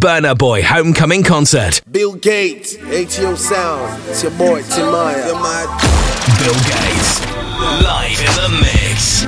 Burna 0.00 0.32
Boy 0.34 0.62
Homecoming 0.62 1.22
Concert. 1.22 1.82
Bill 1.92 2.14
Gates, 2.14 2.74
ATO 2.88 3.34
Sound. 3.34 4.02
It's 4.08 4.22
your 4.22 4.32
boy, 4.32 4.62
Timaya. 4.62 5.28
Bill 6.40 6.56
Gates. 6.64 7.20
Live 7.84 8.16
in 8.16 8.32
the 8.40 8.48
mix. 8.64 9.24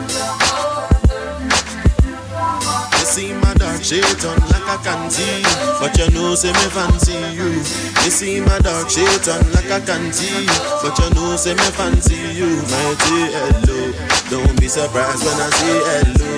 You 2.97 3.05
see 3.05 3.35
my 3.35 3.53
dark 3.53 3.85
shade 3.85 4.25
on 4.25 4.41
like 4.49 4.65
I 4.65 4.81
can 4.83 5.11
see 5.11 5.43
But 5.79 5.93
you 5.99 6.09
know 6.17 6.35
say 6.35 6.49
me 6.53 6.67
fancy 6.73 7.21
you 7.37 7.51
You 7.53 8.11
see 8.11 8.41
my 8.41 8.59
dark 8.61 8.89
shade 8.89 9.29
on 9.29 9.45
like 9.53 9.71
I 9.71 9.81
can 9.85 10.11
see 10.11 10.47
But 10.81 10.99
you 10.99 11.11
know 11.15 11.37
say 11.37 11.53
me 11.53 11.69
fancy 11.77 12.17
you 12.33 12.49
Mighty 12.73 13.29
hello 13.37 13.93
Don't 14.31 14.59
be 14.59 14.69
surprised 14.69 15.23
when 15.27 15.37
I 15.37 15.51
say 15.51 15.81
hello 15.85 16.33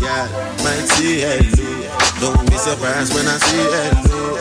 Yeah, 0.00 0.28
mighty 0.62 1.20
hello 1.22 1.77
Don't 2.20 2.50
be 2.50 2.56
surprised 2.58 3.14
when 3.14 3.26
I 3.28 3.38
say 3.38 3.62
hello 3.62 4.34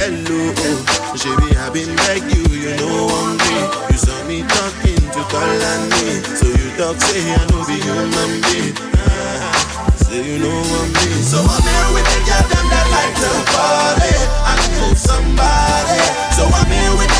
Hello, 0.00 0.40
oh, 0.56 0.80
Baby, 1.20 1.52
I've 1.60 1.72
been 1.76 1.92
like 2.08 2.24
you, 2.32 2.42
you 2.56 2.72
know 2.80 3.12
I'm 3.12 3.36
me 3.36 3.56
You 3.92 3.98
saw 4.00 4.16
me 4.24 4.40
talking 4.48 4.96
to 5.12 5.20
call 5.28 5.44
on 5.44 5.82
me 5.92 6.24
So 6.24 6.48
you 6.48 6.68
talk, 6.80 6.96
say 6.96 7.20
I 7.36 7.44
know 7.52 7.60
be 7.68 7.76
human 7.84 8.32
being. 8.48 8.72
Ah, 8.96 9.92
Say 10.08 10.24
you 10.24 10.38
know 10.40 10.56
I'm 10.56 10.88
me 10.88 11.08
So 11.20 11.44
I'm 11.44 11.60
here 11.60 11.88
with 11.92 12.08
the 12.08 12.20
girl 12.24 12.46
them 12.48 12.66
that 12.72 12.86
like 12.88 13.14
to 13.20 13.30
party. 13.52 14.14
And 14.48 14.62
move 14.80 14.96
somebody. 14.96 16.00
So 16.32 16.48
I'm 16.48 16.70
here 16.72 16.96
with 16.96 17.11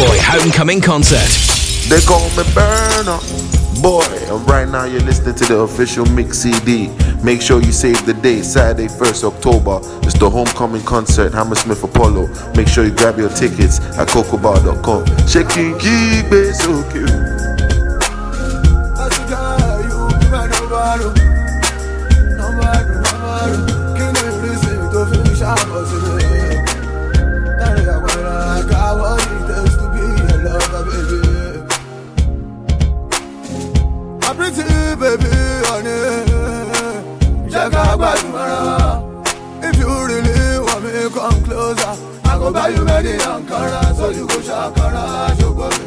Boy 0.00 0.16
Homecoming 0.22 0.80
Concert. 0.80 1.28
They 1.90 2.00
call 2.06 2.24
me 2.30 2.42
Burna. 2.56 3.20
Boy, 3.82 4.02
and 4.32 4.48
right 4.48 4.66
now 4.66 4.84
you're 4.84 5.02
listening 5.02 5.34
to 5.34 5.44
the 5.44 5.58
official 5.58 6.06
mix 6.06 6.38
CD. 6.38 6.88
Make 7.22 7.42
sure 7.42 7.60
you 7.60 7.70
save 7.70 8.06
the 8.06 8.14
date, 8.14 8.46
Saturday, 8.46 8.88
1st 8.88 9.24
October. 9.24 9.80
It's 10.06 10.18
the 10.18 10.30
homecoming 10.30 10.82
concert, 10.84 11.34
Hammersmith 11.34 11.84
Apollo. 11.84 12.28
Make 12.56 12.68
sure 12.68 12.84
you 12.84 12.92
grab 12.92 13.18
your 13.18 13.28
tickets 13.28 13.78
at 13.98 14.08
cocobar.com. 14.08 15.04
Shaking 15.28 15.78
key, 15.78 16.22
bass, 16.30 16.64
so 16.64 16.82
go 42.52 42.60
buy 42.60 42.68
you 42.68 42.84
many 42.84 43.12
Ankara, 43.18 43.94
so 43.94 44.10
you 44.10 44.26
go 44.26 44.38
shakara, 44.40 45.04
ṣùgbọ́n 45.38 45.72
mi. 45.78 45.86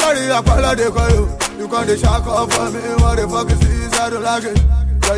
Sorry, 0.00 0.30
Apollo, 0.30 0.74
they 0.74 0.90
call 0.90 1.10
you. 1.10 1.24
You 1.58 1.68
come 1.68 1.86
dey 1.86 1.96
shack 1.96 2.26
up 2.26 2.52
for 2.52 2.70
me. 2.70 2.80
What 3.02 3.16
the 3.16 3.28
fuck 3.28 3.50
is 3.50 3.58
this? 3.60 3.92
I 4.00 4.10
don't 4.10 4.22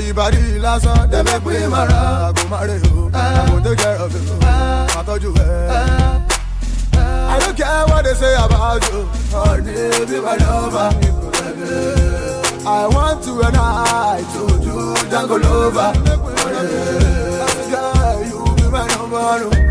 you 0.07 0.15
body 0.15 0.39
lásán, 0.65 1.11
they 1.11 1.23
make 1.23 1.45
me 1.45 1.67
mara. 1.69 2.33
Go 2.35 2.49
marry 2.49 2.77
you. 2.85 3.11
I 3.15 3.47
go 3.51 3.61
take 3.63 3.79
care 3.79 3.97
of 3.97 4.13
you. 4.13 4.39
I 4.43 5.03
told 5.07 5.23
you, 5.23 5.35
eh. 5.37 6.27
I 7.33 7.39
don't 7.39 7.57
care 7.57 7.85
what 7.87 8.05
they 8.05 8.15
say 8.15 8.35
about 8.35 8.83
you. 8.91 9.01
Honey, 9.31 10.07
be 10.07 10.17
my 10.21 10.37
lover. 10.37 10.91
I 12.67 12.87
want 12.95 13.23
to 13.25 13.33
and 13.47 13.57
I 13.57 14.23
to 14.33 14.43
do 14.65 14.75
Django 15.11 15.37
lover. 15.45 15.91
Girl, 17.71 18.25
you 18.31 18.55
be 18.57 18.67
my 18.71 18.87
number 18.89 19.49
one. 19.49 19.70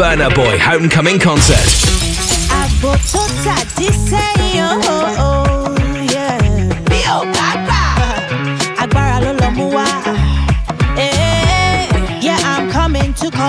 Burna 0.00 0.34
Boy 0.34 0.56
Homecoming 0.58 1.18
Concert. 1.18 1.90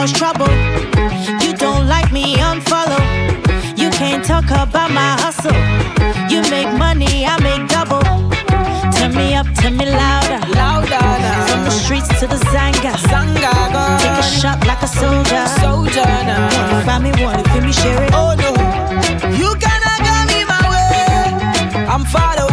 Cause 0.02 0.14
trouble. 0.14 0.52
You 1.46 1.54
don't 1.54 1.88
like 1.88 2.12
me, 2.12 2.36
unfollow. 2.50 3.04
You 3.78 3.90
can't 3.92 4.24
talk 4.26 4.46
about 4.46 4.90
my 5.02 5.12
hustle. 5.24 5.62
You 6.32 6.42
make 6.50 6.72
money, 6.86 7.26
I 7.26 7.36
make 7.48 7.64
double. 7.70 8.02
Turn 8.96 9.14
me 9.16 9.36
up, 9.36 9.48
turn 9.62 9.78
me 9.78 9.86
louder. 9.86 10.42
Louder. 10.62 11.06
From 11.50 11.62
the 11.68 11.74
streets 11.82 12.10
to 12.20 12.26
the 12.26 12.40
Zanga. 12.52 12.92
Zanga. 13.12 13.54
Take 14.02 14.20
a 14.24 14.28
shot 14.42 14.60
like 14.66 14.82
a 14.82 14.88
soldier. 14.88 15.44
Soldier 15.62 16.10
now. 16.30 16.50
Wanna 16.58 16.86
buy 16.90 17.00
me 17.06 17.12
one, 17.24 17.44
feel 17.52 17.64
me 17.70 17.74
share 17.82 18.02
it. 18.04 18.12
Oh 18.14 18.34
no, 18.44 18.52
you 19.42 19.50
cannot 19.64 20.00
get 20.08 20.24
me 20.32 20.40
my 20.54 20.64
way. 20.74 21.86
I'm 21.94 22.06
far 22.06 22.51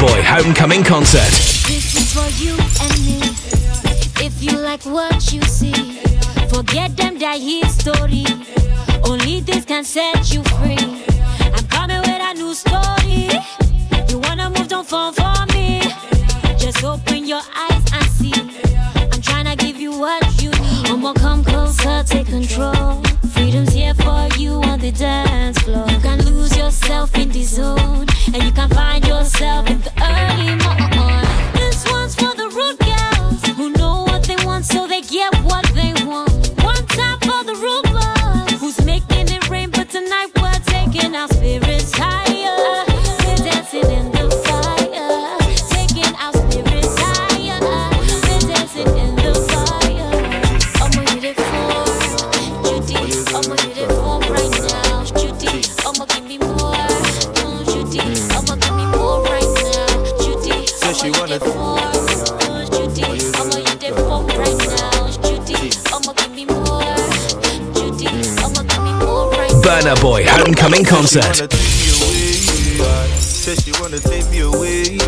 Boy 0.00 0.22
Homecoming 0.22 0.82
Concert. 0.82 1.30
This 1.66 1.94
is 1.94 2.12
for 2.12 2.28
you 2.42 2.54
and 2.82 2.94
me. 3.06 3.20
If 4.24 4.42
you 4.42 4.58
like 4.58 4.84
what 4.84 5.32
you 5.32 5.40
see, 5.42 5.98
forget 6.48 6.96
them 6.96 7.18
that 7.18 7.38
his 7.38 7.74
story. 7.76 8.24
Only 9.04 9.40
this 9.40 9.64
can 9.64 9.84
set 9.84 10.32
you 10.32 10.42
free. 10.44 10.93
Burna 69.64 69.98
Boy 69.98 70.26
Homecoming 70.26 70.84
Concert. 70.84 71.50
Said 73.18 73.58
she 73.62 73.72
wanna 73.80 73.98
take 73.98 74.28
me 74.30 74.40
away. 74.40 74.98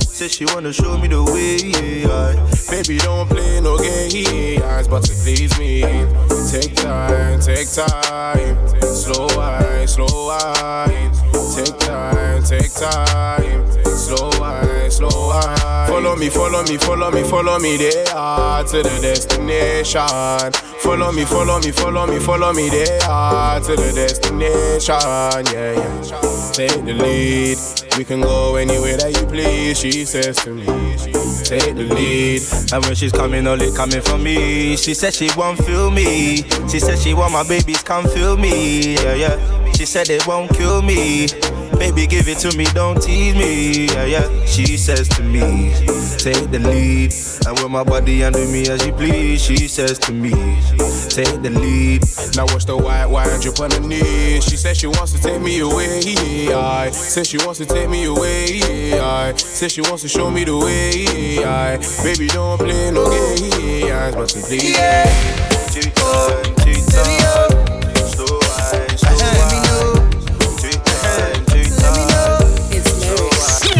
Said 0.00 0.32
she 0.32 0.44
wanna 0.46 0.72
show 0.72 0.98
me 0.98 1.06
the 1.06 1.22
way. 1.22 2.02
Baby, 2.68 2.98
don't 2.98 3.28
play 3.28 3.60
no 3.60 3.78
games, 3.78 4.88
but 4.88 5.04
to 5.04 5.14
please 5.22 5.56
me. 5.56 5.82
Take 6.50 6.74
time, 6.74 7.38
take 7.38 7.70
time. 7.70 8.56
Slow 8.82 9.28
slow. 9.86 10.16
Take 11.54 11.78
time, 11.78 12.42
take 12.42 12.72
time. 12.72 13.70
Slow 13.84 14.30
wine, 14.40 14.90
slow 14.90 15.28
wine. 15.28 15.86
Follow 15.86 16.16
me, 16.16 16.28
follow 16.28 16.62
me, 16.64 16.76
follow 16.76 17.10
me, 17.10 17.22
follow 17.22 17.58
me 17.58 17.76
there 17.76 18.04
to 18.04 18.82
the 18.82 18.98
destination. 19.00 20.52
Follow 20.80 21.12
me, 21.12 21.24
follow 21.24 21.60
me, 21.60 21.70
follow 21.70 22.06
me, 22.06 22.18
follow 22.18 22.52
me 22.52 22.68
there 22.68 22.98
to 22.98 23.76
the 23.76 23.92
destination. 23.94 24.94
Yeah, 25.54 25.72
yeah. 25.72 26.52
Take 26.52 26.84
the 26.84 26.94
lead. 26.94 27.58
We 27.96 28.04
can 28.04 28.20
go 28.20 28.56
anywhere 28.56 28.96
that 28.96 29.18
you 29.18 29.26
please. 29.26 29.78
She 29.78 30.04
says 30.04 30.36
to 30.44 30.52
me, 30.52 30.64
take 31.44 31.74
the 31.76 31.86
lead. 31.94 32.42
And 32.72 32.84
when 32.84 32.94
she's 32.94 33.12
coming, 33.12 33.46
all 33.46 33.60
it 33.60 33.74
coming 33.74 34.02
from 34.02 34.22
me. 34.22 34.76
She 34.76 34.94
said 34.94 35.14
she 35.14 35.30
won't 35.36 35.62
feel 35.64 35.90
me. 35.90 36.42
She 36.68 36.80
said 36.80 36.98
she 36.98 37.14
want 37.14 37.32
my 37.32 37.46
babies 37.46 37.82
come 37.82 38.06
feel 38.08 38.36
me. 38.36 38.94
Yeah, 38.94 39.14
yeah. 39.14 39.65
She 39.86 39.92
said 39.92 40.10
it 40.10 40.26
won't 40.26 40.50
kill 40.50 40.82
me. 40.82 41.28
Baby, 41.78 42.08
give 42.08 42.26
it 42.26 42.38
to 42.38 42.56
me, 42.58 42.64
don't 42.74 43.00
tease 43.00 43.36
me. 43.36 43.86
Yeah, 43.86 44.04
yeah. 44.04 44.44
She 44.44 44.76
says 44.76 45.06
to 45.10 45.22
me, 45.22 45.70
take 46.18 46.50
the 46.50 46.58
lead. 46.58 47.14
And 47.46 47.56
with 47.56 47.70
my 47.70 47.84
body 47.84 48.24
under 48.24 48.44
me 48.48 48.66
as 48.66 48.84
you 48.84 48.92
please, 48.92 49.40
she 49.40 49.68
says 49.68 50.00
to 50.00 50.12
me, 50.12 50.30
take 51.08 51.40
the 51.40 51.50
lead. 51.54 52.02
Now 52.34 52.52
watch 52.52 52.66
the 52.66 52.76
white 52.76 53.06
wine 53.06 53.40
drip 53.40 53.60
on 53.60 53.70
the 53.70 53.78
knees. 53.78 54.42
She 54.42 54.56
says 54.56 54.76
she 54.76 54.88
wants 54.88 55.12
to 55.12 55.22
take 55.22 55.40
me 55.40 55.60
away. 55.60 56.52
I 56.52 56.90
says 56.90 57.28
she 57.28 57.38
wants 57.38 57.60
to 57.60 57.66
take 57.66 57.88
me 57.88 58.06
away. 58.06 58.98
I 58.98 59.36
says 59.36 59.70
she 59.70 59.82
wants 59.82 60.02
to 60.02 60.08
show 60.08 60.32
me 60.32 60.42
the 60.42 60.58
way. 60.58 61.44
I 61.44 61.76
baby 62.02 62.26
don't 62.26 62.58
play 62.58 62.90
no 62.90 63.08
games, 63.08 64.16
but 64.16 64.30
simply 64.32 64.72
yeah. 64.72 66.55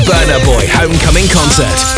Burna 0.07 0.39
Boy 0.45 0.65
Homecoming 0.69 1.27
Concert. 1.27 1.96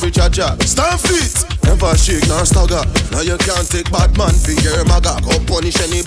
Blackberry 0.00 0.30
Jaja. 0.32 0.56
Stand 0.64 1.00
feet, 1.00 1.44
never 1.64 1.92
shake 1.96 2.26
nor 2.28 2.44
stagger. 2.46 2.80
Now 3.12 3.20
you 3.20 3.36
can't 3.36 3.68
take 3.68 3.90
bad 3.92 4.16
man 4.16 4.32
for 4.32 4.56
your 4.64 4.84
maga. 4.88 5.20
Go 5.20 5.36
punish 5.44 5.76
any. 5.84 6.00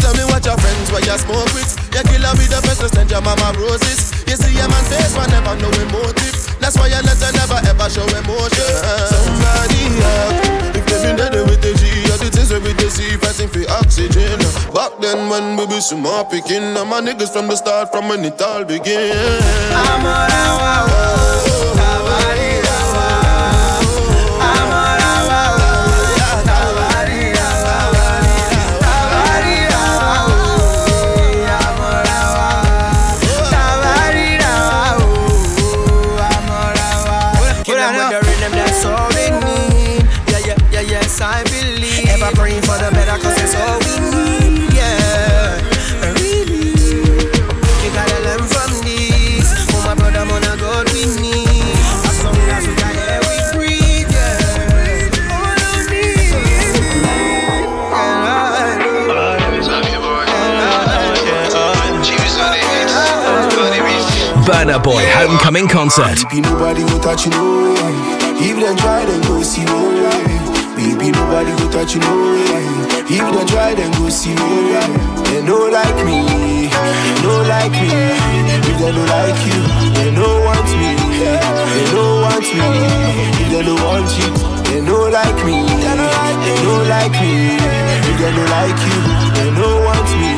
Tell 0.00 0.14
me 0.16 0.24
what 0.24 0.44
your 0.44 0.56
friends 0.56 0.88
where 0.88 1.04
you 1.04 1.16
smoke 1.20 1.52
with. 1.52 1.68
You 1.92 2.02
kill 2.08 2.24
her 2.24 2.32
with 2.32 2.48
the 2.48 2.60
best, 2.64 2.80
send 2.94 3.10
your 3.10 3.20
mama 3.20 3.52
roses. 3.60 4.12
You 4.24 4.36
see 4.40 4.56
a 4.56 4.64
man 4.64 4.84
face, 4.88 5.12
but 5.12 5.28
never 5.28 5.52
know 5.60 5.68
emotive. 5.84 6.36
That's 6.60 6.80
why 6.80 6.88
you 6.88 7.00
let 7.04 7.20
her 7.20 7.32
never 7.36 7.60
ever 7.60 7.88
show 7.92 8.08
emotion. 8.08 8.72
Somebody 9.12 9.84
help. 10.00 10.72
If 10.72 10.84
they 10.88 10.98
been 11.04 11.16
dead 11.20 11.36
with 11.44 11.60
the 11.60 11.76
G, 11.76 12.08
or 12.08 12.16
the 12.16 12.32
things 12.32 12.48
with 12.48 12.78
the 12.80 12.88
C, 12.88 13.20
fighting 13.20 13.52
for 13.52 13.68
oxygen. 13.76 14.40
Back 14.72 14.96
then 15.04 15.28
when 15.28 15.60
we 15.60 15.68
be 15.68 15.80
more 16.00 16.24
picking, 16.24 16.72
and 16.72 16.88
my 16.88 17.04
niggas 17.04 17.36
from 17.36 17.48
the 17.48 17.56
start, 17.56 17.92
from 17.92 18.08
when 18.08 18.24
it 18.24 18.40
all 18.40 18.64
began. 18.64 19.12
I'm 19.76 20.06
on 20.08 20.30
a 20.32 21.16
Kill 22.36 22.55
Homecoming 65.46 65.70
Concert. 65.70 66.18
Baby, 66.28 66.40
nobody 66.40 66.82
will 66.82 66.98
touch 66.98 67.24
you, 67.24 67.30
no 67.30 67.70
way. 67.70 67.94
If 68.34 68.58
they 68.58 68.74
try, 68.82 69.06
then 69.06 69.22
go 69.30 69.42
see 69.42 69.62
no 69.62 69.78
way. 69.94 70.26
Baby, 70.74 71.14
nobody 71.14 71.54
will 71.54 71.70
touch 71.70 71.94
you, 71.94 72.00
no 72.00 72.10
way. 72.34 72.66
If 73.06 73.22
they 73.22 73.46
try, 73.46 73.72
then 73.78 73.92
go 73.94 74.08
see 74.10 74.34
no 74.34 74.42
way. 74.42 74.82
They 75.30 75.46
like 75.46 76.02
me, 76.02 76.66
like 77.46 77.78
me. 77.78 77.94
If 78.58 78.74
they 78.74 78.90
like 78.90 79.38
you, 79.46 79.62
they 79.94 80.10
want 80.18 80.66
me. 80.82 80.98
They 81.14 81.94
want 81.94 82.50
me. 82.50 82.66
If 83.38 83.46
they 83.46 83.62
want 83.70 84.10
you, 84.18 84.34
they 84.66 84.82
like 84.82 85.38
me. 85.46 85.62
They 85.62 85.94
like 86.90 87.14
me. 87.22 87.54
If 88.02 88.18
they 88.18 88.34
don't 88.34 88.50
like 88.50 88.82
you, 88.82 88.98
they 89.30 89.54
want 89.62 90.10
me. 90.10 90.34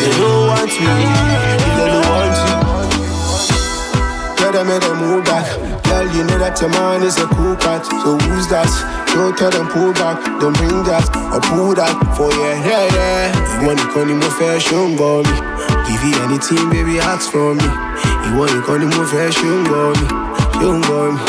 They 0.00 0.24
want 0.24 0.72
me. 0.80 1.51
Them 4.62 4.68
make 4.68 4.82
them 4.82 4.98
move 4.98 5.24
back. 5.24 5.46
Girl, 5.84 6.06
you 6.14 6.24
know 6.24 6.38
that 6.38 6.60
your 6.60 6.70
man 6.70 7.02
is 7.02 7.18
a 7.18 7.26
cool 7.34 7.56
cat. 7.56 7.84
So 7.86 8.18
who's 8.18 8.46
that? 8.48 8.70
Don't 9.14 9.36
tell 9.36 9.50
them 9.50 9.66
pull 9.68 9.92
back. 9.92 10.22
Don't 10.40 10.54
bring 10.56 10.82
that 10.86 11.06
or 11.34 11.42
pull 11.50 11.74
that 11.74 11.94
for 12.14 12.30
yeah, 12.30 12.56
yeah, 12.62 12.86
yeah. 12.94 13.60
You 13.60 13.66
want 13.66 13.80
to 13.80 13.88
call 13.90 14.06
him 14.06 14.22
more 14.22 14.34
fashion, 14.38 14.94
me. 14.94 15.22
Give 15.86 16.02
you 16.06 16.14
anything, 16.22 16.70
baby, 16.70 17.02
ask 17.02 17.30
for 17.30 17.54
me. 17.54 17.66
You 18.30 18.38
want 18.38 18.52
to 18.54 18.62
call 18.62 18.78
him 18.78 18.90
more 18.94 19.06
fashion, 19.06 19.66
me. 19.66 19.90
You 20.62 20.78
go 20.86 21.10
me. 21.10 21.20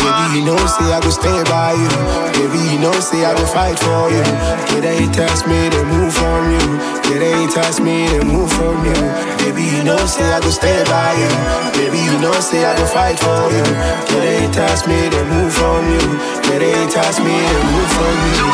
Baby, 0.00 0.40
you 0.40 0.42
know, 0.48 0.58
say 0.66 0.90
I 0.90 0.98
go 0.98 1.10
stay 1.12 1.40
by 1.46 1.76
you. 1.76 1.90
Baby, 2.34 2.58
you 2.74 2.80
know, 2.80 2.94
say 2.98 3.22
I 3.22 3.36
go 3.36 3.44
fight 3.46 3.78
for 3.78 4.10
you. 4.10 4.24
Get 4.72 4.82
they 4.82 5.06
test 5.14 5.46
me, 5.46 5.68
they 5.68 5.84
move 5.84 6.12
from 6.12 6.42
you. 6.50 6.64
Get 7.06 7.20
they 7.22 7.46
test 7.52 7.80
me, 7.80 8.08
they 8.08 8.24
move 8.24 8.50
from 8.50 8.82
you. 8.84 9.29
Baby, 9.40 9.64
you 9.64 9.82
know, 9.84 9.96
say 10.06 10.24
I 10.32 10.38
go 10.40 10.50
stay 10.50 10.84
by 10.84 11.12
you. 11.16 11.30
Baby, 11.74 11.98
you 12.04 12.16
know, 12.20 12.32
say 12.40 12.64
I 12.64 12.76
go 12.76 12.84
fight 12.86 13.18
for 13.18 13.48
you. 13.50 13.64
Get 14.08 14.20
they 14.22 14.46
test 14.52 14.86
me, 14.86 15.08
they 15.08 15.24
move 15.24 15.52
from 15.52 15.82
you. 15.90 16.04
Get 16.44 16.60
they 16.60 16.86
test 16.92 17.18
me, 17.20 17.32
they 17.32 17.62
move 17.72 17.90
from 17.96 18.14
you. 18.30 18.44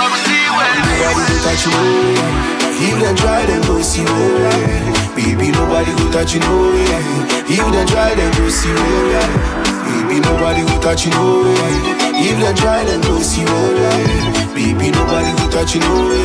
Nobody 0.96 1.32
will 1.32 1.42
touch 1.42 1.66
you, 1.66 1.72
no 1.74 1.82
way. 1.82 2.54
If 2.78 2.94
they 3.00 3.14
try, 3.20 3.46
then 3.46 3.62
go 3.66 3.80
see 3.82 4.04
way. 4.04 4.92
Baby, 5.16 5.50
nobody 5.52 5.92
will 5.94 6.12
touch 6.12 6.34
you, 6.34 6.40
no. 6.40 6.72
If 7.48 7.64
they 7.72 7.84
try, 7.92 8.14
then 8.14 8.30
go 8.38 8.48
see 8.48 8.72
way. 8.72 9.65
Baby, 10.16 10.28
nobody 10.32 10.62
will 10.64 10.80
touch 10.80 11.04
you, 11.04 11.10
no 11.12 11.44
way. 11.44 11.76
If 12.16 12.40
they 12.40 12.54
try, 12.56 12.82
then 12.88 13.02
go 13.02 13.20
see 13.20 13.44
no 13.44 13.52
way. 13.52 14.00
Baby, 14.56 14.88
nobody 14.88 15.28
will 15.36 15.52
touch 15.52 15.74
you, 15.76 15.82
eh. 15.82 15.84
no 15.84 16.08
way. 16.08 16.24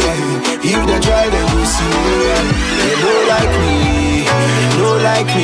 If 0.64 0.80
they 0.88 1.00
try, 1.04 1.28
then 1.28 1.44
go 1.52 1.60
see 1.68 1.84
no 1.92 2.00
way. 2.24 2.40
They 2.80 2.96
don't 3.04 3.28
like 3.28 3.52
me, 3.60 4.24
they 4.24 4.80
don't 4.80 5.04
like 5.04 5.28
me. 5.36 5.44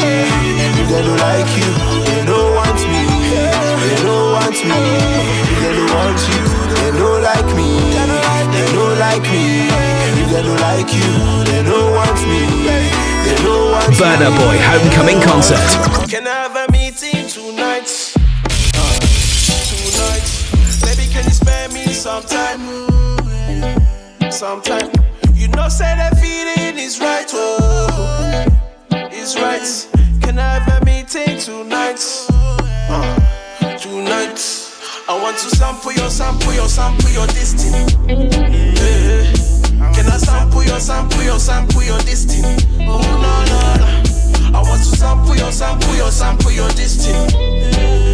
If 0.63 0.87
they 0.87 1.03
don't 1.03 1.19
like 1.19 1.51
you, 1.59 1.67
they 2.07 2.23
don't 2.23 2.55
want 2.55 2.79
me. 2.87 3.03
They 3.35 3.99
don't 4.07 4.31
want 4.31 4.55
me. 4.63 4.79
If 4.79 5.59
they 5.59 5.73
don't 5.75 5.91
want 5.91 6.19
you, 6.31 6.43
they 6.71 6.91
don't 6.95 7.19
like 7.27 7.51
me. 7.51 7.67
They 7.91 8.67
don't 8.71 8.95
like 8.95 9.27
me. 9.27 9.67
If 10.23 10.27
they 10.31 10.41
don't 10.47 10.61
like 10.63 10.87
you, 10.95 11.11
they 11.51 11.67
don't 11.67 11.91
want 11.91 12.15
me. 12.23 12.47
They 12.63 13.35
don't 13.43 13.75
want 13.75 13.91
me. 13.91 13.99
Burna 13.99 14.31
Boy 14.39 14.55
Homecoming 14.55 15.19
Concert. 15.19 15.59
Spare 22.07 22.57
me 22.57 22.87
some 23.11 23.41
time? 24.21 24.31
Some 24.31 24.61
time. 24.61 24.91
You 25.33 25.47
know, 25.49 25.67
say 25.69 25.95
that 25.95 26.17
feeling 26.17 26.79
is 26.79 26.99
right. 26.99 27.29
Oh, 27.33 28.45
it's 28.91 29.35
right. 29.35 29.67
Can 30.21 30.39
I 30.39 30.59
have 30.59 30.81
a 30.81 30.85
meeting 30.85 31.37
tonight? 31.39 31.99
Uh, 32.29 33.77
tonight. 33.77 34.39
I 35.09 35.21
want 35.21 35.37
to 35.37 35.49
sample 35.55 35.93
your, 35.93 36.09
sample 36.09 36.53
your, 36.53 36.67
sample 36.67 37.09
your 37.09 37.27
destiny. 37.27 37.85
Yeah. 38.07 39.93
Can 39.93 40.05
I 40.07 40.17
sample 40.17 40.63
your, 40.63 40.79
sample 40.79 41.23
your, 41.23 41.39
sample 41.39 41.83
your 41.83 41.99
destiny? 41.99 42.55
Oh 42.81 42.99
no 42.99 43.43
no 43.47 43.59
no. 43.79 44.57
I 44.57 44.61
want 44.61 44.81
to 44.81 44.95
sample 44.97 45.35
your, 45.35 45.51
sample 45.51 45.95
your, 45.95 46.11
sample 46.11 46.51
your 46.51 46.69
destiny. 46.69 47.33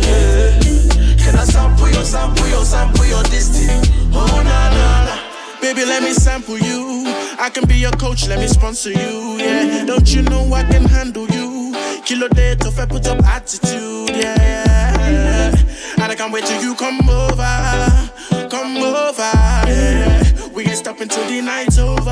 Yeah. 0.05 1.12
Can 1.23 1.35
I 1.35 1.45
sample 1.45 1.89
your, 1.89 2.03
sample 2.03 2.47
your, 2.47 2.65
sample 2.65 3.05
your 3.05 3.23
destiny? 3.23 3.79
Oh 4.13 4.41
no 4.43 4.59
no 4.75 5.05
no. 5.07 5.59
Baby, 5.61 5.85
let 5.85 6.03
me 6.03 6.11
sample 6.13 6.57
you. 6.57 7.03
I 7.39 7.49
can 7.49 7.65
be 7.65 7.75
your 7.75 7.91
coach, 7.91 8.27
let 8.27 8.39
me 8.39 8.47
sponsor 8.47 8.91
you. 8.91 9.37
Yeah, 9.39 9.85
don't 9.85 10.13
you 10.13 10.21
know 10.23 10.53
I 10.53 10.63
can 10.63 10.83
handle 10.83 11.27
you? 11.27 11.73
Kilo 12.05 12.27
day 12.27 12.55
to 12.55 12.69
I 12.77 12.85
put 12.85 13.07
up 13.07 13.23
attitude. 13.23 14.09
Yeah, 14.09 14.35
yeah. 14.37 15.55
And 16.03 16.11
I 16.11 16.15
can't 16.15 16.33
wait 16.33 16.45
till 16.45 16.61
you 16.61 16.75
come 16.75 16.99
over, 17.09 18.49
come 18.49 18.77
over. 18.77 19.31
Yeah, 19.65 20.47
we 20.53 20.65
ain't 20.65 20.77
stop 20.77 20.99
until 20.99 21.25
the 21.29 21.41
night's 21.41 21.77
over, 21.77 22.02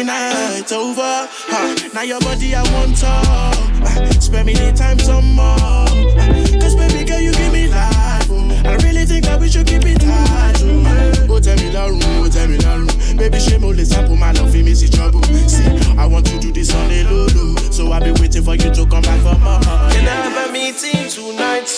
the 0.00 0.06
night's 0.06 0.72
over. 0.72 1.28
Huh. 1.28 1.90
Now 1.92 2.02
your 2.02 2.20
body 2.20 2.54
I 2.54 2.62
want 2.72 2.96
to 2.98 3.06
uh, 3.06 4.20
spend 4.20 4.46
me 4.46 4.54
the 4.54 4.72
time 4.72 4.98
some 4.98 5.34
more. 5.34 5.44
Uh, 5.44 6.60
Cause 6.60 6.74
baby 6.74 7.04
girl 7.04 7.20
you 7.20 7.32
give 7.32 7.52
me 7.52 7.68
life. 7.68 8.28
Oh. 8.30 8.62
I 8.64 8.76
really 8.76 9.04
think 9.04 9.24
that 9.26 9.38
we 9.40 9.48
should 9.48 9.66
keep 9.66 9.84
it 9.84 10.00
tight. 10.00 10.56
Oh, 10.62 11.26
oh 11.28 11.40
tell 11.40 11.56
me 11.56 11.70
that 11.70 11.88
room, 11.88 12.00
oh 12.02 12.28
tell 12.30 12.48
me 12.48 12.56
room. 12.56 13.16
Baby 13.16 13.40
shame 13.40 13.64
all 13.64 13.70
only 13.70 13.84
sample 13.84 14.16
my 14.16 14.32
love, 14.32 14.54
me 14.54 14.74
see 14.74 14.88
trouble. 14.88 15.22
See, 15.22 15.68
I 15.98 16.06
want 16.06 16.26
to 16.26 16.38
do 16.38 16.52
this 16.52 16.74
on 16.74 16.88
the 16.88 17.04
low. 17.04 17.56
So 17.70 17.92
I'll 17.92 18.02
be 18.02 18.12
waiting 18.20 18.42
for 18.42 18.54
you 18.54 18.72
to 18.72 18.86
come 18.86 19.02
back 19.02 19.20
for 19.20 19.36
more. 19.38 19.60
Can 19.92 20.08
I 20.08 20.16
have 20.24 20.48
a 20.48 20.52
meeting 20.52 21.08
tonight? 21.10 21.68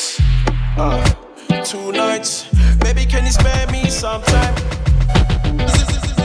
Uh, 0.79 1.03
tonight. 1.65 2.47
Baby, 2.81 3.05
can 3.07 3.25
you 3.25 3.33
spare 3.33 3.67
me 3.73 3.91
some 3.91 4.23
time? 4.23 4.57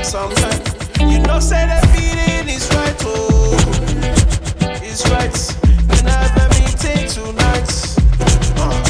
Some 0.04 0.32
time. 0.36 0.76
You 1.07 1.19
know, 1.23 1.39
say 1.39 1.65
that 1.65 1.83
feeling 1.95 2.49
is 2.53 2.67
right, 2.75 2.95
oh, 3.05 3.55
it's 4.83 5.03
right. 5.09 5.31
Can 5.95 6.07
I 6.07 6.11
have 6.11 6.35
a 6.35 6.47
meeting 6.59 7.07
tonight? 7.07 7.71
Uh, 8.59 8.83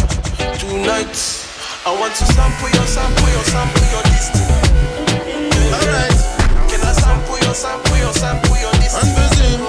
tonight. 0.57 1.15
I 1.85 1.91
want 1.99 2.13
to 2.15 2.25
sample 2.25 2.69
your, 2.73 2.87
sample 2.89 3.29
your, 3.31 3.45
sample 3.47 3.85
your 3.93 4.03
destiny. 4.11 4.43
Alright. 5.71 6.19
Can 6.67 6.81
I 6.83 6.91
sample 6.91 7.37
your, 7.39 7.53
sample 7.55 7.97
your, 7.97 8.11
sample 8.11 8.57
your 8.57 8.71
destiny? 8.81 8.97
I'm 8.97 9.13
busy. 9.15 9.61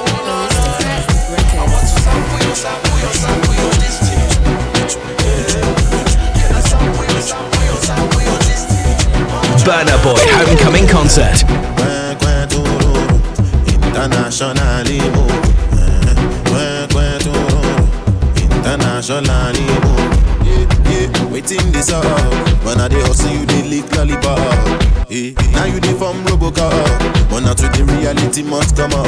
I 1.53 1.65
want 1.69 1.85
to 1.85 1.95
sample 2.01 2.39
your, 2.43 2.57
sample 2.57 2.99
your, 2.99 3.15
sample 3.15 3.55
your 3.55 3.71
destiny. 3.79 4.25
Can 6.43 6.53
I 6.57 6.61
sample 6.65 7.05
your, 7.07 7.23
sample 7.23 7.63
your, 7.69 7.79
sample 7.87 8.23
your 8.25 8.39
destiny? 8.49 8.99
Burna 9.63 9.97
Boy 10.03 10.19
Homecoming 10.33 10.89
Concert. 10.89 11.45
Oh. 12.59 12.65
Eh, 13.67 13.75
eh, 13.75 14.07
eh, 16.91 17.19
oh. 17.29 17.89
Internationally, 18.37 19.67
oh. 19.85 19.97
Yeah, 20.45 20.67
yeah. 20.91 21.25
Waiting 21.33 21.71
this 21.73 21.91
up. 21.93 22.05
When 22.65 22.81
I 22.81 22.89
dey 22.89 23.01
hustle, 23.01 23.31
you 23.31 23.47
dey 23.47 23.63
lick 23.69 23.91
lollipop. 23.97 24.39
Yeah. 25.09 25.33
Now 25.53 25.65
you 25.67 25.81
dey 25.81 25.95
from 25.95 26.25
Robocop. 26.27 27.31
But 27.31 27.41
now 27.41 27.55
to 27.55 27.67
the 27.69 27.85
reality 27.85 28.43
must 28.43 28.77
come 28.77 28.93
out. 28.93 29.07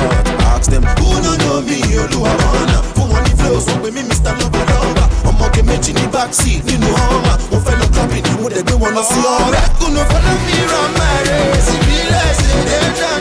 Ask 0.54 0.70
them, 0.70 0.82
who 0.98 1.20
no 1.22 1.36
know 1.44 1.60
me? 1.62 1.80
Oluwawana. 2.00 2.80
Fún 2.94 3.08
wọn 3.12 3.22
ní 3.24 3.32
flow, 3.36 3.60
sọ 3.60 3.74
pé 3.82 3.90
mi 3.90 4.02
Mr. 4.02 4.32
Lover 4.40 4.64
Lover. 4.70 5.08
Ọmọge 5.28 5.62
méjì 5.62 5.92
ní 5.94 6.06
backseat 6.12 6.64
nínú 6.66 6.86
Hummer. 6.96 7.36
Mo 7.50 7.58
fẹ́ 7.64 7.74
lọ 7.80 7.86
clubbing, 7.92 8.26
mo 8.42 8.48
dẹ̀ 8.48 8.62
gbé 8.62 8.74
wọn 8.82 8.92
lọ 8.96 9.02
sí 9.10 9.20
ọ̀rẹ́. 9.20 9.64
Kùnú 9.78 10.00
follow 10.10 10.36
me 10.46 10.58
run 10.70 10.90
my 10.98 11.16
race. 11.28 11.70
Ìbílẹ̀ 11.74 12.28
ṣe 12.40 12.56
dey 12.68 12.88
down 13.00 13.20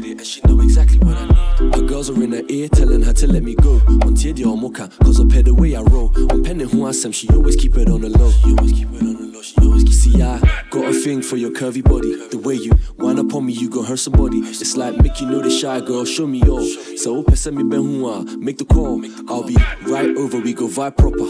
Her 2.21 2.25
in 2.25 2.31
her 2.33 2.43
ear, 2.49 2.69
telling 2.69 3.01
her 3.01 3.13
to 3.13 3.27
let 3.27 3.41
me 3.41 3.55
go. 3.55 3.73
On 4.05 4.13
Tiedia 4.13 4.45
or 4.45 4.55
Mocha, 4.55 4.89
cause 5.03 5.19
I 5.19 5.25
pay 5.27 5.41
the 5.41 5.55
way 5.55 5.75
I 5.75 5.81
roll. 5.81 6.11
On 6.31 6.43
Penny 6.43 6.65
who 6.65 6.85
I 6.85 6.89
am, 6.89 7.11
she 7.11 7.27
always 7.29 7.55
keep 7.55 7.75
it 7.77 7.89
on 7.89 8.01
the 8.01 8.09
low. 8.09 8.29
She 8.29 8.49
always 8.51 8.71
keep 8.73 8.89
it 8.91 9.01
on 9.01 9.15
the 9.15 9.31
low. 9.33 9.41
She 9.41 9.55
always 9.61 9.83
keep 9.83 9.93
See, 9.93 10.21
I 10.21 10.39
got 10.69 10.85
a 10.85 10.93
thing 10.93 11.23
for 11.23 11.37
your 11.37 11.49
curvy 11.49 11.83
body. 11.83 12.27
The 12.29 12.37
way 12.37 12.55
you 12.55 12.73
wind 12.97 13.17
up 13.17 13.33
on 13.33 13.45
me, 13.45 13.53
you 13.53 13.69
gon' 13.69 13.85
hurt 13.85 13.97
somebody. 13.97 14.37
It's 14.37 14.77
like 14.77 14.97
make 15.01 15.19
you 15.19 15.27
know 15.27 15.41
the 15.41 15.49
shy 15.49 15.79
girl, 15.81 16.05
show 16.05 16.27
me 16.27 16.43
all. 16.43 16.63
So 16.97 17.25
send 17.33 17.57
me 17.57 17.63
ben 17.63 17.81
hua, 17.81 18.23
make 18.37 18.59
the 18.59 18.65
call. 18.65 19.03
I'll 19.27 19.43
be 19.43 19.55
right 19.87 20.15
over, 20.15 20.39
we 20.39 20.53
go 20.53 20.67
vibe 20.67 20.97
proper. 20.97 21.25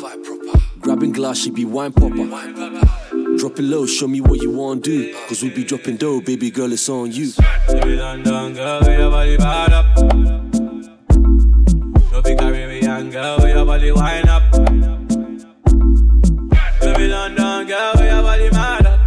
Grabbing 0.81 1.13
glass, 1.13 1.37
she 1.37 1.51
be 1.51 1.63
wine 1.63 1.93
popper. 1.93 2.27
Drop 3.37 3.59
it 3.59 3.63
low, 3.63 3.85
show 3.85 4.07
me 4.07 4.19
what 4.19 4.41
you 4.41 4.51
want 4.51 4.83
do. 4.83 5.13
Cause 5.27 5.41
we 5.41 5.51
be 5.51 5.63
dropping 5.63 5.97
dough, 5.97 6.19
baby 6.19 6.51
girl, 6.51 6.73
it's 6.73 6.89
on 6.89 7.11
you. 7.11 7.31
Baby 7.67 7.95
London 7.95 8.53
girl, 8.53 8.83
your 8.83 9.09
body 9.09 9.37
bad 9.37 9.73
up. 9.73 10.50
Big 12.23 12.37
Caribbean 12.37 13.09
girl, 13.09 13.39
where 13.39 13.55
your 13.55 13.65
body 13.65 13.91
wind 13.91 14.29
up. 14.29 14.43
Baby 16.81 17.07
London 17.07 17.67
girl, 17.67 17.93
where 17.95 18.13
your 18.13 18.21
body 18.23 18.49
mad 18.51 18.85
up. 18.85 18.99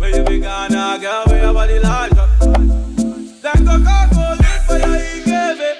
Where 0.00 0.16
you 0.16 0.24
be 0.24 0.38
Ghana 0.40 0.98
girl, 1.00 1.24
where 1.26 1.42
your 1.42 1.52
body 1.52 1.78
large 1.80 2.12
up. 2.12 2.28
Them 2.38 3.66
coca 3.66 4.08
police 4.12 4.64
for 4.66 4.78
your 4.78 4.96
Ikebe. 5.16 5.70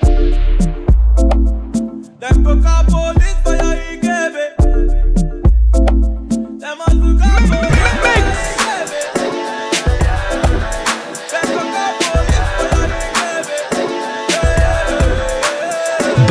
Them 2.21 2.45
coca 2.45 2.85
police 2.89 3.36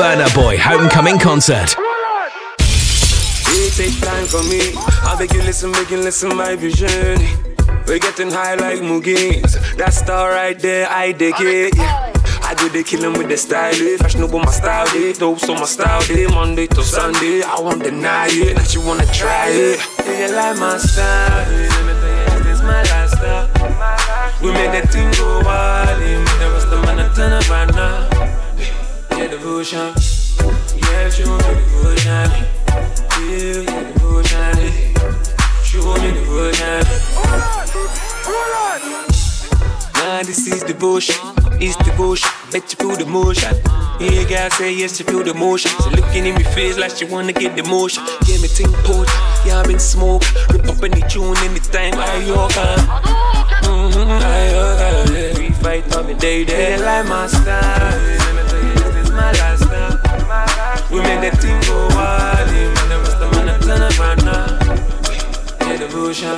Burna 0.05 0.29
Boy 0.35 0.55
Homecoming 0.55 1.17
Concert. 1.17 1.75
Take 3.73 3.99
time 4.01 4.25
for 4.27 4.43
me. 4.43 4.77
I 5.01 5.15
beg 5.17 5.33
you 5.33 5.41
listen, 5.41 5.71
make 5.71 5.89
you 5.89 5.97
listen 5.97 6.37
my 6.37 6.55
vision. 6.55 7.17
We're 7.87 7.97
getting 7.97 8.29
high 8.29 8.53
like. 8.53 8.81
That 9.77 9.93
star 9.93 10.29
right 10.29 10.59
there, 10.59 10.87
I 10.91 11.11
dig 11.11 11.33
it. 11.39 11.73
I 11.79 12.53
do 12.53 12.69
the 12.69 12.83
killing 12.83 13.17
with 13.17 13.29
the 13.29 13.35
style, 13.37 13.73
eh. 13.73 13.97
fashionable 13.97 14.37
my 14.37 14.51
style, 14.51 14.87
eh. 14.89 15.13
dope 15.13 15.39
so 15.39 15.55
my 15.55 15.65
style, 15.65 16.03
eh. 16.11 16.27
Monday 16.29 16.67
to 16.67 16.83
Sunday, 16.83 17.41
I 17.41 17.59
won't 17.59 17.81
deny 17.81 18.27
it. 18.29 18.75
You 18.75 18.81
wanna 18.81 19.07
try 19.07 19.49
it. 19.49 19.79
Yeah, 20.05 20.35
like 20.37 20.59
my 20.59 20.77
style, 20.77 21.45
my 22.61 22.83
lifestyle. 22.93 23.49
We 24.43 24.51
made 24.51 24.87
thing 24.91 25.11
go 25.13 25.41
wild. 25.43 25.99
The 25.99 26.47
rest 26.53 26.67
of 26.67 27.15
turn 27.15 27.31
right 27.49 27.73
now. 27.73 28.14
Yeah, 29.17 29.27
devotion. 29.27 29.93
Yeah, 30.75 31.09
show 31.09 31.37
me 31.37 31.55
devotion. 31.55 32.29
Yeah, 33.23 33.61
yeah, 33.63 33.93
devotion. 33.93 34.55
Show 35.63 35.95
me 36.01 36.11
devotion. 36.11 36.83
Nah, 39.95 40.23
this 40.23 40.45
is 40.47 40.63
devotion. 40.63 41.15
It's 41.61 41.77
devotion. 41.77 42.29
Bet 42.51 42.69
you 42.71 42.77
feel 42.77 42.97
the 42.97 43.05
motion. 43.05 43.55
Yeah, 44.01 44.27
girl 44.27 44.49
say 44.51 44.73
yes, 44.73 44.99
you 44.99 45.05
feel 45.05 45.23
the 45.23 45.33
motion. 45.33 45.71
So 45.79 45.89
looking 45.91 46.25
in 46.25 46.35
me 46.35 46.43
face 46.43 46.77
like 46.77 46.91
she 46.97 47.05
wanna 47.05 47.31
get 47.31 47.55
the 47.55 47.63
motion. 47.63 48.03
Yeah, 48.27 48.41
me 48.41 48.49
think 48.49 48.73
port. 48.83 49.07
Yeah, 49.45 49.61
I've 49.61 49.67
been 49.67 49.79
smoke. 49.79 50.23
Rip 50.51 50.67
up 50.67 50.83
any 50.83 51.01
tune 51.07 51.37
anytime. 51.37 51.93
I 51.95 52.17
yoga. 52.17 52.67
Mm-hmm, 53.63 54.11
I 54.11 54.51
yoga. 54.51 55.13
Yeah. 55.13 55.39
We 55.39 55.51
fight 55.63 55.95
on 55.95 56.07
the 56.07 56.15
day, 56.15 56.43
day. 56.43 56.77
Like 56.83 57.07
my 57.07 57.27
style. 57.27 58.24
My 59.15 59.31
lifestyle. 59.31 59.97
We 60.91 60.99
make 61.01 61.21
that 61.21 61.37
thing 61.41 61.59
go 61.67 61.87
wild. 61.95 62.47
Man, 62.75 62.87
the 62.89 62.97
rest 63.03 63.21
of 63.23 63.29
man, 63.31 63.49
I 63.49 63.51
turn 63.59 63.81
right 63.99 64.21
now. 64.23 64.45
Yeah, 65.67 65.77
devotion. 65.77 66.37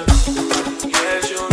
Yeah. 0.88 1.22
Show 1.27 1.46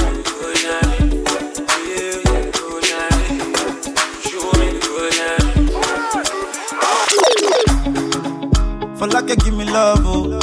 me 4.58 4.66
devotion. 4.80 5.40
For 8.96 9.06
like 9.08 9.28
you 9.28 9.36
give 9.36 9.54
me 9.56 9.64
love, 9.64 10.00
oh. 10.04 10.33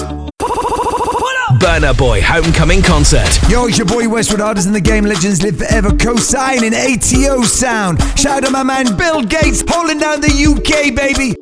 Burna 1.61 1.93
Burna 1.93 1.97
Boy 1.97 2.21
Homecoming 2.23 2.81
Concert. 2.81 3.29
Yo, 3.47 3.67
it's 3.67 3.77
your 3.77 3.85
boy 3.85 4.09
Westwood 4.09 4.41
Artists 4.41 4.65
and 4.65 4.75
the 4.75 4.81
Game 4.81 5.05
Legends 5.05 5.43
live 5.43 5.59
forever 5.59 5.95
co-signing 5.95 6.73
ATO 6.73 7.43
sound. 7.43 8.01
Shout 8.17 8.37
out 8.37 8.45
to 8.45 8.49
my 8.49 8.63
man 8.63 8.97
Bill 8.97 9.21
Gates 9.21 9.63
holding 9.67 9.99
down 9.99 10.21
the 10.21 10.31
UK, 10.31 10.95
baby. 10.95 11.35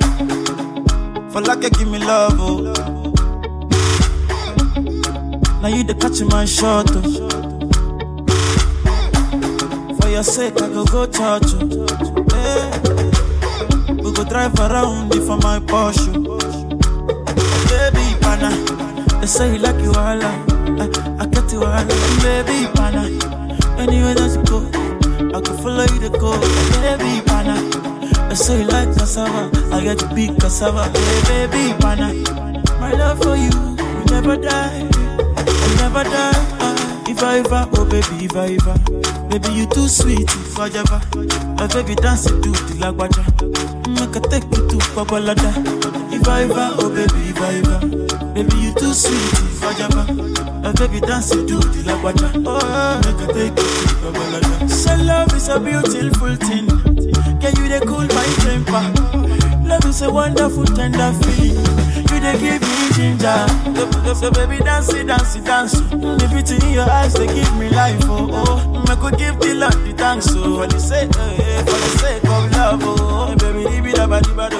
Mm. 0.00 1.32
For 1.32 1.40
like 1.40 1.62
you 1.62 1.70
give 1.70 1.88
me 1.88 1.98
love, 2.00 2.34
oh. 2.38 2.72
Now 5.62 5.68
you 5.68 5.84
the 5.84 5.94
catch 5.94 6.20
my 6.22 6.44
shot, 6.44 6.90
oh. 6.90 7.02
For 10.00 10.08
your 10.08 10.24
sake, 10.24 10.60
I 10.60 10.68
go 10.68 10.84
go 10.84 11.06
church, 11.06 11.54
oh. 11.54 11.86
Hey. 12.34 12.70
We 14.02 14.12
go 14.12 14.24
drive 14.24 14.58
around 14.58 15.14
it 15.14 15.22
for 15.22 15.36
my 15.36 15.60
Porsche. 15.60 16.26
Oh. 16.26 16.38
Baby, 17.68 18.16
pana, 18.20 18.50
they 19.20 19.26
say 19.26 19.52
you 19.52 19.58
like 19.58 19.80
you 19.82 19.90
all, 19.90 20.22
I, 20.22 20.34
I 21.20 21.26
get 21.26 21.52
you 21.52 21.62
all, 21.64 21.84
baby, 22.22 22.66
pana. 22.74 23.04
Anywhere 23.78 24.14
that 24.14 24.32
you 24.36 24.42
go, 24.44 24.58
I 25.36 25.40
can 25.40 25.56
follow 25.58 25.84
you 25.84 26.00
to 26.00 26.10
go, 26.18 26.32
baby, 26.80 27.20
pana. 27.26 27.56
They 28.28 28.34
say 28.34 28.60
you 28.60 28.66
like 28.68 28.88
cassava, 28.96 29.50
I 29.74 29.82
get 29.82 30.00
you 30.02 30.08
big 30.14 30.40
cassava, 30.40 30.84
hey, 30.88 31.46
baby, 31.48 31.78
pana. 31.80 32.12
My 32.80 32.92
love 32.92 33.18
for 33.22 33.36
you, 33.36 33.50
will 33.50 34.04
never 34.10 34.36
die, 34.36 34.82
will 34.82 35.76
never 35.78 36.04
die. 36.04 36.32
Ah, 36.60 37.04
if 37.08 37.22
I 37.22 37.38
ever, 37.38 37.68
oh 37.76 37.84
baby, 37.84 38.26
if 38.26 38.36
I 38.36 38.56
ever, 38.60 39.28
baby 39.28 39.52
you 39.54 39.66
too 39.66 39.88
sweet, 39.88 40.28
ever, 40.58 41.00
my 41.56 41.66
baby 41.68 41.94
dance 41.96 42.26
it 42.26 42.42
to 42.42 42.50
the 42.50 42.74
lagwaja, 42.80 43.24
make 43.98 44.16
I 44.16 44.20
take 44.28 44.44
you 44.44 44.68
to 44.68 44.76
Babalada. 44.94 45.52
If 46.12 46.28
I 46.28 46.42
ever, 46.44 46.70
oh 46.78 46.88
baby, 46.90 47.30
if 47.30 47.40
I 47.40 47.54
ever, 47.56 48.05
baby 48.36 48.56
you 48.58 48.74
too 48.74 48.92
sweet, 48.92 49.32
ever, 49.80 50.12
my 50.60 50.72
baby 50.72 51.00
dance 51.00 51.32
it 51.32 51.48
to 51.48 51.56
the 51.56 51.80
lagwaja, 51.88 52.28
oh 52.44 53.00
make 53.00 53.16
I 53.16 53.32
take 53.32 53.56
you 53.56 53.80
to 53.88 53.96
Babalada. 54.04 54.68
So 54.68 54.94
love 55.04 55.32
is 55.32 55.48
a 55.48 55.58
beautiful 55.58 56.36
thing, 56.36 56.68
can 57.40 57.56
you 57.56 57.68
they 57.68 57.80
cool 57.80 58.04
my 58.04 58.26
temper? 58.44 58.84
Love 59.64 59.86
is 59.86 60.02
a 60.02 60.12
wonderful 60.12 60.64
tender 60.64 61.12
feeling. 61.24 61.56
You 62.12 62.20
they 62.20 62.38
give 62.38 62.60
me 62.60 62.92
ginger. 62.92 63.46
So, 64.04 64.14
so 64.14 64.30
baby 64.30 64.58
dance 64.62 64.92
it, 64.92 65.06
dance 65.06 65.34
it, 65.34 65.44
dance. 65.44 65.72
The 65.72 66.28
beauty 66.30 66.64
in 66.66 66.74
your 66.74 66.88
eyes 66.88 67.14
they 67.14 67.26
give 67.26 67.56
me 67.56 67.70
life. 67.70 67.98
Oh 68.04 68.28
oh, 68.30 68.84
I 68.86 68.96
could 68.96 69.18
give 69.18 69.40
the 69.40 69.54
Lord 69.54 69.72
the 69.72 69.94
thanks. 69.96 70.28
Oh, 70.30 70.60
for 70.60 70.66
the 70.68 70.78
sake, 70.78 71.10
eh, 71.16 71.64
for 71.64 71.72
the 71.72 71.98
sake 71.98 72.24
of 72.24 72.52
love. 72.52 72.80
Oh, 72.84 73.34
baby, 73.36 73.64
leave 73.64 73.86
it 73.86 73.98
about 73.98 74.22
the 74.24 74.34
bad 74.34 74.52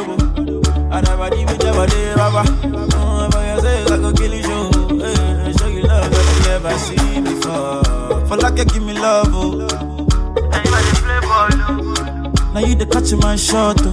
I 0.90 1.00
never 1.02 1.36
leave 1.36 1.50
it 1.50 1.64
ever 1.64 1.86
day, 1.86 3.05
never 6.66 6.78
seen 6.78 7.24
before. 7.24 7.82
For 8.26 8.36
like 8.36 8.58
you 8.58 8.64
give 8.64 8.82
me 8.82 8.92
love. 8.94 9.28
Oh, 9.30 9.58
you. 9.58 9.66
Oh. 9.70 10.06
Now 12.54 12.60
you 12.60 12.74
the 12.74 12.86
catch 12.86 13.12
my 13.22 13.36
shot. 13.36 13.76
Oh. 13.84 13.92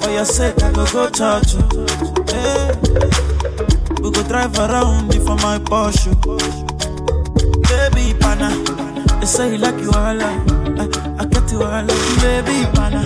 For 0.00 0.10
your 0.10 0.24
sake, 0.24 0.62
I 0.62 0.72
go 0.72 0.84
go 0.86 1.08
church. 1.10 1.54
oh. 1.56 1.86
Hey. 2.28 2.72
We 4.02 4.10
go 4.10 4.22
drive 4.24 4.58
around 4.58 5.12
for 5.14 5.36
my 5.36 5.58
Porsche. 5.58 6.14
Oh. 6.26 6.38
Baby, 7.68 8.18
pana. 8.18 8.50
They 9.20 9.26
say 9.26 9.52
you 9.52 9.58
like 9.58 9.80
you 9.80 9.90
all. 9.92 10.20
I, 10.20 10.44
I 11.18 11.24
get 11.26 11.50
you 11.52 11.62
all. 11.62 11.86
Baby, 12.20 12.66
pana. 12.74 13.02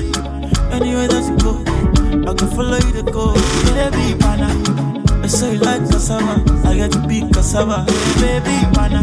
Anywhere 0.72 1.08
that 1.08 1.24
you 1.28 1.36
go, 1.38 2.30
I 2.30 2.34
can 2.34 2.48
follow 2.50 2.76
you 2.78 2.92
to 2.92 3.02
go. 3.02 3.34
Baby, 3.74 4.18
pana. 4.18 4.93
They 5.24 5.30
say 5.30 5.54
you 5.54 5.60
like 5.60 5.80
cassava. 5.88 6.44
I 6.68 6.76
get 6.76 6.92
to 6.92 6.98
be 7.08 7.22
cassava. 7.32 7.86
Baby, 8.20 8.60
pana. 8.76 9.00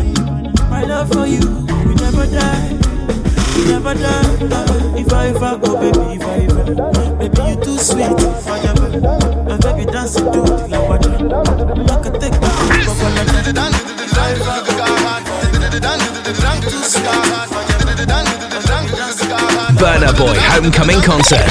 My 0.69 0.83
love 0.83 1.09
for 1.11 1.25
you, 1.25 1.41
we 1.87 1.95
never 1.95 2.27
die. 2.27 2.77
We 3.57 3.65
never 3.65 3.95
die. 3.95 4.37
Uh, 4.53 5.01
if 5.01 5.11
I 5.11 5.29
ever 5.29 5.57
go, 5.57 5.81
baby, 5.81 5.97
if 6.13 6.21
I 6.21 6.45
ever. 6.45 6.75
Baby, 7.17 7.41
you 7.49 7.55
too 7.65 7.77
sweet. 7.79 8.05
If 8.05 8.47
I 8.47 8.59
ever. 8.69 9.01
My 9.49 9.57
baby 9.57 9.91
dance 9.91 10.15
it 10.15 10.25
to 10.31 10.41
the 10.45 10.67
lawada. 10.69 11.09
Make 11.89 12.05
a 12.05 12.11
take 12.19 12.37
the 12.37 12.51
Burna 19.79 20.15
Boy 20.15 20.37
Homecoming 20.37 21.01
Concert. 21.01 21.50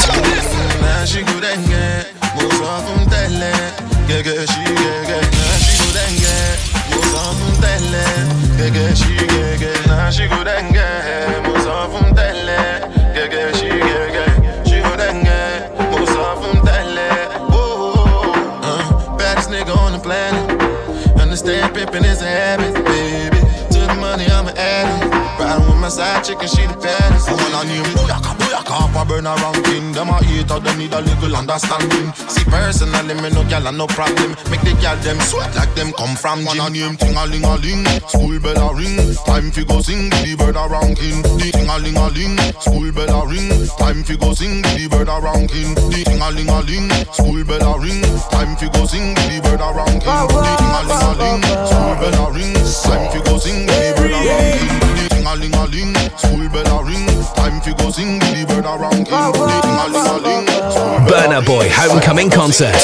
Now 4.21 4.27
she 4.27 4.35
get 4.35 5.07
Get 5.07 5.33
Now 5.33 5.57
she 5.65 5.79
go 5.81 5.89
then 5.97 6.15
get 6.21 6.61
them 7.09 7.57
tell 7.63 8.59
Get 8.59 8.75
get 8.75 8.99
she 8.99 9.17
get 9.17 9.59
get 9.59 9.87
Now 9.87 10.11
she 10.11 10.29
go 10.29 10.45
then 10.45 10.73
get 10.75 11.43
them 11.43 12.15
tell 12.15 13.15
Get 13.15 13.31
get 13.31 13.57
she 13.57 13.69
get 13.69 14.13
get 14.13 14.69
She 14.69 14.83
go 14.83 14.95
then 14.97 15.25
get 15.25 15.73
of 15.73 16.43
them 16.43 16.67
tell 16.67 17.49
Whoa, 17.49 18.33
uh, 18.61 19.17
baddest 19.17 19.49
nigga 19.49 19.75
on 19.75 19.93
the 19.93 19.99
planet. 19.99 21.19
Understand 21.19 21.75
pimping 21.75 22.05
is 22.05 22.21
a 22.21 22.27
habit, 22.27 22.75
baby. 22.85 23.39
To 23.73 23.81
the 23.87 23.97
money 23.99 24.27
I'm 24.27 24.49
an 24.49 24.57
addict. 24.59 25.15
Riding 25.41 25.67
with 25.67 25.81
my 25.81 25.89
side 25.89 26.25
chick 26.25 26.41
and 26.41 26.51
she 26.51 26.67
the 26.67 26.77
baddest. 26.77 27.27
I 27.27 27.33
wanna 27.33 27.69
name 27.69 27.85
Booyaka, 27.85 28.21
Booyaka 28.21 28.31
Up 28.35 28.40
a 28.55 29.05
burn 29.07 29.27
around 29.27 29.63
king 29.65 29.93
Them 29.93 30.09
a 30.09 30.23
hate 30.25 30.51
or 30.51 30.61
them 30.61 30.79
need 30.79 30.93
a 30.93 31.01
little 31.01 31.37
understanding. 31.37 32.13
See 32.29 32.45
personally 32.45 33.15
me 33.15 33.31
no 33.31 33.45
gal 33.49 33.67
and 33.67 33.79
no 33.79 33.87
problem. 33.87 34.35
Make 34.51 34.63
the 34.63 34.77
gal 34.81 34.97
them 34.97 35.19
sweat 35.21 35.55
like 35.55 35.75
them 35.75 35.93
come 35.93 36.17
from 36.17 36.41
gym. 36.41 36.59
Wanna 36.59 36.71
name 36.71 36.97
ting 36.97 37.17
a 37.17 37.25
ling 37.27 37.45
a 37.45 37.57
ling 37.57 37.85
School 38.09 38.39
bell 38.41 38.71
a 38.71 38.75
ring. 38.75 39.15
Time 39.27 39.51
fi 39.51 39.65
go 39.65 39.81
sing 39.81 40.11
the 40.11 40.35
bird 40.39 40.57
around 40.57 40.97
king 40.97 41.23
The 41.23 41.51
ting 41.53 41.69
a 41.69 41.79
ling 41.79 41.97
a 41.97 42.09
ling 42.11 42.37
School 42.61 42.91
bell 42.93 43.23
a 43.23 43.27
ring. 43.27 43.51
Time 43.79 44.03
fi 44.05 44.17
go 44.17 44.35
sing 44.35 44.63
the 44.63 44.89
bird 44.91 45.09
around 45.09 45.49
king 45.49 45.75
The 45.75 46.03
ting 46.05 46.21
a 46.21 46.31
ling 46.31 46.51
a 46.51 46.61
ling 46.61 46.91
School 47.13 47.45
bell 47.45 47.63
a 47.63 47.79
ring. 47.79 48.03
Time 48.31 48.57
fi 48.57 48.69
go 48.69 48.87
sing 48.87 49.15
the 49.15 49.41
bird 49.43 49.61
around 49.61 50.01
king 50.03 50.25
The 50.35 50.53
ting 50.59 50.73
a 50.73 50.83
ling 50.85 50.99
a 50.99 51.11
ling 51.15 51.47
School 51.65 51.95
bell 51.99 52.21
a 52.21 52.33
ring. 52.33 52.55
Time 52.83 53.07
fi 53.09 53.23
go 53.23 53.39
sing 53.39 53.67
the 53.67 53.91
bird 53.95 54.11
around 54.11 54.43
king 54.43 54.71
The 54.71 54.81
ting 54.81 54.90
a 55.31 55.37
ling 55.37 55.55
a 55.55 55.65
ling 55.67 55.95
School 56.17 56.49
bell 56.51 56.81
a 56.81 56.85
ring. 56.85 57.07
Time 57.35 57.61
fi 57.61 57.73
go 57.75 57.91
sing 57.91 58.19
with 58.19 58.49
the 58.49 58.55
bird 58.55 58.65
around. 58.65 59.05
King 59.07 59.31
The 59.31 59.57
ting 59.63 59.79
a 59.79 59.87
ling 59.95 60.07
a 60.07 60.17
ling 60.27 60.47
School 60.73 60.99
bell 61.07 61.31
Burna 61.31 61.41
Boy 61.47 61.69
Homecoming 61.71 62.31
Concert. 62.31 62.75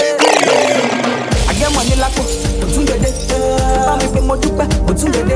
àgẹ́ 1.50 1.68
mọ̀ 1.74 1.84
ní 1.88 1.94
lápò 2.02 2.22
kò 2.60 2.66
tún 2.74 2.84
dédé 2.88 3.10
bá 3.86 3.96
mi 4.00 4.06
pé 4.14 4.20
mo 4.28 4.34
dúpẹ́ 4.36 4.66
kò 4.86 4.92
tún 4.98 5.10
dédé 5.14 5.34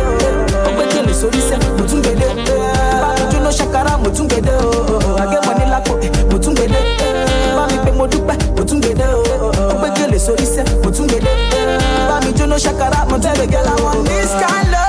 ọgbẹ́ 0.68 0.86
kele 0.92 1.12
sórí 1.20 1.40
sẹ́ 1.48 1.58
kò 1.78 1.82
tún 1.88 2.00
dédé 2.04 2.28
bá 3.02 3.08
mi 3.16 3.24
jóná 3.32 3.50
ṣàkárà 3.58 3.92
mo 4.02 4.10
tún 4.16 4.26
dédé 4.28 4.52
àgẹ́ 5.22 5.40
mọ̀ 5.46 5.54
ní 5.58 5.64
lápò 5.72 5.92
kò 6.30 6.36
tún 6.42 6.54
dédé 6.58 6.80
bá 7.56 7.62
mi 7.70 7.76
pé 7.84 7.90
mo 7.98 8.06
dúpẹ́ 8.12 8.36
kò 8.56 8.62
tún 8.68 8.80
dédé 8.84 9.06
ọgbẹ́ 9.72 9.90
kele 9.96 10.18
sórí 10.26 10.46
sẹ́ 10.54 10.64
kò 10.84 10.88
tún 10.96 11.06
dédé 11.12 11.32
bá 12.08 12.16
mi 12.24 12.30
jóná 12.38 12.56
ṣàkárà 12.64 12.98
mo 13.10 13.16
tún 13.18 13.32
dédé. 13.38 13.58
I 13.60 13.82
want 13.82 14.04
this 14.08 14.30
kind 14.42 14.68
love, 14.72 14.79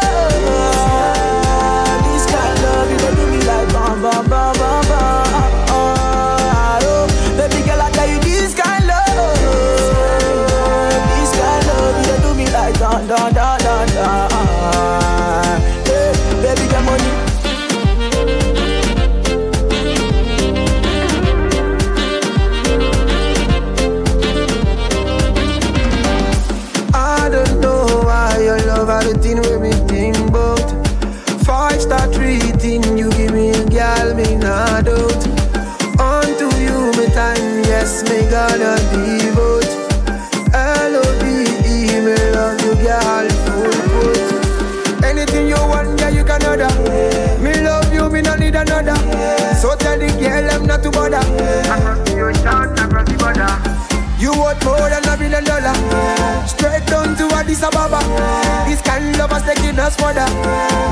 ask 59.92 60.00
for 60.00 60.14
that. 60.14 60.32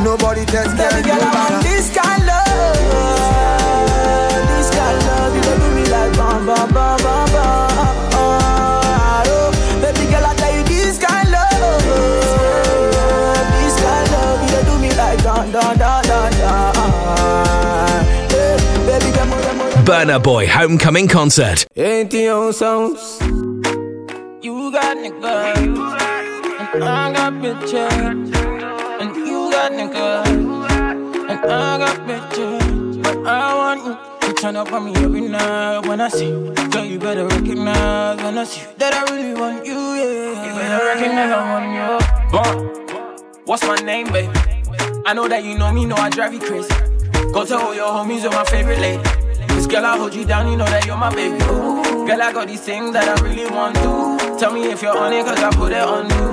Nobody. 0.03 0.43
This 0.45 0.73
kind 1.95 2.25
love, 2.25 2.45
this 4.49 4.69
kind 4.75 4.99
love, 5.07 5.35
you 5.35 5.41
do 5.41 5.59
do 5.59 5.67
me 5.75 5.83
like. 5.89 6.13
Burna 19.85 20.19
Boy 20.21 20.45
Homecoming 20.47 21.07
Concert. 21.07 21.65
You 21.75 22.03
got. 24.71 24.97
I 26.81 27.11
got. 27.11 28.28
I 31.43 31.77
got 31.77 31.97
bitches. 32.07 33.03
But 33.03 33.17
I 33.25 33.55
want 33.55 33.85
you 33.85 34.27
to 34.27 34.33
turn 34.41 34.55
up 34.55 34.71
on 34.73 34.85
me 34.85 34.95
every 34.95 35.21
night 35.21 35.87
when 35.87 36.01
I 36.01 36.09
see 36.09 36.27
you. 36.27 36.53
So 36.71 36.83
you 36.83 36.99
better 36.99 37.25
recognize 37.25 38.21
when 38.21 38.37
I 38.37 38.43
see 38.43 38.61
you 38.61 38.67
that 38.77 38.93
I 38.93 39.15
really 39.15 39.33
want 39.39 39.65
you, 39.65 39.73
yeah. 39.73 40.45
You 40.45 40.53
better 40.59 40.85
recognize 40.85 41.31
I 41.31 41.41
want 41.51 41.73
you. 41.75 43.43
What's 43.45 43.63
my 43.63 43.77
name, 43.77 44.11
baby? 44.11 44.31
I 45.05 45.13
know 45.13 45.27
that 45.27 45.43
you 45.43 45.57
know 45.57 45.71
me, 45.71 45.85
know 45.85 45.95
I 45.95 46.09
drive 46.09 46.33
you 46.33 46.39
crazy. 46.39 46.69
Go 47.33 47.45
tell 47.45 47.61
all 47.61 47.73
your 47.73 47.87
homies 47.87 48.21
you're 48.23 48.31
my 48.31 48.43
favorite 48.45 48.79
lady. 48.79 49.03
Cause 49.47 49.65
girl, 49.65 49.85
I 49.85 49.97
hold 49.97 50.13
you 50.13 50.25
down, 50.25 50.51
you 50.51 50.57
know 50.57 50.65
that 50.65 50.85
you're 50.85 50.97
my 50.97 51.13
baby. 51.13 51.35
Ooh. 51.45 52.05
Girl, 52.05 52.21
I 52.21 52.31
got 52.31 52.47
these 52.47 52.61
things 52.61 52.93
that 52.93 53.07
I 53.07 53.21
really 53.23 53.49
want 53.49 53.75
to. 53.75 54.37
Tell 54.39 54.53
me 54.53 54.69
if 54.71 54.81
you're 54.81 54.95
on 54.95 55.13
it, 55.13 55.25
cause 55.25 55.39
I 55.39 55.49
put 55.51 55.71
it 55.71 55.81
on 55.81 56.09
you. 56.09 56.28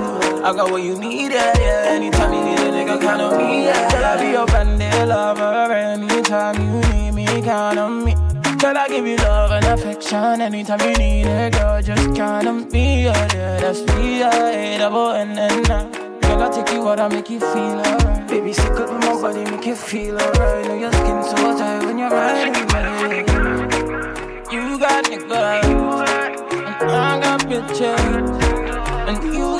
I 0.47 0.53
got 0.53 0.71
what 0.71 0.81
you 0.81 0.97
need, 0.97 1.33
yeah. 1.33 1.87
Anytime 1.89 2.31
you 2.31 2.41
need 2.41 2.59
a 2.59 2.71
nigga, 2.71 3.01
count 3.01 3.19
on 3.21 3.37
me, 3.37 3.65
yeah. 3.65 3.91
Girl, 3.91 4.05
I 4.05 4.23
be 4.23 4.31
your 4.31 4.45
bandit 4.45 5.05
lover. 5.05 5.73
Anytime 5.73 6.55
you 6.61 6.79
need 6.93 7.11
me, 7.11 7.41
count 7.41 7.77
on 7.77 8.05
me. 8.05 8.13
Girl, 8.57 8.77
I 8.77 8.87
give 8.87 9.05
you 9.05 9.17
love 9.17 9.51
and 9.51 9.65
affection 9.65 10.39
anytime 10.39 10.79
you 10.79 10.95
need 10.95 11.25
it, 11.25 11.51
girl. 11.51 11.81
Just 11.81 12.15
count 12.15 12.47
on 12.47 12.69
me, 12.69 13.03
yeah, 13.03 13.27
yeah. 13.33 13.59
That's 13.59 13.81
me, 13.93 14.19
yeah. 14.19 14.77
Double 14.77 15.11
and 15.11 15.35
then 15.37 15.63
Girl, 15.63 16.41
I 16.41 16.49
take 16.49 16.73
you 16.73 16.87
out, 16.87 17.01
I 17.01 17.09
make 17.09 17.29
you 17.29 17.41
feel 17.41 17.81
alright. 17.83 18.27
Baby, 18.29 18.53
sick 18.53 18.71
up 18.71 18.89
my 18.89 19.21
body, 19.21 19.43
make 19.51 19.65
you 19.65 19.75
feel 19.75 20.17
alright. 20.17 20.65
Know 20.65 20.79
your 20.79 20.93
skin 20.93 21.23
so 21.25 21.57
tight 21.57 21.83
when 21.83 21.97
you're 21.97 22.09
riding 22.09 22.53
me. 22.53 23.17
You 24.55 24.79
got 24.79 25.03
nigga, 25.03 26.07
and 26.79 26.91
I 26.91 27.19
got 27.19 27.41
bitches, 27.41 27.89
and 29.09 29.23
you 29.35 29.56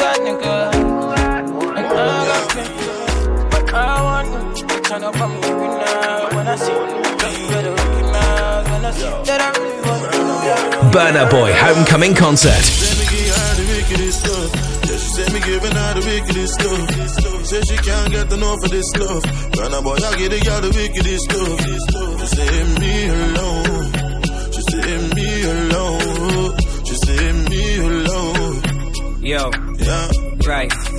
turn 4.99 5.13
up 5.13 5.21
on 5.21 5.29
me 5.31 5.37
every 5.47 5.67
night 5.67 6.33
when 6.33 6.47
I 6.47 6.55
see 6.55 6.71
you. 6.71 6.77
You 6.77 7.47
better 7.49 7.71
recognize 7.71 8.69
when 8.71 8.85
I 8.85 8.91
see 8.91 9.09
that 9.29 9.41
I 9.45 9.49
really 9.59 9.81
want 9.85 10.01
you. 10.13 10.89
Burna 10.93 11.29
Boy 11.29 11.53
Homecoming 11.53 12.15
Concert. 12.15 12.63
She 12.63 12.85
said 15.13 15.33
me 15.33 15.39
giving 15.39 15.75
her 15.75 15.93
the 15.93 16.03
wickedest 16.05 16.53
stuff. 16.59 17.45
Said 17.45 17.67
she 17.67 17.77
can't 17.77 18.11
get 18.11 18.31
enough 18.31 18.63
of 18.63 18.71
this 18.71 18.95
love. 18.97 19.23
Burna 19.53 19.83
boy, 19.83 19.95
I 19.95 20.17
get 20.17 20.33
it, 20.33 20.43
got 20.43 20.61
the 20.63 20.69
wickedest 20.69 21.23
stuff. 21.29 21.61
She 21.61 22.27
said 22.35 22.67
me 22.81 23.07
alone. 23.07 23.91
She 24.51 24.61
said 24.61 25.15
me 25.15 25.27
alone. 25.53 26.57
She 26.85 26.95
said 27.05 27.35
me 27.49 27.63
alone. 27.87 28.61
Yo, 29.21 29.51
Yeah. 29.79 30.07
right. 30.47 30.96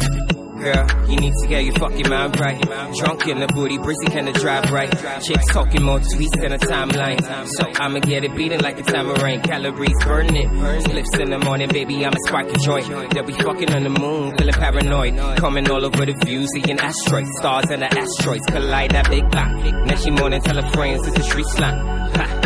Girl, 0.58 0.86
you 1.08 1.16
need 1.16 1.32
to 1.42 1.48
get 1.48 1.64
your 1.64 1.74
fucking 1.74 2.08
mind 2.08 2.38
right. 2.40 2.60
Drunk 2.98 3.28
in 3.28 3.38
the 3.38 3.46
booty, 3.46 3.78
breezy 3.78 4.06
can 4.06 4.24
the 4.24 4.32
drive 4.32 4.70
right. 4.72 4.90
Chicks 5.22 5.46
talking 5.52 5.82
more 5.82 6.00
tweets 6.00 6.40
than 6.40 6.52
a 6.52 6.58
timeline. 6.58 7.20
So 7.46 7.64
I'ma 7.80 8.00
get 8.00 8.24
it 8.24 8.34
beating 8.34 8.60
like 8.60 8.80
a 8.80 8.82
tamarind. 8.82 9.44
Calories 9.44 10.04
burning. 10.04 10.50
Slips 10.82 11.16
in 11.18 11.30
the 11.30 11.38
morning, 11.38 11.68
baby, 11.68 12.04
I'ma 12.04 12.16
spark 12.26 12.52
a 12.52 12.58
joint. 12.58 12.88
They'll 13.14 13.24
be 13.24 13.34
fucking 13.34 13.72
on 13.72 13.84
the 13.84 13.90
moon, 13.90 14.36
feeling 14.36 14.54
paranoid. 14.54 15.38
Coming 15.38 15.70
all 15.70 15.84
over 15.84 16.04
the 16.04 16.14
views, 16.24 16.48
seeing 16.52 16.78
asteroids. 16.78 17.30
Stars 17.38 17.70
and 17.70 17.82
the 17.82 17.98
asteroids 17.98 18.46
collide 18.46 18.90
that 18.90 19.08
big 19.08 19.30
bang. 19.30 19.84
Next 19.86 20.10
morning, 20.10 20.40
tell 20.42 20.60
her 20.60 20.70
friends 20.72 21.06
it's 21.06 21.18
a 21.18 21.22
street 21.22 21.46
slang. 21.46 21.78
Ha. 22.16 22.37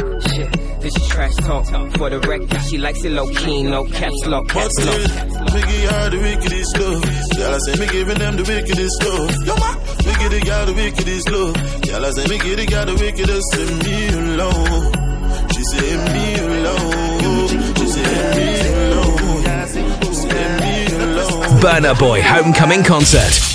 This 0.83 0.97
is 0.97 1.07
trash 1.07 1.35
talk 1.37 1.65
for 1.97 2.11
the 2.11 2.19
record. 2.19 2.61
She 2.63 2.77
likes 2.77 3.05
it 3.05 3.13
low 3.13 3.29
key, 3.29 3.63
no 3.63 3.85
caps 3.85 4.27
lock, 4.27 4.49
caps 4.49 4.85
lock. 4.85 4.97
it? 4.99 5.55
Me 5.55 5.63
the 6.11 6.19
wickedest 6.21 6.71
stuff. 6.75 7.39
Y'all 7.39 7.55
I 7.55 7.59
say 7.59 7.79
me 7.79 7.87
giving 7.87 8.19
them 8.19 8.37
the 8.37 8.43
wickedest 8.43 8.95
stuff. 8.99 9.47
Yo 9.47 9.55
ma, 9.63 9.75
me 10.03 10.13
get 10.19 10.33
it, 10.33 10.45
got 10.45 10.67
the 10.67 10.73
wickedest 10.75 11.31
love. 11.31 11.87
Y'all 11.87 12.05
I 12.05 12.11
say 12.11 12.27
me 12.27 12.39
get 12.39 12.59
it, 12.59 12.71
got 12.71 12.87
the 12.87 12.95
wickedest. 12.95 13.57
Leave 13.57 13.85
me 13.87 14.35
alone. 14.35 14.93
She 15.55 15.63
said 15.71 15.99
me 16.11 16.35
alone. 16.51 17.49
She 17.79 17.87
said 17.87 18.37
me 18.37 18.49
alone. 18.91 19.43
She 20.03 20.15
said 20.15 20.61
me 20.61 20.87
alone. 20.99 21.61
Burna 21.63 21.97
Boy 21.97 22.21
Homecoming 22.23 22.83
Concert. 22.83 23.52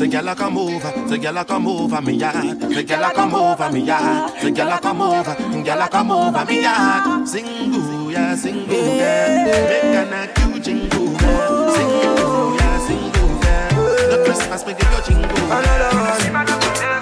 Say 0.00 0.08
gal 0.08 0.26
I 0.30 0.34
come 0.34 0.56
over, 0.56 1.08
say 1.10 1.18
gal 1.18 1.36
I 1.36 1.44
come 1.44 1.66
over 1.68 2.00
me 2.00 2.14
yard, 2.14 2.58
say 2.72 2.84
gal 2.84 3.04
I 3.04 3.12
come 3.12 3.34
over 3.34 3.70
me 3.70 3.80
yard, 3.80 4.32
say 4.40 4.50
gal 4.50 4.72
I 4.72 4.78
come 4.80 5.02
over, 5.02 5.34
mm, 5.34 5.62
gal 5.62 5.82
I 5.82 5.88
come 5.88 6.10
over 6.10 6.44
me 6.46 6.62
yard. 6.62 7.28
Sing 7.28 7.44
ooh 7.44 8.08
yeah, 8.08 8.34
sing 8.34 8.60
ooh 8.60 8.96
yeah, 8.96 9.44
make 9.44 9.84
a 10.00 10.10
knock 10.10 10.38
you 10.38 10.58
jingle 10.58 11.12
yeah, 11.20 11.74
sing 11.74 11.90
ooh 12.16 12.56
yeah, 12.56 12.86
sing 12.86 13.12
ooh 13.12 13.44
yeah. 13.44 13.68
The 14.08 14.22
Christmas 14.24 14.64
me 14.64 14.72
give 14.72 14.90
you 14.90 15.02
jingle. 15.04 15.52
Another 15.52 15.92
one. 15.92 16.48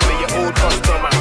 Where 0.03 0.19
your 0.19 0.31
old 0.43 0.55
customer. 0.57 1.15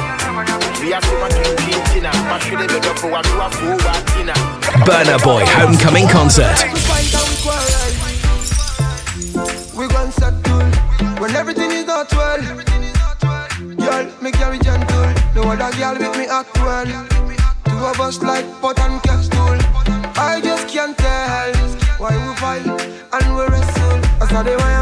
We 0.82 0.92
are 0.94 1.02
super 1.02 1.28
clean 1.30 1.84
dinner. 1.94 2.10
Mash 2.26 2.50
with 2.50 2.58
the 2.58 2.66
bed 2.66 2.98
for 2.98 3.08
what 3.08 3.24
you 3.24 3.38
are 3.38 3.52
for 3.52 3.76
what 3.86 4.02
dinner. 4.16 4.34
Burna 4.82 5.22
Boy 5.22 5.44
Homecoming 5.46 6.08
Concert. 6.08 6.97
Girl 15.76 15.92
with 15.98 16.16
me 16.18 16.26
act 16.26 16.56
well. 16.58 16.86
Two 17.66 17.76
of 17.76 18.00
us 18.00 18.20
like 18.22 18.46
pot 18.60 18.78
and 18.80 19.00
kettle. 19.02 19.58
I 20.16 20.40
just 20.42 20.66
can't 20.66 20.96
tell 20.96 21.52
why 21.98 22.16
we 22.16 22.34
fight 22.36 22.66
and 22.66 23.36
we 23.36 23.42
wrestle. 23.46 24.00
I 24.20 24.26
saw 24.28 24.42
the 24.42 24.56
wire 24.56 24.77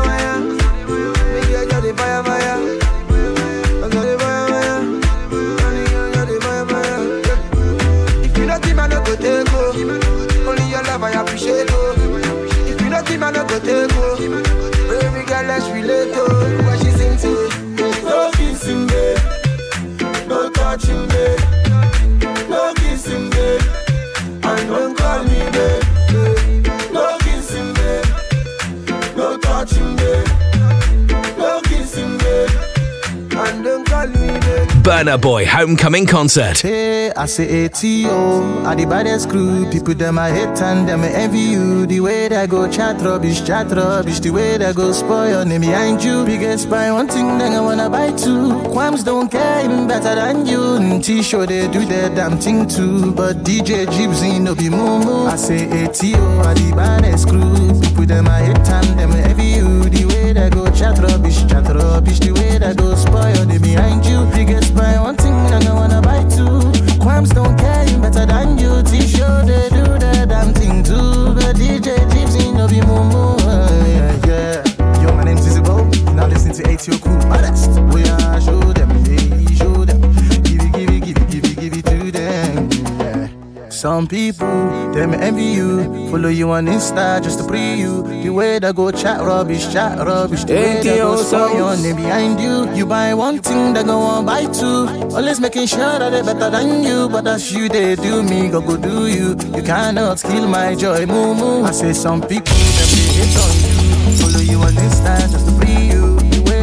Burna 35.06 35.20
Boy 35.20 35.46
Homecoming 35.46 36.04
Concert. 36.04 36.62
Hey, 36.62 37.12
I 37.12 37.26
say 37.26 37.66
ATO, 37.66 38.64
I 38.64 38.74
the 38.74 38.86
baddest 38.86 39.30
crew. 39.30 39.70
People 39.70 39.94
them 39.94 40.18
I 40.18 40.30
hate 40.30 40.60
and 40.60 40.88
them 40.88 41.02
I 41.02 41.08
envy 41.10 41.38
you. 41.38 41.86
The 41.86 42.00
way 42.00 42.28
they 42.28 42.46
go 42.48 42.68
chat 42.68 43.00
rubbish, 43.00 43.44
chat 43.44 43.70
rubbish. 43.70 44.18
The 44.18 44.30
way 44.30 44.58
they 44.58 44.72
go 44.72 44.90
spoil 44.90 45.30
your 45.30 45.44
name 45.44 45.60
behind 45.60 46.02
you. 46.02 46.24
Biggest 46.24 46.68
buy 46.68 46.90
one 46.90 47.06
thing, 47.06 47.38
then 47.38 47.52
I 47.52 47.60
wanna 47.60 47.88
buy 47.88 48.10
two. 48.16 48.50
Quams 48.74 49.04
don't 49.04 49.30
care 49.30 49.64
even 49.64 49.86
better 49.86 50.16
than 50.16 50.44
you. 50.44 51.00
T-shirt 51.00 51.50
they 51.50 51.68
do 51.68 51.84
their 51.84 52.10
damn 52.10 52.36
thing 52.38 52.66
too. 52.66 53.12
But 53.12 53.44
DJ 53.44 53.86
Jibsy 53.86 54.40
no 54.40 54.56
be 54.56 54.68
moo 54.70 55.26
I 55.26 55.36
say 55.36 55.66
ATO, 55.84 56.40
I 56.40 56.54
the 56.54 56.72
baddest 56.74 57.28
crew. 57.28 57.80
People 57.80 58.06
them 58.06 58.26
I 58.26 58.42
hate 58.42 58.70
and 58.70 58.98
them 58.98 59.12
I 59.12 59.20
envy 59.30 59.44
you. 59.58 59.65
The 62.26 62.32
way 62.32 62.58
they 62.58 62.74
go 62.74 62.92
spoil 62.96 63.32
your 63.36 63.46
name 63.46 63.62
behind 63.62 64.04
you. 64.04 64.26
Biggest 64.34 64.74
buy 64.74 64.98
one 64.98 65.14
thing, 65.14 65.32
I 65.32 65.72
wanna 65.72 66.02
buy 66.02 66.24
two. 66.24 66.58
Quams 66.98 67.32
don't 67.32 67.56
care 67.56 67.86
you 67.86 67.98
better 67.98 68.26
than 68.26 68.58
you. 68.58 68.82
T-shirt 68.82 69.46
they 69.46 69.68
do 69.70 69.96
their 69.96 70.26
damn 70.26 70.52
thing 70.52 70.82
too. 70.82 71.34
But 71.38 71.54
DJ 71.54 71.94
Jibsy 72.10 72.52
no 72.52 72.66
be 72.66 72.80
moo 72.82 73.38
Yeah, 73.86 74.26
yeah. 74.26 75.02
Yo, 75.02 75.14
my 75.14 75.22
name's 75.22 75.46
Isabel. 75.46 75.84
Now 76.18 76.26
listen 76.26 76.50
to 76.54 76.62
ATO 76.66 76.98
Crew. 76.98 77.16
Baddest. 77.30 77.78
We 77.94 78.02
are 78.08 78.40
show 78.40 78.72
them, 78.72 78.90
hey, 79.04 79.54
show 79.54 79.84
them. 79.84 80.00
Give 80.42 80.66
it, 80.66 80.72
give 80.74 80.90
it, 80.90 81.04
give 81.04 81.16
it, 81.22 81.30
give 81.30 81.44
it, 81.44 81.56
give 81.60 81.74
it 81.78 81.84
to 81.86 82.10
them. 82.10 82.70
Yeah. 82.98 83.68
Some 83.68 84.08
people, 84.08 84.90
them 84.90 85.14
envy 85.14 85.44
you. 85.44 86.10
Follow 86.10 86.30
you 86.30 86.50
on 86.50 86.66
Insta 86.66 87.22
just 87.22 87.38
to 87.38 87.46
pre 87.46 87.76
you. 87.76 88.02
Way 88.36 88.58
they 88.58 88.70
go 88.74 88.90
chat 88.90 89.20
rubbish, 89.22 89.72
chat 89.72 89.96
rubbish. 89.96 90.44
The 90.44 90.52
way 90.52 90.82
they 90.82 90.98
go 90.98 91.16
spoil 91.16 91.56
your 91.56 91.74
name 91.78 91.96
behind 91.96 92.38
you. 92.38 92.70
You 92.74 92.84
buy 92.84 93.14
one 93.14 93.38
thing, 93.38 93.72
they 93.72 93.82
go 93.82 93.96
on 93.96 94.26
buy 94.26 94.44
two. 94.44 94.86
Always 95.16 95.40
making 95.40 95.68
sure 95.68 95.98
that 95.98 96.10
they 96.10 96.20
better 96.20 96.50
than 96.50 96.82
you. 96.82 97.08
But 97.08 97.24
that's 97.24 97.50
you, 97.50 97.70
they 97.70 97.96
do 97.96 98.22
me, 98.22 98.50
go 98.50 98.60
go 98.60 98.76
do 98.76 99.06
you. 99.06 99.28
You 99.56 99.62
cannot 99.62 100.20
kill 100.20 100.46
my 100.48 100.74
joy, 100.74 101.06
moo 101.06 101.34
moo. 101.34 101.64
I 101.64 101.70
say 101.70 101.94
some 101.94 102.20
people, 102.20 102.52
them 102.76 102.88
they 102.92 103.08
hate 103.16 103.36
on 103.40 103.54
you. 103.64 104.16
Follow 104.20 104.40
you 104.40 104.58
on 104.60 104.74
Insta 104.84 105.30
just 105.32 105.46
to 105.46 105.52
pre 105.56 105.72
you. 105.88 105.95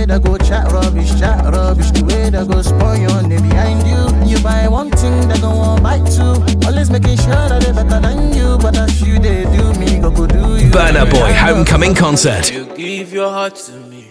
The 0.04 0.10
way 0.10 0.20
they 0.20 0.30
go 0.30 0.38
chat 0.38 0.70
rubbish, 0.70 1.18
chat 1.18 1.46
rubbish. 1.54 1.92
The 1.92 2.04
way 2.04 2.30
they 2.30 2.46
go 2.46 2.62
spoil 2.62 2.98
your 2.98 3.24
name 3.24 3.42
behind 3.48 3.88
you. 3.88 4.28
You 4.28 4.44
buy 4.44 4.68
one 4.68 4.90
thing, 4.92 5.30
they 5.30 5.40
go 5.40 5.48
on 5.48 5.82
buy 5.82 6.00
two. 6.00 6.44
Always 6.68 6.90
making 6.90 7.16
sure 7.18 7.48
that 7.48 7.64
they 7.64 7.72
better 7.72 8.02
than 8.02 8.34
you. 8.34 8.58
But 8.58 8.74
that's 8.74 9.00
you, 9.02 9.18
they 9.18 9.44
do 9.44 9.72
me, 9.80 10.00
go 10.00 10.12
go 10.12 10.28
do 10.28 10.58
you. 10.58 10.72
Burna 10.72 11.10
Boy 11.10 11.32
Homecoming 11.32 11.96
Concert. 11.96 12.52
You 12.52 12.66
give 12.76 13.14
your 13.14 13.30
heart 13.30 13.56
to 13.56 13.72
me, 13.88 14.10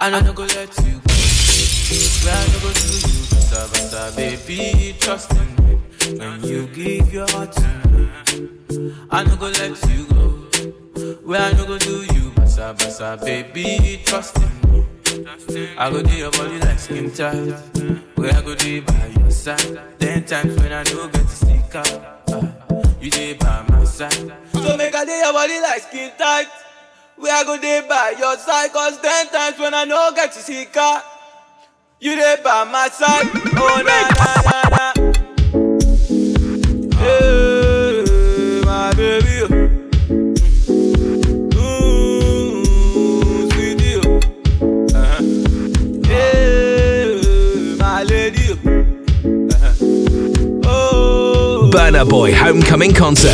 and 0.00 0.16
I 0.16 0.20
no 0.20 0.34
go 0.34 0.42
let 0.42 0.76
you 0.84 1.00
go. 1.00 1.14
Where 2.20 2.36
I 2.36 2.44
no 2.52 2.58
go 2.60 2.72
do 2.76 2.90
you, 2.92 3.20
basa 3.32 3.64
basa, 3.72 4.16
baby, 4.16 4.96
trust 4.98 5.32
in 5.32 5.48
me. 5.64 6.18
When 6.18 6.44
you 6.44 6.66
give 6.66 7.10
your 7.10 7.28
heart 7.30 7.52
to 7.52 7.88
me, 7.88 8.10
I 9.10 9.24
no 9.24 9.36
go 9.36 9.46
let 9.46 9.80
you 9.88 10.04
go. 10.12 10.28
Where 11.24 11.40
I 11.40 11.52
no 11.52 11.64
go 11.64 11.78
do 11.78 12.02
you, 12.12 12.32
basa 12.36 12.76
basa, 12.76 13.24
baby, 13.24 14.02
trust 14.04 14.36
in 14.36 14.42
me. 14.42 14.63
I 15.16 15.90
go 15.90 16.02
do 16.02 16.12
your 16.16 16.30
body 16.32 16.58
like 16.58 16.78
skin 16.78 17.08
tight. 17.12 17.52
Where 18.16 18.34
I 18.34 18.42
go 18.42 18.54
do 18.56 18.82
by 18.82 19.06
your 19.16 19.30
side. 19.30 19.78
Ten 20.00 20.24
times 20.24 20.56
when 20.60 20.72
I 20.72 20.82
no 20.84 21.06
get 21.08 21.22
to 21.22 21.28
stick 21.28 21.74
out, 21.76 22.24
ah, 22.30 22.92
you 23.00 23.10
dey 23.10 23.34
by 23.34 23.64
my 23.68 23.84
side. 23.84 24.12
So 24.52 24.76
make 24.76 24.92
I 24.94 25.04
do 25.04 25.12
your 25.12 25.32
body 25.32 25.60
like 25.60 25.82
skin 25.82 26.10
tight. 26.18 26.48
Where 27.16 27.32
I 27.32 27.44
go 27.44 27.56
there 27.58 27.82
by 27.88 28.14
your 28.18 28.36
side, 28.38 28.72
cause 28.72 29.00
ten 29.00 29.28
times 29.28 29.56
when 29.58 29.72
I 29.72 29.84
no 29.84 30.10
get 30.16 30.32
to 30.32 30.40
see 30.40 30.64
car, 30.66 31.00
you 32.00 32.16
there 32.16 32.38
by 32.38 32.64
my 32.64 32.88
side. 32.88 33.30
Oh 33.56 33.82
na 33.86 34.08
na 34.18 34.42
na 34.50 34.92
na. 35.04 35.13
Burna 51.94 52.08
Boy 52.08 52.34
Homecoming 52.34 52.92
Concert. 52.92 53.30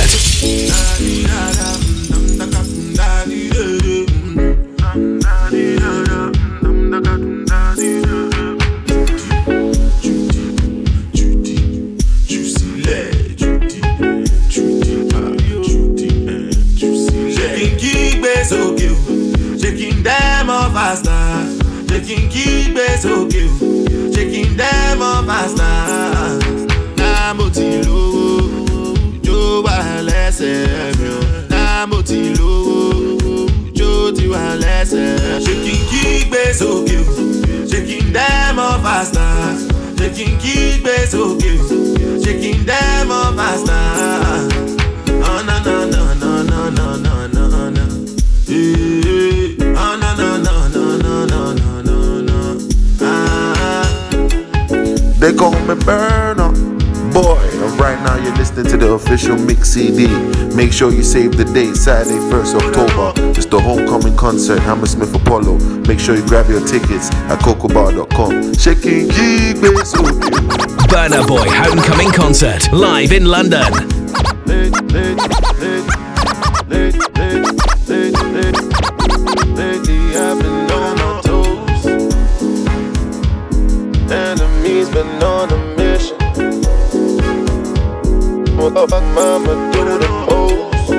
Taking 21.86 22.28
keep 22.28 22.74
it 22.76 22.98
so 22.98 23.28
cute, 23.28 24.12
taking 24.12 24.56
them 24.56 25.02
off 25.02 25.26
faster. 25.26 26.39
lẹ́sẹ̀ 30.40 30.96
mi 31.00 31.08
o 31.16 31.20
láàmú 31.52 31.98
ti 32.08 32.18
lówó 32.38 33.34
ijó 33.68 33.90
ti 34.16 34.24
wà 34.32 34.44
lẹ́sẹ̀. 34.62 35.08
ṣé 35.44 35.52
kí 35.64 35.72
n 35.78 35.80
kígbe 35.90 36.42
sókè 36.60 36.96
o 37.00 37.22
ṣé 37.70 37.78
kí 37.88 37.96
n 38.04 38.06
dẹ́mọ̀ 38.16 38.70
fàṣà 38.84 39.26
ṣé 39.98 40.06
kí 40.16 40.24
n 40.30 40.32
kígbe 40.42 40.94
sókè 41.12 41.50
o 41.60 41.78
ṣé 42.22 42.32
kí 42.40 42.50
n 42.56 42.60
dẹ́mọ̀ 42.68 43.22
fàṣà. 43.38 43.78
ọ̀nà 45.34 45.56
nànà 45.66 46.02
nànà 46.22 46.60
nànà 46.78 47.14
nànà. 47.44 47.84
ọ̀nà 49.86 50.10
nànà 50.20 50.54
nànà 50.74 51.14
nànà 51.32 51.96
nànà. 52.28 52.38
They 55.20 55.32
call 55.34 55.52
me 55.68 55.74
Burna, 55.86 56.46
boy 57.12 57.49
right 57.80 58.00
now 58.02 58.16
you're 58.22 58.36
listening 58.36 58.66
to 58.66 58.76
the 58.76 58.92
official 58.92 59.36
mix 59.38 59.70
CD. 59.70 60.06
Make 60.54 60.72
sure 60.72 60.92
you 60.92 61.02
save 61.02 61.36
the 61.36 61.44
date, 61.44 61.76
Saturday, 61.76 62.18
1st 62.30 62.54
October. 62.60 63.12
It's 63.30 63.46
the 63.46 63.58
homecoming 63.58 64.16
concert, 64.16 64.60
Hammersmith 64.60 65.14
Apollo. 65.14 65.58
Make 65.88 65.98
sure 65.98 66.14
you 66.14 66.26
grab 66.26 66.48
your 66.50 66.64
tickets 66.66 67.10
at 67.32 67.38
cocobar.com. 67.40 68.54
Shaking 68.54 69.08
G 69.10 69.54
bass, 69.54 69.94
Burna 70.92 71.26
Boy 71.26 71.48
Homecoming 71.48 72.10
Concert. 72.12 72.70
Live 72.72 73.12
in 73.12 73.24
London. 73.24 73.64
Lately 79.56 80.16
I've 80.16 80.38
been 80.42 80.70
on 80.70 80.96
my. 80.98 81.20
Enemies 84.12 84.88
been 84.90 85.22
on 85.22 85.59
Up, 88.62 88.90
mama, 88.90 89.72
do 89.72 89.80
the 89.98 90.08
most. 90.28 90.90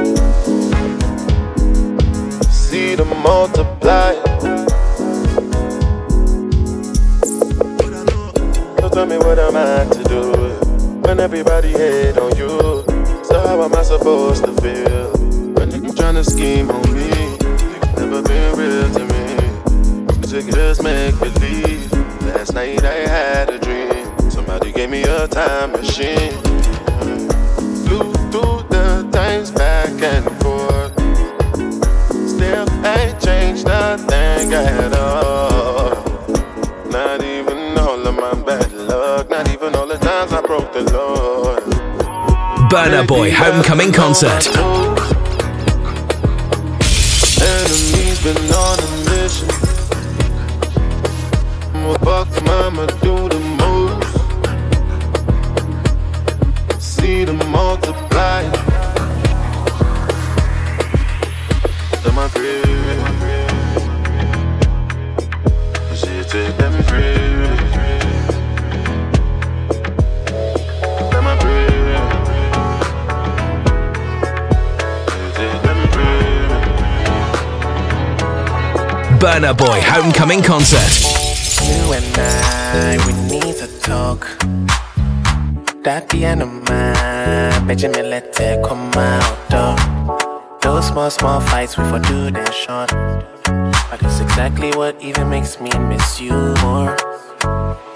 See 2.52 2.96
them 2.96 3.10
multiply. 3.22 4.14
So 8.80 8.90
tell 8.90 9.06
me 9.06 9.18
what 9.18 9.40
am 9.40 9.56
I 9.56 9.86
to 9.94 10.04
do 10.04 10.32
when 11.02 11.20
everybody 11.20 11.70
hate 11.70 12.18
on 12.18 12.36
you? 12.36 12.84
So 13.24 13.40
how 13.40 13.62
am 13.64 13.74
I 13.76 13.84
supposed 13.84 14.44
to 14.46 14.54
feel 14.62 15.12
when 15.54 15.72
you 15.72 15.92
tryna 15.94 16.26
scheme 16.30 16.70
on 16.70 16.82
me? 16.94 17.38
Never 17.96 18.22
been 18.22 18.56
real 18.58 18.90
to 18.92 19.06
me. 19.06 19.12
Just 20.52 20.82
make 20.84 21.18
believe. 21.20 21.92
Last 22.24 22.54
night 22.54 22.84
I 22.84 23.08
had 23.08 23.50
a 23.50 23.60
dream. 23.60 24.32
Somebody 24.32 24.72
gave 24.72 24.90
me 24.90 25.04
a 25.04 25.28
time 25.28 25.72
machine. 25.72 26.41
The 29.42 29.48
times 29.48 29.58
back 29.58 30.02
and 30.04 30.26
forth. 30.44 30.94
Still 32.30 32.70
ain't 32.86 33.20
changed 33.20 33.66
nothing 33.66 34.54
at 34.54 34.94
all. 34.94 35.96
Not 36.92 37.24
even 37.24 37.76
all 37.80 38.08
of 38.08 38.16
my 38.16 38.36
bad 38.44 38.72
luck. 38.72 39.32
Not 39.32 39.50
even 39.50 39.74
all 39.74 39.88
the 39.88 39.98
times 39.98 40.32
I 40.32 40.42
broke 40.42 40.72
the 40.74 40.84
Lord. 40.94 41.64
Burna 42.70 43.08
Boy 43.08 43.32
Homecoming 43.32 43.92
Concert. 43.92 44.46
Enemies 47.42 48.24
been 48.24 48.38
on 48.54 48.71
Burna 79.32 79.58
Boy 79.58 79.80
Homecoming 79.84 80.44
Concert. 80.44 80.92
You 81.64 81.94
and 81.94 82.18
I, 82.20 82.98
we 83.08 83.14
need 83.30 83.56
to 83.64 83.68
talk. 83.80 84.28
That 85.84 86.10
piano 86.10 86.48
man, 86.48 87.66
Benjamin, 87.66 88.10
let 88.10 88.38
it 88.42 88.62
come 88.62 88.92
out. 88.92 89.50
Though. 89.50 90.60
Those 90.62 90.88
small, 90.90 91.10
small 91.10 91.40
fights 91.40 91.78
we 91.78 91.86
for 91.86 92.00
do 92.00 92.30
them 92.30 92.52
short. 92.52 92.90
But 93.90 94.04
it's 94.04 94.20
exactly 94.20 94.72
what 94.72 95.02
even 95.02 95.30
makes 95.30 95.62
me 95.62 95.72
miss 95.80 96.20
you 96.20 96.34
more. 96.60 96.98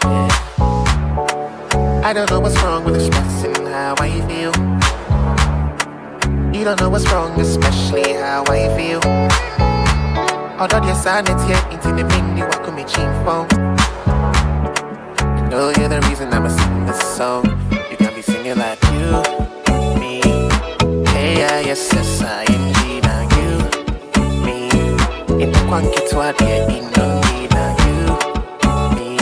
Yeah. 0.05 0.29
I 2.01 2.13
don't 2.13 2.29
know 2.29 2.39
what's 2.39 2.55
wrong 2.63 2.85
with 2.85 2.95
expressing 2.95 3.65
how 3.65 3.95
I 3.99 4.09
feel. 4.29 4.53
You 6.55 6.63
don't 6.63 6.79
know 6.79 6.89
what's 6.89 7.11
wrong, 7.11 7.37
especially 7.41 8.13
how 8.13 8.45
I 8.47 8.73
feel. 8.77 9.74
Although 10.57 10.87
assignment 10.89 11.41
here 11.41 11.61
into 11.69 11.89
the 11.89 12.05
ming, 12.07 12.37
you 12.37 12.45
welcome 12.45 12.75
me 12.75 12.83
cheap 12.85 13.11
phone. 13.25 13.45
I 14.07 15.47
know 15.49 15.69
you're 15.77 15.89
the 15.89 15.99
reason 16.07 16.33
I'ma 16.33 16.47
sing 16.47 16.85
this 16.85 17.17
song. 17.17 17.43
You 17.91 17.97
got 17.97 18.15
me 18.15 18.21
singing 18.21 18.57
like 18.57 18.81
you, 18.95 19.19
me. 19.99 20.21
Hey, 21.11 21.39
yeah, 21.39 21.59
yes, 21.59 21.91
yes, 21.91 22.21
I 22.21 22.45
am 22.47 22.73
G, 22.73 23.01
now 23.01 23.21
you, 23.35 23.49
me. 24.45 25.43
In 25.43 25.51
the 25.51 25.59
quanky 25.67 25.99
to 26.07 26.21
a 26.21 26.31
dear, 26.39 26.63
in 26.71 26.89
no 26.95 27.19
need, 27.27 27.51
now 27.51 27.75
you, 27.83 28.15
me. 28.95 29.19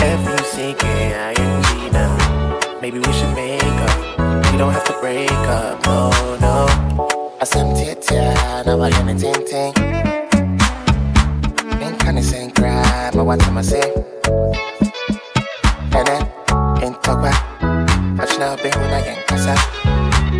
Every 0.00 0.44
single 0.44 0.88
I 0.88 1.34
am 1.36 1.62
G, 1.64 1.90
now. 1.90 2.80
Maybe 2.80 2.98
we 2.98 3.12
should 3.12 3.34
make 3.36 3.62
up. 3.62 4.50
We 4.50 4.56
don't 4.56 4.72
have 4.72 4.84
to 4.86 4.94
break 5.00 5.30
up, 5.30 5.84
no, 5.84 6.10
no. 6.40 7.36
I 7.38 7.44
said, 7.44 7.66
now 8.64 8.80
I 8.80 8.88
am 8.88 9.08
a 9.08 9.14
ting 9.14 9.44
ting. 9.46 10.07
Kinda 12.08 12.22
saying 12.22 12.52
cry, 12.52 13.10
but 13.12 13.26
what 13.26 13.46
am 13.46 13.58
I 13.58 13.60
saying? 13.60 13.92
And 15.92 16.06
then, 16.08 16.22
in 16.82 16.94
but 18.16 18.32
you 18.32 18.38
know, 18.38 18.56
be 18.56 18.70
when 18.80 18.94
I 18.96 19.02
get 19.04 19.26
casa. 19.26 19.54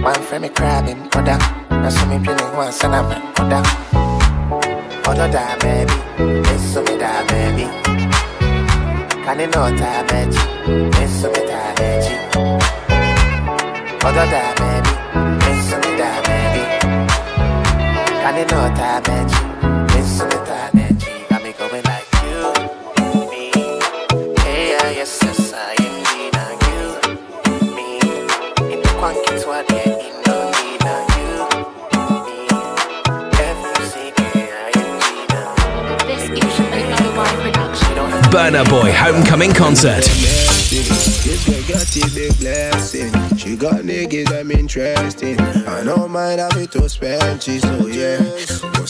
One 0.02 0.14
frame 0.22 0.42
me 0.42 0.48
crabbing, 0.48 1.10
put 1.10 1.26
down. 1.26 1.40
Now, 1.68 1.90
so 1.90 2.06
me 2.06 2.24
pinning 2.24 2.56
one, 2.56 2.72
son 2.72 2.94
of 2.94 3.12
a 3.12 3.20
put. 3.36 3.52
Other 5.08 5.30
die, 5.30 5.58
baby. 5.60 5.92
It's 6.48 6.72
so 6.72 6.82
me 6.84 6.96
die, 6.96 7.26
baby. 7.26 7.64
Can 9.24 9.38
you 9.38 9.48
know 9.48 9.68
that, 9.68 10.08
baby? 10.08 10.38
It's 10.96 11.20
so 11.20 11.30
me 11.30 11.44
die, 11.52 11.74
baby. 11.76 12.16
Other 14.08 14.26
die, 14.32 14.54
baby. 14.56 14.92
It's 15.44 15.68
so 15.68 15.76
me 15.76 15.98
die, 16.00 16.22
baby. 16.24 16.62
Can 18.22 18.36
you 18.38 18.46
know 18.46 18.64
that, 18.72 19.04
baby? 19.04 19.98
It's 19.98 20.16
so 20.16 20.24
me 20.24 20.47
Burna 38.30 38.68
Boy 38.68 38.92
Homecoming 38.92 39.52
Concert. 39.52 40.04
This 40.04 41.64
got 41.68 41.86
big 42.14 42.38
blessing. 42.38 43.10
She 43.38 43.56
got 43.56 43.82
niggas 43.82 44.30
I'm. 44.44 45.38
I 45.66 45.82
to 46.72 46.88
spend, 46.88 47.42
so 47.42 47.86
yeah. 47.86 48.18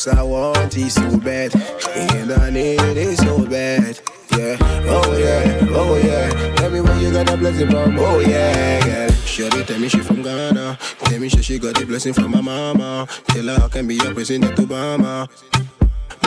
I 0.09 0.23
want 0.23 0.77
so 0.91 1.19
bad. 1.19 1.55
And 1.95 2.33
I 2.33 2.51
need 2.51 2.81
it 2.81 3.19
so 3.19 3.47
bad. 3.47 4.01
Yeah, 4.37 4.57
oh 4.61 5.17
yeah, 5.17 5.67
oh 5.71 5.97
yeah. 5.97 6.55
Tell 6.57 6.71
me 6.71 6.81
where 6.81 7.01
you 7.01 7.13
got 7.13 7.31
a 7.33 7.37
blessing 7.37 7.71
from, 7.71 7.99
oh 7.99 8.19
yeah. 8.21 9.11
Shorty 9.25 9.63
tell 9.65 9.79
me 9.79 9.89
she 9.89 10.01
from 10.01 10.23
Ghana. 10.23 10.79
Tell 10.81 11.19
me 11.21 11.29
she, 11.29 11.59
got 11.59 11.77
the 11.77 11.87
blessing 11.87 12.13
from 12.13 12.33
my 12.33 12.41
mama. 12.41 13.07
Tell 13.27 13.47
her 13.47 13.65
I 13.65 13.69
can 13.69 13.87
be 13.87 13.99
president 14.13 14.57
Obama. 14.57 15.29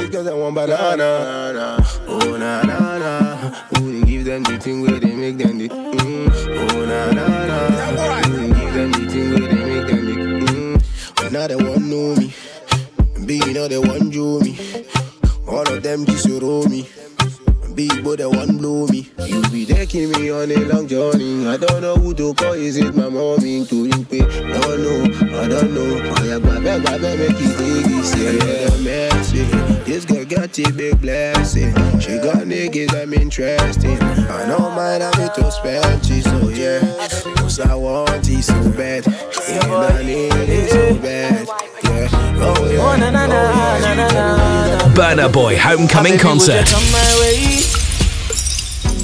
Because 0.07 0.27
I 0.27 0.33
want 0.33 0.55
banana, 0.55 1.77
oh 2.07 2.37
na 2.37 2.61
na 2.63 2.97
na. 2.97 3.37
Who 3.77 3.99
they 4.01 4.05
give 4.11 4.25
them 4.25 4.43
the 4.43 4.57
thing 4.57 4.81
where 4.81 4.99
they 4.99 5.13
make 5.15 5.37
them 5.37 5.57
the 5.57 5.69
mm. 5.69 6.29
Oh 6.57 6.85
na 6.85 7.11
na 7.11 7.27
na. 7.45 7.59
Who 8.27 8.37
they 8.37 8.59
give 8.59 8.73
them 8.73 8.91
the 8.91 9.11
thing 9.11 9.29
where 9.31 9.47
they 9.47 9.63
make 9.65 9.87
them 9.87 10.05
the 10.05 10.13
mm. 10.51 11.15
But 11.15 11.31
now 11.31 11.47
they 11.47 11.55
want 11.55 11.83
know 11.83 12.15
me, 12.15 12.33
B 13.25 13.39
now 13.53 13.67
they 13.67 13.77
want 13.77 14.11
Joe 14.11 14.39
me. 14.39 14.57
All 15.47 15.67
of 15.67 15.81
them 15.83 16.05
just 16.05 16.27
roll 16.27 16.65
me. 16.67 16.87
Big 17.75 18.03
boy, 18.03 18.17
they 18.17 18.25
want 18.25 18.57
blow 18.57 18.85
me. 18.87 19.09
You 19.25 19.41
be 19.49 19.65
taking 19.65 20.11
me 20.11 20.29
on 20.29 20.51
a 20.51 20.57
long 20.65 20.87
journey. 20.87 21.47
I 21.47 21.55
don't 21.57 21.81
know 21.81 21.95
who 21.95 22.13
to 22.15 22.33
call. 22.33 22.53
Is 22.53 22.75
it 22.77 22.93
my 22.95 23.07
mommy 23.07 23.65
to 23.65 23.85
you 23.85 24.05
pay? 24.05 24.19
No, 24.19 24.75
no, 24.75 25.03
I 25.39 25.47
don't 25.47 25.73
know. 25.73 26.13
I 26.17 26.27
am 26.35 26.43
it, 26.45 26.85
grab 26.85 27.03
it, 27.03 27.19
make 27.19 27.39
it 27.39 27.57
take 27.57 27.85
this. 27.85 28.15
Yeah, 28.17 28.31
yeah, 28.31 28.83
messy. 28.83 29.43
This 29.85 30.05
girl 30.05 30.25
got 30.25 30.59
a 30.59 30.71
big 30.73 30.99
blessing. 30.99 31.73
She 31.99 32.17
got 32.17 32.43
niggas 32.45 32.93
I'm 32.93 33.13
interested. 33.13 34.01
I 34.03 34.45
don't 34.47 34.75
mind 34.75 35.03
having 35.03 35.29
to 35.43 35.51
spend 35.51 36.01
it, 36.03 36.23
so 36.23 36.49
yeah. 36.49 36.81
Cause 37.37 37.59
I 37.61 37.73
want 37.75 38.27
it 38.27 38.43
so 38.43 38.53
bad. 38.71 39.07
And 39.07 39.71
I 39.71 40.03
need 40.03 40.33
it 40.33 40.69
so 40.69 40.95
bad. 41.01 41.47
Yeah, 41.83 42.09
oh 42.43 42.69
yeah. 42.69 42.81
Oh, 42.81 42.95
na. 42.97 43.11
Burna 44.93 45.31
Boy 45.31 45.57
Homecoming 45.57 46.13
Baby, 46.13 46.23
Concert. 46.23 46.67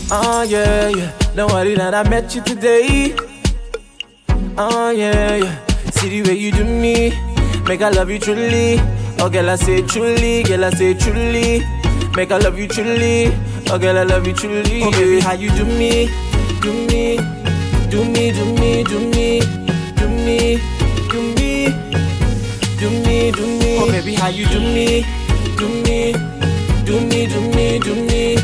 Oh 0.09 0.43
yeah, 0.43 0.89
yeah. 0.89 1.11
Don't 1.35 1.51
worry 1.51 1.75
that 1.75 1.93
I 1.93 2.07
met 2.09 2.33
you 2.33 2.41
today. 2.41 3.13
Oh 4.57 4.89
yeah, 4.91 5.35
yeah. 5.35 5.65
See 5.91 6.21
the 6.21 6.29
way 6.29 6.37
you 6.37 6.51
do 6.51 6.63
me, 6.63 7.11
make 7.67 7.81
I 7.81 7.89
love 7.89 8.09
you 8.09 8.19
truly. 8.19 8.79
Oh 9.19 9.29
girl, 9.29 9.49
I 9.49 9.55
say 9.55 9.81
truly, 9.81 10.43
girl, 10.43 10.63
I 10.65 10.69
say 10.71 10.93
truly. 10.93 11.61
Make 12.15 12.31
I 12.31 12.37
love 12.37 12.57
you 12.57 12.67
truly. 12.67 13.33
Oh 13.69 13.77
girl, 13.77 13.97
I 13.97 14.03
love 14.03 14.25
you 14.25 14.33
truly. 14.33 14.83
Oh 14.83 14.91
baby, 14.91 15.19
how 15.19 15.33
you 15.33 15.49
do 15.51 15.65
me, 15.65 16.07
do 16.61 16.71
me, 16.87 17.17
do 17.89 18.05
me, 18.05 18.31
do 18.31 18.45
me, 18.55 18.83
do 18.83 18.99
me, 19.11 19.41
do 19.97 20.07
me, 20.07 20.57
do 21.09 21.19
me, 21.35 21.67
do 22.79 22.89
me, 22.89 23.31
do 23.31 23.45
me. 23.59 23.77
Oh 23.79 23.91
baby, 23.91 24.15
how 24.15 24.29
you 24.29 24.45
do 24.47 24.59
me, 24.59 25.03
do 25.57 25.67
me, 25.83 26.13
do 26.85 27.01
me, 27.01 27.27
do 27.27 27.27
me, 27.27 27.27
do 27.27 27.41
me, 27.51 27.79
do 27.79 27.95
me, 28.07 28.37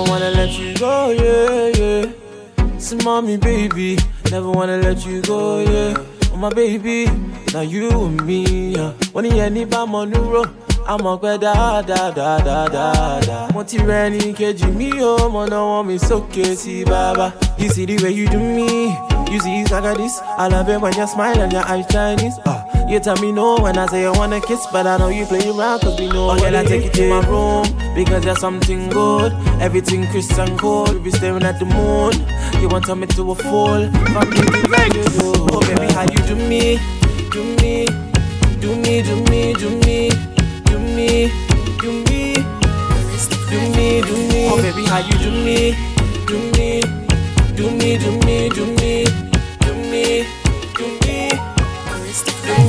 never 0.00 0.10
wanna 0.10 0.30
let 0.30 0.58
you 0.58 0.74
go, 0.76 1.10
yeah, 1.10 1.68
yeah. 1.78 2.78
So 2.78 2.96
mommy, 3.04 3.36
baby, 3.36 3.98
never 4.30 4.50
wanna 4.50 4.78
let 4.78 5.04
you 5.06 5.20
go, 5.22 5.60
yeah. 5.60 5.94
Oh 6.32 6.36
my 6.36 6.48
baby, 6.50 7.06
now 7.52 7.60
you 7.60 7.90
and 7.90 8.24
me, 8.24 8.74
yeah. 8.74 8.92
When 9.12 9.24
you 9.26 9.32
any 9.40 9.64
by 9.64 9.84
my 9.84 10.04
new. 10.04 10.44
I'm 10.86 11.06
a 11.06 11.18
da 11.38 11.82
da 11.82 12.10
da 12.10 12.38
da 12.38 12.66
da 12.66 13.20
da. 13.20 13.48
Mo 13.52 13.62
ti 13.62 13.78
rẹ 13.78 14.10
ní 14.10 14.32
kejì 14.34 14.66
mi 14.74 14.90
o, 15.02 15.28
mo 15.28 15.46
náà 15.46 15.60
wọ́n 15.60 15.86
mi 15.86 15.98
sókè 15.98 16.54
sí 16.56 16.84
bàbá. 16.84 17.32
You 17.58 17.68
see 17.68 17.84
the 17.84 18.02
way 18.02 18.10
you 18.12 18.26
do 18.26 18.38
me, 18.40 18.86
you 19.30 19.38
see 19.40 19.60
it's 19.60 19.70
like 19.70 19.96
this. 19.98 20.18
I 20.38 20.48
love 20.48 20.68
it 20.68 20.80
when 20.80 20.92
you 20.96 21.06
smile 21.06 21.38
and 21.38 21.52
your 21.52 21.62
eyes 21.68 21.86
Chinese. 21.92 22.34
Ah, 22.46 22.59
you 22.90 22.98
tell 22.98 23.16
me 23.22 23.30
no 23.30 23.56
when 23.56 23.78
I 23.78 23.86
say 23.86 24.02
you 24.02 24.12
wanna 24.12 24.40
kiss, 24.40 24.66
but 24.72 24.86
I 24.86 24.96
know 24.96 25.08
you 25.08 25.24
play 25.24 25.48
around 25.48 25.80
cause 25.80 25.98
we 25.98 26.08
know. 26.08 26.30
Oh, 26.30 26.38
girl, 26.38 26.56
I 26.56 26.64
take 26.64 26.84
you 26.84 26.90
to 26.90 27.08
my 27.08 27.20
room 27.28 27.94
because 27.94 28.24
there's 28.24 28.40
something 28.40 28.88
good. 28.88 29.32
Everything 29.60 30.06
crisp 30.08 30.36
and 30.38 30.58
cold. 30.58 30.94
We 30.94 30.98
be 30.98 31.10
staring 31.12 31.44
at 31.44 31.58
the 31.60 31.66
moon. 31.66 32.12
You 32.60 32.68
want 32.68 32.86
to 32.86 32.96
me 32.96 33.06
to 33.06 33.30
a 33.30 33.34
fool. 33.36 33.88
Things 33.88 34.70
that 34.70 34.90
you 34.94 35.04
do. 35.04 35.32
Oh, 35.52 35.60
baby, 35.60 35.92
how 35.92 36.02
you 36.02 36.18
do 36.26 36.34
me? 36.34 36.78
Do 37.30 37.44
me, 37.62 37.86
do 38.60 38.74
me, 38.74 39.02
do 39.02 39.16
me, 39.30 39.52
do 39.54 39.70
me, 39.86 40.10
do 40.64 40.78
me, 40.78 41.30
do 41.78 41.92
me, 42.10 42.34
do 43.50 43.60
me, 43.76 44.00
do 44.02 44.16
me. 44.28 44.48
Oh, 44.50 44.58
baby, 44.60 44.84
how 44.86 44.98
you 44.98 45.16
do 45.18 45.30
me? 45.30 45.76
Do 46.26 46.38
me, 46.58 46.80
do 47.54 47.70
me, 47.70 47.98
do 47.98 48.10
me, 48.26 48.48
do 48.48 48.66
me, 48.76 49.04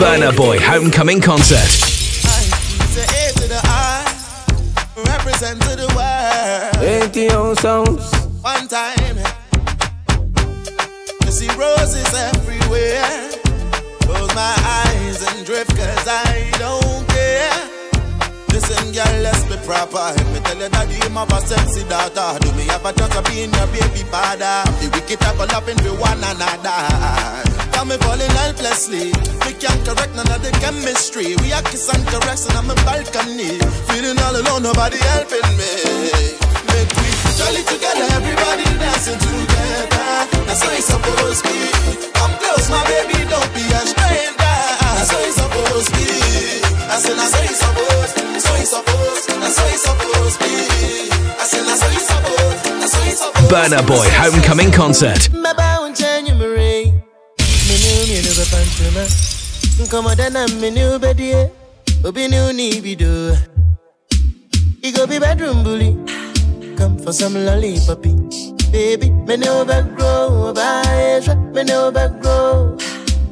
Burna 0.02 0.36
Boy 0.36 0.58
Homecoming 0.58 1.22
Concert. 1.22 1.62
One 8.42 8.67
time, 8.67 9.17
see 11.30 11.48
roses 11.54 12.12
everywhere. 12.15 13.30
Close 14.02 14.34
my 14.34 14.56
eyes 14.82 15.21
and 15.21 15.46
drift, 15.46 15.69
cause 15.78 16.08
I 16.10 16.50
don't 16.58 17.08
care. 17.08 17.69
Listen, 18.50 18.92
girl, 18.94 19.21
let's 19.21 19.44
be 19.46 19.56
proper. 19.67 20.17
Me 20.34 20.40
tell 20.40 20.58
you 20.58 20.69
that 20.69 20.90
you 20.90 21.13
have 21.13 21.32
a 21.32 21.42
sexy 21.46 21.88
daughter. 21.88 22.40
Do 22.40 22.52
me 22.54 22.65
have 22.73 22.84
a 22.84 22.92
chance 22.92 23.15
of 23.15 23.25
being 23.25 23.54
your 23.54 23.67
baby 23.67 24.02
father? 24.10 24.65
The 24.82 24.90
wicked 24.98 25.19
for 25.21 25.94
one 26.02 26.17
another. 26.17 27.52
Got 27.71 27.86
me 27.86 27.98
falling 27.98 28.32
helplessly. 28.32 29.40
Me 29.62 29.68
can't 29.68 29.86
correct 29.86 30.16
none 30.16 30.26
of 30.32 30.42
the 30.42 30.50
chemistry. 30.58 31.38
We 31.38 31.54
are 31.54 31.62
kiss 31.62 31.86
and 31.94 32.02
caress 32.10 32.50
and 32.50 32.58
I'm 32.58 32.72
a 32.72 32.76
balcony. 32.82 33.62
Feeling 33.94 34.18
all 34.26 34.34
alone, 34.34 34.64
nobody 34.66 34.98
helping 35.14 35.46
me. 35.54 35.70
Make 36.74 36.90
we 36.98 37.10
jolly 37.38 37.62
together, 37.70 38.10
everybody 38.18 38.66
dancing 38.82 39.22
together. 39.22 40.26
That's 40.50 40.66
how 40.66 40.74
it's 40.74 40.90
supposed 40.90 41.46
to 41.46 41.54
be. 41.54 42.10
Come 42.10 42.34
close, 42.42 42.74
my 42.74 42.82
baby, 42.90 43.22
don't 43.30 43.46
be 43.54 43.62
a 43.70 43.82
stranger. 43.86 44.34
That's 44.42 45.14
how 45.14 45.22
it's 45.30 45.38
supposed 45.38 45.94
to 45.94 46.00
be. 46.00 46.10
I 46.90 46.98
said, 46.98 47.22
that's 47.22 47.34
how 47.38 47.46
it's 47.46 47.62
supposed, 47.62 48.14
that's 48.18 48.46
how 48.50 48.58
it's 48.58 48.74
supposed, 48.74 49.26
that's 49.30 49.58
how 49.62 49.70
it's 49.70 49.84
supposed 49.86 50.38
to 50.42 50.46
be. 50.50 50.58
I 51.38 51.46
said, 51.46 51.64
that's 51.70 51.82
how 51.86 51.94
it's 51.94 52.10
supposed, 52.10 52.62
that's 52.82 52.94
how 52.98 53.10
it's 53.14 53.22
supposed. 53.22 53.54
Burna 53.54 53.86
Boy 53.86 54.10
Homecoming 54.18 54.72
Concert. 54.74 55.30
Mbaba 55.30 55.86
unchenye 55.86 56.34
mre 56.34 56.94
Minu 57.68 58.08
minu 58.10 58.32
bepanchuma 58.36 59.31
Nkoma 59.84 60.15
dana 60.15 60.48
minu 60.48 61.00
bedie 61.00 61.50
Obi 62.04 62.27
ni 62.27 62.38
uni 62.40 62.82
bido 62.82 63.38
You 64.84 64.92
go 64.94 65.06
be 65.06 65.19
bedroom 65.19 65.63
bully. 65.63 65.96
Come 66.77 66.98
for 66.98 67.13
some 67.13 67.34
lollipoppy 67.36 68.13
Baby, 68.71 69.10
me 69.12 69.38
no 69.38 69.65
back 69.65 69.86
grow 69.96 70.54
Baesha, 70.56 71.36
me 71.54 71.63
no 71.63 71.92
grow 72.21 72.77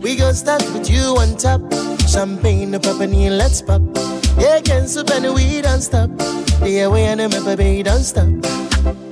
We 0.02 0.16
go 0.16 0.32
start 0.32 0.64
with 0.74 0.90
you 0.90 1.16
on 1.18 1.36
top. 1.38 1.62
Champagne, 2.08 2.72
no 2.72 2.80
pop 2.80 3.02
and 3.02 3.38
let's 3.38 3.62
pop. 3.62 3.82
Yeah, 4.38 4.62
can 4.62 4.88
soup 4.88 5.10
and 5.12 5.34
we 5.34 5.62
don't 5.62 5.82
stop. 5.82 6.10
The 6.18 6.70
Yeah, 6.70 6.88
we 6.88 7.02
and 7.02 7.20
me 7.22 7.40
baby, 7.44 7.84
don't 7.84 8.04
stop. 8.04 8.28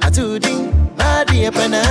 I 0.02 0.10
do 0.10 0.40
ding, 0.40 0.72
my 0.98 1.26
dear 1.28 1.52
pena 1.52 1.82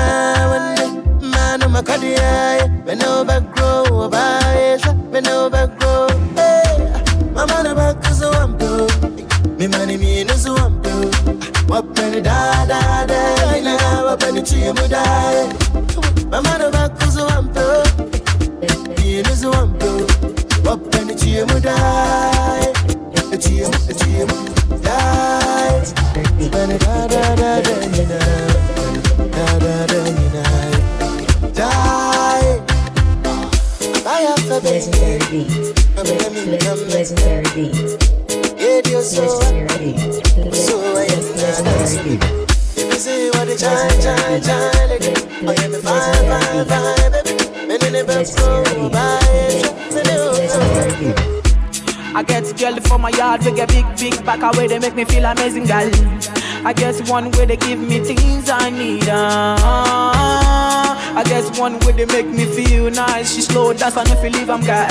one 0.49 1.31
Man, 1.31 1.63
I'm 1.63 1.77
a 1.77 1.83
cardiac, 1.83 2.63
eh? 2.63 2.69
me 2.87 2.95
no 2.95 3.25
back 3.25 3.55
grow 3.55 4.09
Baesha, 4.09 4.93
me 5.17 5.23
no 5.23 5.49
back 5.49 5.71
Hey, 6.37 6.77
my 7.33 7.47
man 7.47 7.75
back 7.75 8.05
is 8.11 8.21
a 8.23 8.27
wampo 8.31 8.87
Me 9.59 9.67
money 9.67 9.97
me 9.97 10.25
no 10.25 10.35
so 10.35 10.55
wampo 10.55 10.91
Wapeni 11.69 12.23
da 12.23 12.67
da 12.67 13.07
da. 13.07 13.57
Ina 13.57 13.77
wapeni 14.05 14.43
chimu 14.43 14.89
da 14.89 15.03
My 16.31 16.41
man 16.41 16.71
back 16.71 17.03
is 17.03 17.17
a 17.17 17.25
wampo 17.27 17.65
Me 18.99 19.23
no 19.23 19.35
so 19.35 19.51
wampo 19.53 20.07
Wapeni 20.65 21.15
chimu 21.15 21.61
da 21.63 21.77
Chimu, 23.39 23.79
chimu 23.99 24.83
da 24.83 24.99
Wapeni 26.41 26.79
da 26.79 27.07
da 27.07 27.35
da 27.37 27.61
da 27.63 28.05
Da 28.09 28.46
Legendary 34.77 35.25
beat 35.31 35.49
Legendary 36.93 37.49
beat 37.55 37.75
Yeah, 38.61 38.81
dear 38.83 39.01
so 39.01 39.27
So 40.53 40.77
I 52.15 52.23
Oh 52.23 52.23
get 52.23 52.59
girl 52.59 52.77
for 52.81 52.99
my 52.99 53.09
yard, 53.11 53.45
we 53.47 53.53
get 53.53 53.69
big, 53.69 53.87
big 53.97 54.25
back 54.27 54.43
away, 54.43 54.67
they 54.67 54.79
make 54.79 54.95
me 54.95 55.07
feel 55.07 55.25
amazing, 55.25 55.65
girl. 55.65 55.91
I 56.67 56.75
guess 56.75 57.01
one 57.11 57.31
way 57.31 57.47
they 57.47 57.57
give 57.57 57.79
me 57.79 58.01
things 58.01 58.51
I 58.51 58.69
need. 58.69 59.09
Uh, 59.09 60.86
I 61.17 61.23
guess 61.25 61.59
one 61.59 61.79
way 61.81 61.93
they 61.93 62.05
make 62.07 62.27
me 62.27 62.45
feel 62.45 62.91
nice. 62.91 63.35
She 63.35 63.41
slow 63.41 63.73
dance 63.73 63.97
and 63.97 64.09
if 64.11 64.23
you 64.23 64.31
leave, 64.31 64.51
I'm 64.51 64.61
girl. 64.61 64.87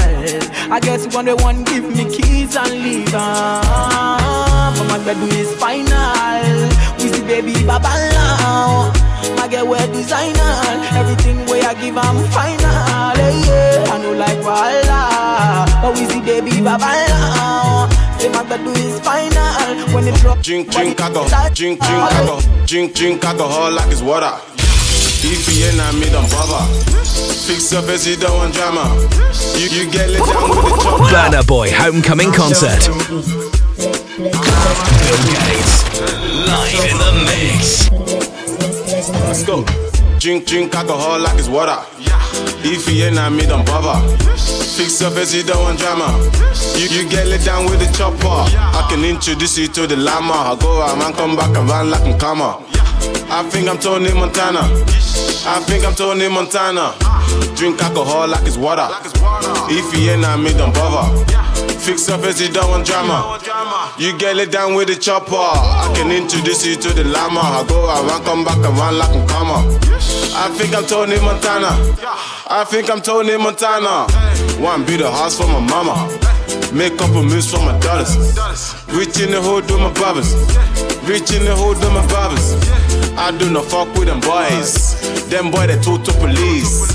I 0.74 0.80
guess 0.82 1.06
one 1.14 1.28
way 1.28 1.34
one 1.36 1.64
give 1.66 1.84
me 1.96 2.06
keys 2.10 2.56
and 2.56 2.72
leave. 2.72 3.14
Uh, 3.14 4.74
but 4.78 4.88
my 4.90 4.98
bedroom 5.06 5.30
is 5.30 5.54
final. 5.56 6.70
We 6.98 7.10
see 7.14 7.22
baby 7.24 7.54
baba 7.66 7.94
now. 8.18 8.92
I 9.38 9.48
get 9.50 9.68
wear 9.68 9.86
designer. 9.94 10.54
Everything 10.98 11.46
way 11.46 11.62
I 11.62 11.74
give, 11.76 11.96
I'm 11.98 12.18
final. 12.34 13.14
Yeah, 13.18 13.46
yeah. 13.46 13.94
I 13.94 13.98
know 14.02 14.14
like 14.14 14.42
Walla. 14.42 15.66
But 15.82 15.94
we 15.94 16.06
see 16.06 16.22
baby 16.22 16.60
baba 16.62 16.90
now. 17.08 17.88
Say 18.18 18.30
my 18.30 18.42
bedroom 18.44 18.74
is 18.76 19.00
final. 19.02 19.94
When 19.94 20.08
it 20.08 20.16
drop, 20.16 20.42
Drink, 20.42 20.72
drink, 20.72 21.00
alcohol. 21.00 21.30
Drink, 21.54 21.80
drink, 21.80 22.02
alcohol. 22.02 22.66
Drink, 22.66 22.96
drink, 22.96 23.24
alcohol 23.24 23.72
like 23.74 23.92
it's 23.92 24.02
water. 24.02 24.34
If 25.28 25.50
you 25.50 25.66
ain't 25.66 25.78
not 25.78 25.96
me, 25.96 26.06
bother. 26.30 26.62
Fix 27.50 27.74
up 27.74 27.86
as 27.86 28.08
you 28.08 28.16
don't 28.16 28.38
want 28.38 28.54
drama. 28.54 28.86
You, 29.58 29.66
you 29.74 29.90
get 29.90 30.12
let 30.12 30.22
down 30.22 30.50
with 30.50 30.62
the 30.62 30.78
chopper. 30.84 31.10
Burna 31.10 31.42
Boy 31.48 31.72
Homecoming 31.72 32.32
Concert. 32.32 32.78
Bill 34.18 34.30
Gates. 35.26 35.74
Live 36.46 36.86
in 36.86 36.98
the 37.02 37.12
mix. 37.26 37.90
Let's 39.26 39.44
go. 39.44 39.66
Drink, 40.20 40.46
drink 40.46 40.76
alcohol 40.76 41.20
like 41.20 41.40
it's 41.40 41.50
water. 41.50 41.78
If 42.62 42.88
you 42.88 43.06
ain't 43.06 43.16
not 43.16 43.32
me, 43.32 43.48
don't 43.48 43.66
bother. 43.66 44.00
Fix 44.78 45.02
up 45.02 45.14
as 45.14 45.34
you 45.34 45.42
don't 45.42 45.64
want 45.64 45.80
drama. 45.80 46.06
You, 46.78 46.86
you 46.86 47.10
get 47.10 47.26
let 47.26 47.44
down 47.44 47.66
with 47.66 47.80
the 47.80 47.92
chopper. 47.98 48.28
I 48.28 48.86
can 48.92 49.04
introduce 49.04 49.58
you 49.58 49.70
to 49.70 49.88
the 49.88 49.98
llama. 49.98 50.34
I 50.34 50.58
go 50.62 50.84
out, 50.84 51.00
man, 51.00 51.14
come 51.14 51.36
back 51.36 51.58
and 51.58 51.68
run 51.68 51.90
like 51.90 52.04
I'm 52.04 52.20
comma. 52.20 52.62
I 53.30 53.44
think 53.50 53.68
I'm 53.68 53.78
Tony 53.78 54.14
Montana. 54.14 54.62
I 55.48 55.60
think 55.68 55.86
I'm 55.86 55.94
Tony 55.94 56.28
Montana. 56.28 56.96
Drink 57.56 57.82
alcohol 57.82 58.28
like 58.28 58.46
it's 58.46 58.58
water. 58.58 58.88
If 59.70 59.94
you 59.98 60.12
ain't 60.12 60.42
me, 60.42 60.54
don't 60.54 60.74
bother. 60.74 61.26
Fix 61.80 62.10
up 62.10 62.24
as 62.24 62.42
you 62.42 62.50
don't 62.50 62.70
want 62.70 62.86
drama. 62.88 63.40
You 64.00 64.18
get 64.18 64.38
it 64.38 64.52
down 64.52 64.74
with 64.74 64.88
the 64.88 64.96
chopper. 64.96 65.36
I 65.36 65.94
can 65.96 66.12
introduce 66.12 66.66
you 66.66 66.76
to 66.76 66.90
the 66.94 67.04
llama. 67.04 67.42
I 67.42 67.66
go 67.68 67.86
around, 67.86 68.24
come 68.24 68.44
back 68.44 68.58
and 68.58 68.78
run 68.78 68.98
like 68.98 69.10
I'm 69.12 69.28
comma. 69.28 69.62
I 70.34 70.50
think 70.58 70.76
I'm 70.76 70.86
Tony 70.86 71.20
Montana. 71.20 71.70
I 72.48 72.66
think 72.66 72.90
I'm 72.90 73.02
Tony 73.02 73.38
Montana. 73.38 74.12
One 74.60 74.84
be 74.86 74.98
the 74.98 75.12
house 75.12 75.38
for 75.38 75.48
my 75.48 75.60
mama. 75.60 76.10
Make 76.74 76.98
couple 76.98 77.24
moves 77.24 77.52
for 77.52 77.60
my 77.60 77.78
daughters. 77.80 78.18
Reach 78.90 79.22
in 79.22 79.32
the 79.32 79.42
hood 79.42 79.70
with 79.70 79.80
my 79.80 79.94
brothers. 79.94 80.34
Reach 81.06 81.30
in 81.38 81.46
the 81.46 81.54
hood 81.54 81.78
with 81.78 81.94
my 81.94 82.02
brothers. 82.10 82.58
I 83.14 83.30
do 83.38 83.46
not 83.54 83.66
fuck 83.70 83.86
with 83.94 84.10
them 84.10 84.20
boys. 84.26 84.98
Them 85.30 85.52
boy 85.54 85.68
they 85.70 85.78
talk 85.78 86.02
to 86.10 86.14
police. 86.18 86.90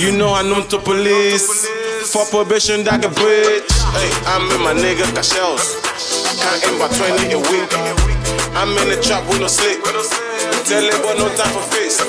You 0.00 0.16
know 0.16 0.32
I 0.32 0.40
know 0.40 0.64
to 0.72 0.78
police. 0.80 1.68
For 2.08 2.24
probation 2.32 2.82
that 2.88 3.04
can 3.04 3.12
bridge. 3.12 3.68
Hey, 3.92 4.08
I'm 4.32 4.48
in 4.56 4.60
my 4.64 4.72
nigga 4.72 5.04
Cashels. 5.12 5.76
Can't 6.40 6.72
aim 6.72 6.80
by 6.80 6.88
20 6.88 7.36
a 7.36 7.40
week. 7.52 7.68
I'm 8.56 8.72
in 8.80 8.96
the 8.96 8.98
trap 9.04 9.28
with 9.28 9.44
no 9.44 9.46
sleep. 9.46 9.84
Tell 10.64 10.80
it 10.80 10.96
boy 11.04 11.20
no 11.20 11.28
time 11.36 11.52
for 11.52 11.64
fist. 11.68 12.00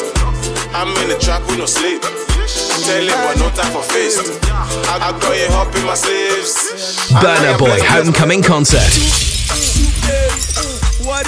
I'm 0.71 0.87
in 1.03 1.11
the 1.11 1.19
trap 1.19 1.43
with 1.51 1.59
no 1.59 1.67
sleep. 1.67 1.99
Tell 2.01 3.03
it 3.03 3.17
boy 3.27 3.35
no 3.43 3.51
time 3.51 3.71
for 3.75 3.83
fist. 3.91 4.39
I, 4.87 5.11
I 5.11 5.19
got 5.19 5.35
your 5.35 5.51
hop 5.51 5.75
in 5.75 5.83
my 5.83 5.99
sleeves. 5.99 6.55
Burna 7.19 7.59
Boy 7.59 7.75
Homecoming 7.83 8.41
Concert. 8.41 8.87
What 11.03 11.25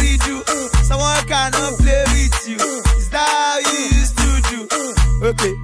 it 0.00 0.20
do? 0.24 0.42
Someone 0.82 1.24
cannot 1.26 1.78
play 1.78 2.04
with 2.12 2.48
you. 2.48 2.56
Is 2.96 3.10
that 3.10 3.28
how 3.28 3.58
you 3.58 3.80
used 3.96 4.16
to 4.18 4.28
do? 4.50 4.58
Okay, 5.26 5.54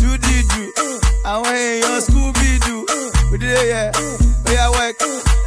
do 0.00 0.10
the 0.18 0.36
do. 0.54 1.00
I 1.24 1.40
went 1.40 1.56
in 1.56 1.80
your 1.80 2.00
Scooby 2.00 2.60
Doo. 2.66 2.86
We 3.30 3.38
did 3.38 3.56
it, 3.56 3.68
yeah. 3.68 3.92
We 4.46 4.56
are 4.56 4.70
work. 4.72 4.96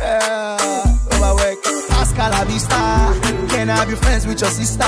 Uh, 0.02 0.98
over 1.14 1.36
work. 1.36 1.64
Pascal 1.90 2.32
Abista. 2.32 3.50
Can 3.50 3.70
I 3.70 3.86
be 3.86 3.96
friends 3.96 4.26
with 4.26 4.42
your 4.42 4.50
sister? 4.50 4.84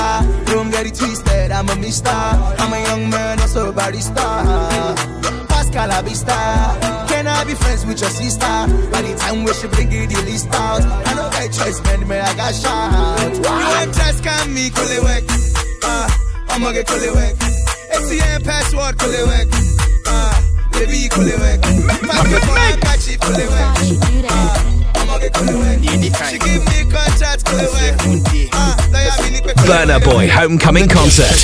Don't 0.46 0.72
get 0.72 0.88
it 0.88 0.96
twisted. 0.96 1.52
I'm 1.52 1.70
a 1.70 1.76
mister. 1.76 2.10
I'm 2.10 2.74
a 2.74 2.82
young 2.88 3.10
man, 3.10 3.40
also 3.40 3.70
a 3.70 3.74
barista. 3.74 5.29
Pascal 5.70 5.90
Abista. 6.02 7.08
Can 7.08 7.28
I 7.28 7.44
be 7.44 7.54
friends 7.54 7.86
with 7.86 8.02
your 8.02 8.10
sister? 8.10 8.42
By 8.92 9.04
the 9.04 9.16
time 9.20 9.44
we 9.44 9.54
should 9.54 9.70
bring 9.72 9.90
the 9.90 10.22
list 10.26 10.48
out, 10.54 10.82
I 10.82 11.14
know 11.14 11.30
that 11.30 11.54
choice, 11.54 11.80
man, 11.84 12.08
man, 12.08 12.26
I 12.26 12.36
got 12.36 12.56
shot. 12.56 13.36
You 13.36 13.42
want 13.42 13.94
test 13.94 14.24
can 14.24 14.52
me, 14.52 14.72
call 14.72 14.90
it 14.90 15.04
work. 15.04 15.24
Uh, 15.84 16.10
I'ma 16.50 16.72
get 16.72 16.88
call 16.88 16.98
it 16.98 17.14
work. 17.14 17.38
ATM 17.94 18.44
password, 18.44 18.98
call 18.98 19.14
it 19.14 19.28
work. 19.30 19.48
Uh, 20.08 20.42
baby, 20.74 21.08
call 21.08 21.28
it 21.28 21.38
work. 21.38 21.62
Pass 21.62 22.26
me 22.26 22.40
for 22.40 22.58
a 22.58 22.78
catch 22.82 23.08
it, 23.08 23.22
call 23.22 23.38
it 23.38 23.50
work. 23.54 24.26
Uh, 24.26 24.89
Burna 29.66 30.00
Boy 30.04 30.28
Homecoming 30.30 30.88
Concert. 30.88 31.36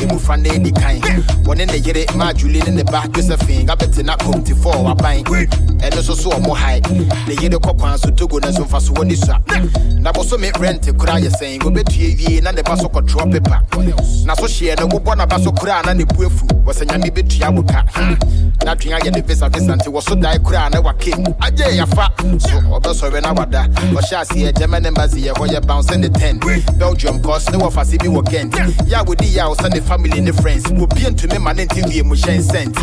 Ma 0.00 0.12
emu 0.12 0.18
fa 0.18 0.36
na 0.36 0.48
edi 0.54 0.70
kan 0.72 1.00
wɔne 1.44 1.66
ne 1.66 1.78
yere 1.84 2.06
maa 2.16 2.32
julie 2.32 2.62
ne 2.64 2.70
ne 2.76 2.82
ba 2.84 3.04
josephine 3.12 3.66
abɛte 3.68 4.04
na 4.04 4.16
komti 4.16 4.54
fɔ 4.54 4.82
waban 4.84 5.22
ɛno 5.24 5.98
nso 6.00 6.14
so 6.16 6.30
ɔmo 6.30 6.54
hae 6.56 6.80
ne 6.90 7.34
yere 7.40 7.58
kɔ 7.58 7.78
kwan 7.78 7.98
so 7.98 8.10
togo 8.10 8.38
ne 8.38 8.48
nso 8.48 8.64
mfa 8.64 8.80
so 8.80 8.92
wɔ 8.94 9.04
ne 9.06 9.14
sua 9.16 9.38
na 10.00 10.12
bɔso 10.12 10.38
me 10.38 10.50
rent 10.58 10.86
kora 10.98 11.14
yɛ 11.20 11.30
sɛn 11.30 11.58
wɔbɛtue 11.60 12.28
wie 12.28 12.40
na 12.40 12.50
ne 12.52 12.62
ba 12.62 12.76
so 12.76 12.88
kɔtrɔ 12.88 13.30
pepa. 13.32 13.62
Na 14.24 14.34
so 14.34 14.44
hyeɛ 14.46 14.78
no 14.80 14.88
wobɔ 14.88 15.16
na 15.16 15.26
ba 15.26 15.38
so 15.38 15.50
koraa 15.52 15.84
na 15.84 15.92
ne 15.92 16.04
bu 16.04 16.24
afu 16.26 16.46
wɔsɛ 16.64 16.86
nyame 16.86 17.10
bɛtua 17.10 17.54
wo 17.54 17.62
ka 17.62 17.84
na 18.64 18.74
twea 18.74 18.98
yɛ 19.00 19.12
ne 19.14 19.20
visavisa 19.22 19.76
nti 19.76 19.88
wɔ 19.92 20.02
so 20.02 20.14
dae 20.14 20.38
koraa 20.38 20.70
na 20.72 20.80
wake. 20.80 21.12
Agye 21.40 21.76
yafa 21.76 22.08
so 22.40 22.60
ɔbɛsɔre 22.60 23.20
na 23.22 23.32
wada. 23.32 23.66
Ɔhyɛ 23.92 24.20
aseɛ 24.22 24.58
german 24.58 24.86
embassy 24.86 25.22
yɛ 25.26 25.32
hɔ 25.34 25.46
yɛ 25.48 25.66
bounce 25.66 25.94
ne 25.96 26.08
10 26.08 26.38
belgium 26.78 27.20
cos 27.22 27.48
ne 27.50 27.58
wɔfa 27.58 27.84
se 27.84 27.96
bi 27.98 28.06
wɔ 28.06 28.30
gent 28.30 28.52
yɛ 28.54 29.00
a 29.00 29.04
wɔdi 29.04 29.34
yɛ 29.36 29.40
a 29.52 29.54
family 29.90 30.20
ne 30.20 30.32
friends. 30.32 30.70
Wɔbie 30.70 31.10
ntumi 31.10 31.38
ma 31.40 31.52
ne 31.52 31.64
nti 31.64 31.82
wie 31.88 32.02
mu 32.02 32.14
hyɛn 32.14 32.40
cent 32.42 32.78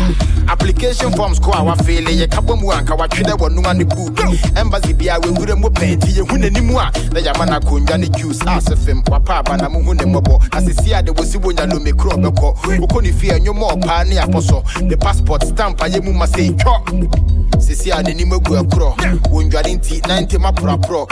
application 0.46 1.10
forms 1.12 1.38
ko 1.40 1.52
a 1.52 1.64
wafeele 1.64 2.12
yɛka 2.12 2.44
bɔ 2.44 2.60
mu 2.60 2.68
anka 2.70 2.94
watwe 2.94 3.22
dɛ 3.24 3.32
wɔ 3.38 3.76
ne 3.76 3.84
book. 3.84 4.20
Embassy 4.56 4.92
bia 4.92 5.18
wɔwura 5.18 5.56
mu 5.58 5.68
pɛn 5.70 5.96
nti 5.96 6.12
yɛhu 6.20 6.36
n'anim 6.36 6.68
a 6.76 6.92
na 7.18 7.24
yɛama 7.32 7.46
no 7.46 7.56
akonnwa 7.56 7.98
ne 7.98 8.08
juice 8.08 8.40
a 8.46 8.60
sɛ 8.60 8.76
fam 8.76 9.02
wapa 9.10 9.38
aba 9.38 9.56
na 9.56 9.68
mohu 9.68 9.94
ne 9.94 10.04
mmɔbɔ 10.04 10.54
na 10.54 10.60
sesi 10.60 10.92
a 10.96 11.02
de 11.02 11.10
wɔsi 11.12 11.40
wonya 11.42 11.66
lome 11.72 11.92
kuro 11.96 12.16
bɛkɔ 12.16 12.78
wokɔ 12.78 13.02
ne 13.02 13.12
fie 13.12 13.30
anwom 13.32 13.62
a 13.62 13.74
ɔpaa 13.76 14.82
ne 14.82 14.96
passport 14.96 15.42
stamp 15.44 15.78
ayɛ 15.80 16.02
mu 16.04 16.12
ma 16.12 16.26
sɛ 16.26 16.54
twɔ 16.56 17.58
sisi 17.58 17.90
a 17.90 18.02
n'anim 18.02 18.32
agu 18.32 18.54
akorɔ 18.56 18.94
wɔndware 19.30 19.74
nti 19.74 20.00
na 20.06 20.20
ntem 20.20 20.42
aporɔporɔ 20.44 21.06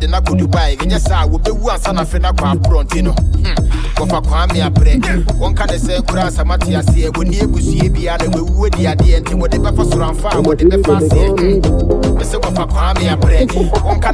de 0.00 0.06
no 0.08 0.18
akɔ 0.18 0.36
dubai. 0.38 0.76
Ɛnyɛ 0.76 0.98
saa 1.00 1.26
wɔbɛwu 1.26 1.94
na 1.94 2.02
afei 2.02 2.20
no 2.20 2.28
akɔ 2.28 2.52
aporɔ 2.54 2.84
nti 2.84 3.02
no. 3.02 3.12
Hmm, 3.12 3.54
wɔfa 3.96 4.20
kwaa 4.26 4.46
me 4.52 4.60
abrɛ 4.60 5.00
wɔnka 5.40 5.66
ne 5.70 5.78
sɛ 5.78 6.06
kora 6.06 6.24
asamate 6.26 6.76
aseɛ 6.76 7.10
wɔni 7.12 7.40
abusua 7.42 7.88
bia 7.92 8.16
na 8.18 8.26
di 8.94 9.12
nti 9.20 9.34
wɔde 9.34 9.58
bɛfa 9.58 9.84
soro 9.90 10.04
amfa 10.10 10.28
a 10.32 10.42
wɔde 10.42 10.68
bɛfa 10.68 10.96
aseɛ 11.00 11.40
me 11.40 12.24
sɛ 12.24 12.36
wɔfa 12.40 12.66
kwaa 12.70 12.94
me 12.98 13.06
abrɛ 13.08 13.46
wɔnka 13.46 14.12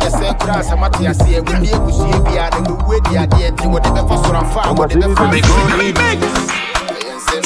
asamate 0.61 1.03
aseɛ 1.09 1.41
wɔni 1.47 1.69
abusua 1.75 2.19
bia 2.25 2.51
na 2.51 2.59
wɔawuo 2.59 2.97
di 3.09 3.17
adeɛ 3.17 3.51
nti 3.53 3.67
wɔde 3.73 3.89
bɛfa 3.95 4.17
soro 4.25 4.39
amfa 4.39 4.61
a 4.61 4.73
wɔde 4.75 4.95
bɛfa 5.01 5.25
aseɛ 5.31 5.41
Ɛyɛ 6.93 7.15
nsɛm. 7.19 7.43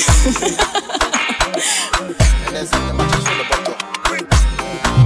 Ɛnɛ 2.46 2.61
nsɛm 2.62 2.82
na 2.86 2.92
makyɛ 2.98 3.18
so 3.24 3.32
ne 3.38 3.44
bɔtɔ. 3.50 3.72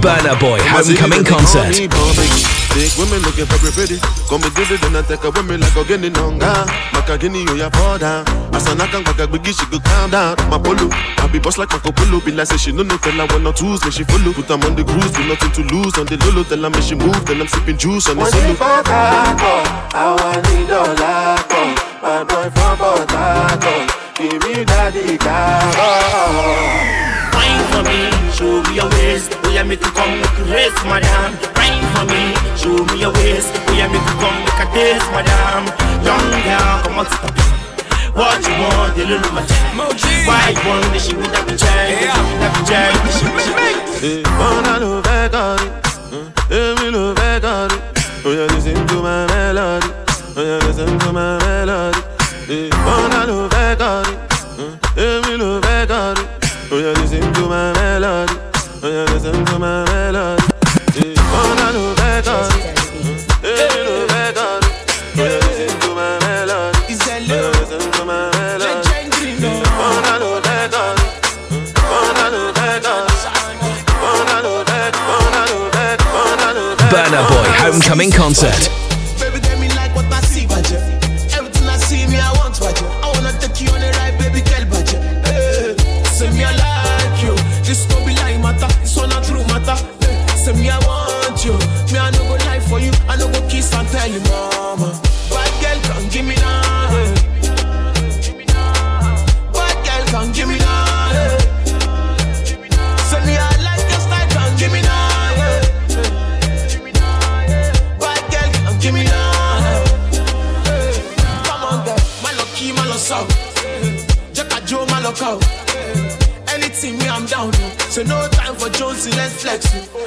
Burna 0.01 0.33
Boy 0.39 0.59
Homecoming 0.59 1.23
Concert. 1.25 2.60
Big 2.73 2.91
women 2.97 3.21
looking 3.27 3.45
for 3.45 3.59
pretty. 3.75 3.99
Come 4.31 4.43
and 4.47 4.55
give 4.55 4.71
it 4.71 4.83
and 4.87 4.95
I 4.95 5.01
take 5.03 5.23
a 5.23 5.29
women 5.31 5.59
like 5.59 5.75
a 5.75 5.83
guinea 5.83 6.09
nonga. 6.09 6.65
Makagini 6.95 7.43
oh, 7.43 7.51
yo 7.51 7.67
ya 7.67 7.69
fall 7.69 7.97
down. 7.97 8.25
Asana 8.55 8.87
kan 8.87 9.03
kwaka 9.03 9.27
bigi 9.27 9.51
she 9.51 9.65
go 9.67 9.79
calm 9.79 10.09
down. 10.09 10.35
My 10.49 10.57
polo, 10.57 10.87
I 11.19 11.27
be 11.31 11.39
boss 11.39 11.57
like 11.57 11.69
Marco 11.71 11.91
Polo. 11.91 12.21
Be 12.21 12.31
like 12.31 12.47
say 12.47 12.57
she 12.57 12.71
no 12.71 12.83
no 12.83 12.97
tell 12.97 13.11
her 13.11 13.27
one 13.27 13.45
or 13.45 13.53
twos, 13.53 13.83
me 13.83 13.91
she 13.91 14.03
follow. 14.03 14.31
Put 14.31 14.47
them 14.47 14.63
on 14.63 14.75
the 14.75 14.83
cruise, 14.83 15.11
do 15.11 15.27
nothing 15.27 15.51
to 15.51 15.63
lose. 15.67 15.97
On 15.99 16.05
the 16.05 16.15
lolo, 16.23 16.43
tell 16.43 16.63
her 16.63 16.69
me 16.69 16.81
she 16.81 16.95
move. 16.95 17.25
Then 17.25 17.41
I'm 17.41 17.47
sipping 17.47 17.77
juice 17.77 18.07
on 18.07 18.17
the 18.17 18.25
solo. 18.25 18.55
I 18.61 20.15
want 20.15 20.41
the 20.47 20.63
dollar 20.71 21.43
come. 21.51 21.75
My 22.01 22.23
boy 22.23 22.49
from 22.55 22.77
Port 22.79 23.11
Harcourt. 23.11 23.91
Give 24.15 24.39
me 24.47 24.63
daddy 24.63 25.17
car. 25.17 25.59
Wine 27.35 27.63
for 27.67 27.83
me, 27.83 28.09
show 28.31 28.63
me 28.63 28.75
your 28.79 28.89
waist. 28.95 29.35
Oh 29.43 29.51
yeah, 29.51 29.63
make 29.63 29.83
you 29.83 29.91
come, 29.91 30.19
make 30.19 30.37
you 30.39 30.45
race, 30.55 30.79
madam. 30.87 31.35
Wine 31.55 31.80
for 31.95 32.05
me, 32.11 32.33
show 32.57 32.77
me 32.89 32.99
your 33.01 33.13
waist. 33.13 33.51
Oh 33.67 33.73
yeah, 33.73 33.87
make 33.91 34.01
you 34.09 34.15
come, 34.21 34.37
make 34.45 34.61
a 34.63 34.65
taste, 34.73 35.07
madam. 35.15 35.63
Young 36.05 36.27
girl, 36.45 36.75
come 36.83 36.99
on 36.99 37.05
to 37.05 37.17
the 37.23 37.29
beat. 37.35 37.49
What 38.15 38.39
you 38.43 38.53
want, 38.59 38.95
the 38.95 39.05
little 39.05 39.31
my 39.31 39.43
Why 40.27 40.51
you 40.51 40.61
want 40.67 40.83
the 40.91 40.99
shit 40.99 41.15
with 41.17 41.31
that 41.31 41.47
bitch? 41.47 41.63
That 41.63 42.93
bitch, 43.03 43.21
Eh, 44.03 44.23
Ona 44.45 44.79
lo 44.81 45.01
fẹ́ 45.05 45.29
kọrin, 45.33 45.71
eh, 46.49 46.57
èmi 46.57 46.87
ló 46.95 47.13
fẹ́ 47.17 47.39
kọrin. 47.45 47.79
Oya 48.25 48.45
listen 48.53 48.79
to 48.87 48.95
my 49.05 49.25
melody, 49.29 49.89
oya 50.37 50.57
listen 50.65 50.97
to 50.99 51.13
my 51.13 51.37
melody. 51.45 52.01
Eh, 52.49 52.69
Ona 52.95 53.19
lo 53.29 53.47
fẹ́ 53.53 53.75
kọrin, 53.81 54.17
eh, 54.97 55.03
èmi 55.05 55.33
ló 55.41 55.49
fẹ́ 55.65 55.87
kọrin. 55.91 56.27
Oya 56.73 56.91
listen 56.99 57.25
to 57.33 57.41
my 57.51 57.71
melody, 57.77 58.35
oya 58.83 59.03
listen 59.13 59.45
to 59.45 59.55
my 59.59 59.83
melody. 59.91 60.40
Burna 77.11 77.27
Boy 77.27 77.51
Homecoming 77.57 78.09
Concert. 78.09 78.90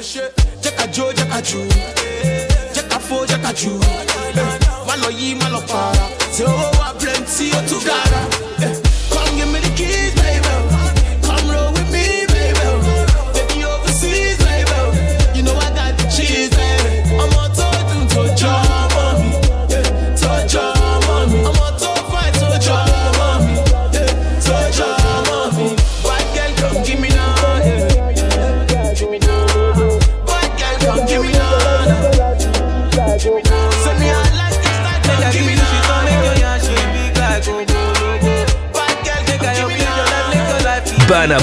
Shit, 0.05 0.34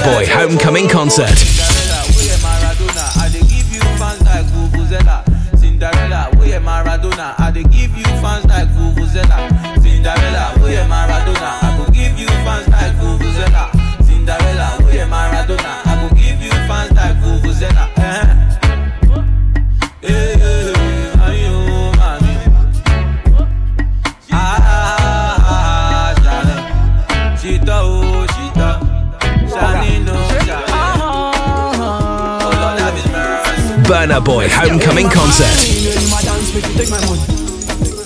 Boy 0.03 0.25
Homecoming 0.27 0.89
Concert. 0.89 1.82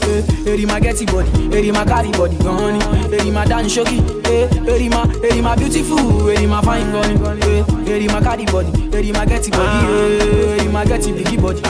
Eh, 0.08 0.24
Eri 0.52 0.66
ma 0.66 0.80
getty 0.80 1.06
body, 1.06 1.30
Eri 1.56 1.70
ma 1.72 1.84
carry 1.84 2.10
body 2.12 2.38
gone. 2.38 2.80
Eri 3.14 3.30
ma 3.30 3.44
dance 3.46 3.70
shoki, 3.76 4.00
eh, 4.26 4.48
Eri 4.66 4.88
ma, 4.90 5.04
Eri 5.22 5.42
ma 5.42 5.54
beautiful, 5.56 6.30
Eri 6.30 6.46
ma 6.48 6.62
fine 6.62 6.90
gone. 6.92 7.40
Eh, 7.44 7.92
Eri 7.92 8.08
ma 8.08 8.20
carry 8.22 8.46
body, 8.46 8.90
Eri 8.94 9.12
ma 9.12 9.26
getty 9.26 9.52
body, 9.52 9.86
eh, 9.86 10.58
Eri 10.60 10.68
ma 10.70 10.84
getty 10.86 11.12
biggie 11.12 11.40
body. 11.40 11.62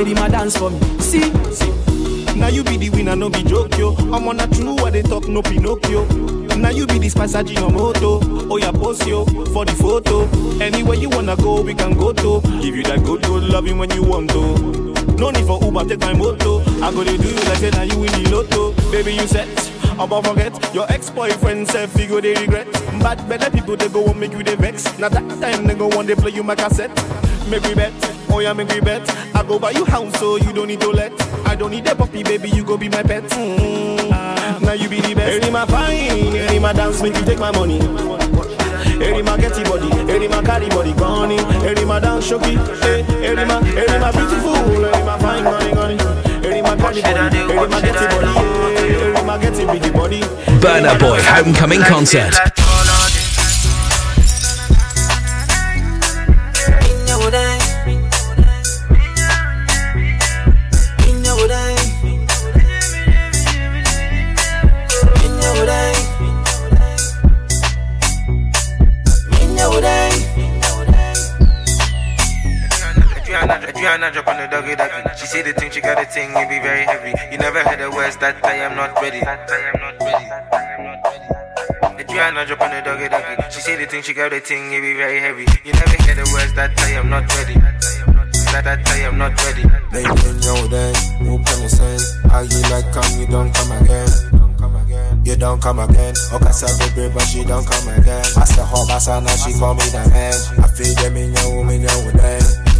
Eri 0.00 0.14
ma 0.14 0.28
dance 0.28 0.56
for 0.56 0.70
me. 0.70 0.78
See, 0.98 1.30
see. 1.52 1.70
Now 2.34 2.48
you 2.48 2.64
be 2.64 2.76
the 2.78 2.88
winner, 2.90 3.14
no 3.14 3.28
be 3.28 3.42
joke 3.44 3.76
yo. 3.78 3.94
I'm 4.12 4.26
on 4.26 4.40
a 4.40 4.46
true 4.48 4.74
what 4.76 4.94
they 4.94 5.02
talk, 5.02 5.28
no 5.28 5.42
Pinocchio. 5.42 6.06
Now 6.58 6.70
you 6.70 6.86
be 6.86 6.98
this 6.98 7.14
the 7.14 7.28
spice 7.28 7.58
moto. 7.72 8.20
Oh 8.50 8.56
yeah, 8.56 8.72
post 8.72 9.06
yo 9.06 9.24
for 9.24 9.64
the 9.64 9.72
photo. 9.72 10.28
Anywhere 10.62 10.96
you 10.96 11.08
wanna 11.08 11.36
go, 11.36 11.62
we 11.62 11.74
can 11.74 11.96
go 11.96 12.12
to. 12.12 12.40
Give 12.60 12.76
you 12.76 12.82
that 12.84 13.02
good, 13.04 13.22
good 13.22 13.44
loving 13.44 13.78
when 13.78 13.90
you 13.90 14.02
want 14.02 14.30
to. 14.30 14.92
No 15.16 15.30
need 15.30 15.46
for 15.46 15.62
Uber, 15.62 15.84
take 15.84 16.00
my 16.00 16.12
moto. 16.12 16.60
I 16.82 16.90
go 16.92 17.04
to 17.04 17.16
do 17.16 17.28
you 17.28 17.34
like 17.34 17.58
say 17.58 17.70
now 17.70 17.82
you 17.82 17.98
win 17.98 18.12
the 18.12 18.30
lotto. 18.30 18.72
Baby, 18.90 19.14
you 19.14 19.26
set. 19.26 19.48
About 19.98 20.26
forget 20.26 20.74
your 20.74 20.90
ex-boyfriend 20.90 21.68
said 21.68 21.90
figure 21.90 22.20
they 22.20 22.34
regret. 22.34 22.70
Bad 23.00 23.28
better 23.28 23.50
people 23.50 23.76
they 23.76 23.88
go 23.88 24.04
and 24.06 24.18
make 24.18 24.32
you 24.32 24.42
the 24.42 24.56
vex. 24.56 24.98
Now 24.98 25.08
that 25.08 25.28
time 25.40 25.66
they 25.66 25.74
go 25.74 25.88
want 25.88 26.08
they 26.08 26.14
play 26.14 26.30
you 26.32 26.42
my 26.42 26.54
cassette. 26.54 26.90
Make 27.48 27.62
we 27.64 27.74
bet, 27.74 27.92
oh 28.30 28.38
yeah, 28.40 28.52
make 28.52 28.68
we 28.68 28.80
bet. 28.80 29.02
I 29.34 29.42
go 29.42 29.58
buy 29.58 29.70
you 29.70 29.84
house 29.84 30.18
so 30.18 30.36
you 30.36 30.52
don't 30.52 30.68
need 30.68 30.80
to 30.80 30.90
let. 30.90 31.12
I 31.52 31.54
don't 31.54 31.70
need 31.70 31.86
a 31.86 31.94
puppy, 31.94 32.22
baby, 32.22 32.48
you 32.48 32.64
go 32.64 32.78
be 32.78 32.88
my 32.88 33.02
pet. 33.02 33.24
Mm. 33.24 34.62
Now 34.62 34.72
you 34.72 34.88
be 34.88 35.02
the 35.02 35.14
best. 35.14 35.44
Any 35.44 35.52
my 35.52 35.66
fine, 35.66 36.34
any 36.34 36.58
my 36.58 36.72
dance, 36.72 37.02
make 37.02 37.14
you 37.14 37.26
take 37.26 37.38
my 37.38 37.52
money. 37.52 37.78
Any 38.98 39.20
my 39.20 39.36
getty 39.36 39.62
body, 39.64 39.90
any 40.10 40.28
my 40.28 40.42
carry 40.42 40.70
body, 40.70 40.94
gone 40.94 41.30
Any 41.30 41.84
my 41.84 42.00
dance 42.00 42.26
shoki, 42.26 42.56
eh, 42.56 43.04
any 43.22 43.44
my, 43.44 43.58
any 43.68 43.98
my 44.00 44.10
beautiful, 44.12 44.86
any 44.86 45.04
my 45.04 45.18
fine 45.18 45.44
money, 45.44 45.74
money. 45.74 45.98
Any 46.42 46.62
my 46.62 46.74
carry 46.74 47.02
body, 47.02 47.36
any 47.36 47.68
my 47.68 47.80
getty 47.82 48.06
body, 48.16 48.34
any 49.04 49.22
my 49.26 49.38
getty 49.38 49.64
biggie 49.66 49.92
body. 49.92 50.20
Burna 50.58 50.98
Boy 50.98 51.20
Homecoming 51.20 51.82
Concert. 51.82 52.51
Joanna 73.92 74.08
drop 74.10 74.28
on 74.28 74.40
the 74.40 74.48
doggy 74.48 74.72
doggy. 74.72 75.04
She 75.20 75.26
say 75.26 75.42
the 75.42 75.52
thing, 75.52 75.68
she 75.70 75.82
got 75.82 76.00
a 76.00 76.06
thing, 76.08 76.32
it 76.32 76.48
be 76.48 76.56
very 76.64 76.88
heavy. 76.88 77.12
You 77.30 77.36
never 77.36 77.60
heard 77.60 77.76
the 77.76 77.90
words 77.92 78.16
that 78.24 78.40
I 78.40 78.64
am 78.64 78.72
not 78.72 78.96
ready. 78.96 79.20
That 79.20 79.44
I 79.52 79.68
am 79.68 79.76
not 79.84 80.00
ready. 80.00 80.32
The 82.00 82.04
Joanna 82.08 82.46
drop 82.48 82.62
on 82.64 82.70
the 82.72 82.80
doggy 82.80 83.12
doggy. 83.12 83.36
She 83.52 83.60
say 83.60 83.76
the 83.76 83.84
thing, 83.84 84.00
she 84.00 84.14
got 84.16 84.32
a 84.32 84.40
thing, 84.40 84.72
it 84.72 84.80
be 84.80 84.96
very 84.96 85.20
heavy. 85.20 85.44
You 85.60 85.76
never 85.76 85.92
hear 86.08 86.16
the 86.16 86.24
words 86.32 86.56
that 86.56 86.72
I 86.80 86.96
am 86.96 87.12
not 87.12 87.28
ready. 87.36 87.60
That, 88.56 88.80
I 88.80 88.96
am 89.04 89.18
not 89.20 89.36
ready. 89.44 89.60
They 89.92 90.08
bring 90.08 90.40
your 90.40 90.64
day, 90.72 90.92
who 91.20 91.36
can 91.44 91.68
say? 91.68 91.96
Are 92.32 92.48
you 92.48 92.60
like 92.72 92.88
come, 92.96 93.12
you 93.20 93.28
don't 93.28 93.52
come 93.52 93.76
again? 93.76 94.08
You 95.20 95.36
don't 95.36 95.60
come 95.60 95.84
again. 95.84 96.16
Okay, 96.32 96.52
baby, 96.96 97.12
but 97.12 97.28
she 97.28 97.44
don't 97.44 97.68
come 97.68 97.92
again. 97.92 98.24
I 98.40 98.44
said, 98.48 98.64
Hot 98.64 98.88
Bassa, 98.88 99.20
now 99.20 99.36
she 99.36 99.52
call 99.60 99.76
me 99.76 99.84
the 99.92 100.00
man. 100.08 100.32
I 100.64 100.68
feel 100.72 100.96
them 100.96 101.16
in 101.16 101.36
your 101.36 101.60
woman, 101.60 101.84
your 101.84 102.12
day. 102.16 102.71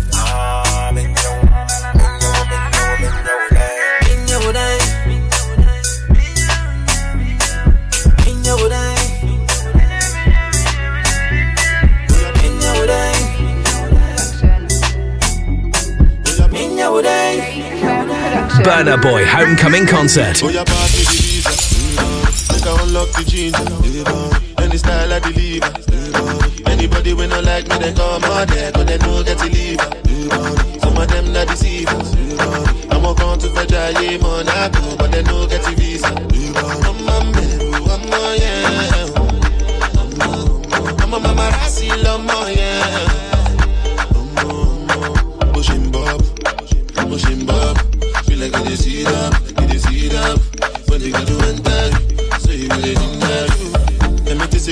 Your 16.83 17.01
day. 17.01 17.63
Burna 18.67 19.01
Boy 19.01 19.25
Homecoming 19.25 19.87
Concert. 19.87 20.43
Oh, 20.43 20.49
yeah, 20.49 20.65
pass 20.65 20.91
me 20.99 21.05
the 21.07 21.15
visa. 21.23 21.51
Make 22.53 22.67
I 22.67 22.83
unlock 22.83 23.09
the 23.15 23.23
ginger. 23.23 23.63
Any 24.61 24.79
style 24.79 25.13
I 25.13 25.21
deliver. 25.21 25.71
Anybody 26.69 27.15
when 27.15 27.31
not 27.31 27.45
like 27.45 27.69
me, 27.69 27.79
they 27.79 27.93
come 27.95 28.25
out 28.25 28.49
there, 28.49 28.73
but 28.73 28.89
they 28.89 28.99
know 28.99 29.23
get 29.23 29.39
to 29.39 29.47
leave. 29.47 29.79
Some 30.83 30.99
of 30.99 31.07
them 31.07 31.33
not 31.33 31.47
deceivers. 31.47 32.15
I'm 32.91 33.05
a 33.05 33.15
come 33.15 33.39
to 33.39 33.47
Fajaye, 33.47 34.21
Monaco, 34.21 34.97
but 34.97 35.13
they 35.13 35.23
know 35.23 35.47
get 35.47 35.63
to 35.63 35.77
visa. 35.77 36.09
I'm 36.09 36.99
a 36.99 37.23
man, 37.31 37.63
I'm 37.95 38.11
a 38.11 38.37
yeah. 38.43 39.07
I'm 40.99 41.15
a 41.15 41.21
mama 41.21 41.47
I'm 41.55 42.29
a 42.29 42.51
yeah. 42.51 43.32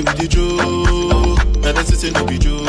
You 0.01 0.07
with 0.07 0.17
the 0.17 0.29
joke. 0.29 1.61
Now 1.63 1.73
this 1.73 2.03
is 2.03 2.13
no 2.15 2.25
be 2.25 2.39
joke. 2.39 2.65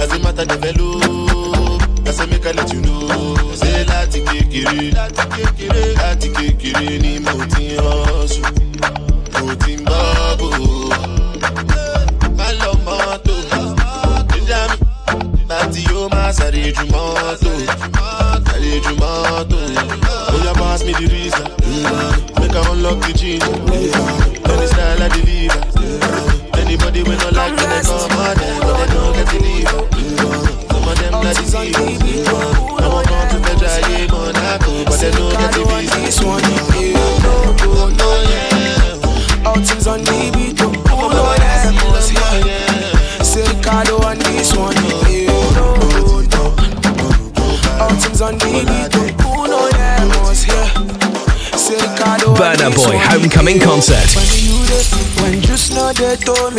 As 0.00 0.10
a 0.10 0.18
matter 0.18 0.44
develop, 0.44 2.08
I 2.08 2.10
say 2.10 2.26
make 2.26 2.44
I 2.44 2.50
let 2.50 2.72
you 2.72 2.80
know. 2.80 3.52
Say 3.54 3.84
láti 3.84 4.22
kékeré, 4.26 4.90
láti 4.90 5.22
kékeré, 5.36 5.94
láti 5.94 6.28
kékeré 6.32 6.98
ni 6.98 7.20
mo 7.20 7.46
ti 7.54 7.76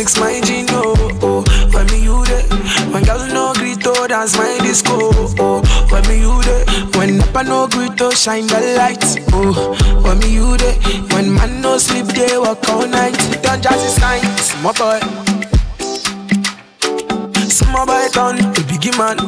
mix 0.08 0.20
my 0.20 0.40
gin, 0.40 0.66
oh, 0.70 1.18
oh. 1.22 1.44
When 1.72 1.86
me 1.88 2.02
you 2.04 2.24
there, 2.24 2.42
when 2.92 3.04
girl 3.04 3.26
no 3.28 3.52
greet 3.54 3.86
oh, 3.86 4.02
to 4.02 4.08
dance 4.08 4.36
my 4.36 4.58
disco, 4.62 4.96
oh. 5.38 5.88
When 5.90 6.06
me 6.08 6.20
you 6.20 6.42
there, 6.42 6.64
when 6.96 7.20
upper 7.20 7.44
no 7.44 7.68
greet 7.68 7.96
to 7.98 8.10
shine 8.14 8.46
the 8.46 8.74
lights, 8.76 9.16
oh. 9.32 9.74
When 10.02 10.18
me 10.20 10.32
you 10.34 10.56
there, 10.56 10.74
when 11.12 11.34
man 11.34 11.60
no 11.60 11.78
sleep 11.78 12.06
they 12.06 12.38
work 12.38 12.66
all 12.68 12.86
night. 12.86 13.16
Don't 13.42 13.62
just 13.62 13.84
is 13.86 13.98
night, 14.00 14.22
my 14.62 14.72
boy. 14.72 15.00
Small 17.48 17.86
boy 17.86 18.08
done, 18.12 18.38
a 18.38 18.60
biggie 18.68 18.96
man. 18.96 19.18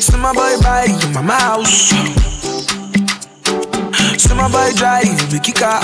Small 0.00 0.34
boy 0.34 0.54
buy 0.62 0.84
you 0.84 1.08
mama 1.14 1.34
house. 1.34 2.27
Small 4.28 4.50
boy 4.50 4.70
drive 4.76 5.08
big 5.30 5.54
car. 5.54 5.80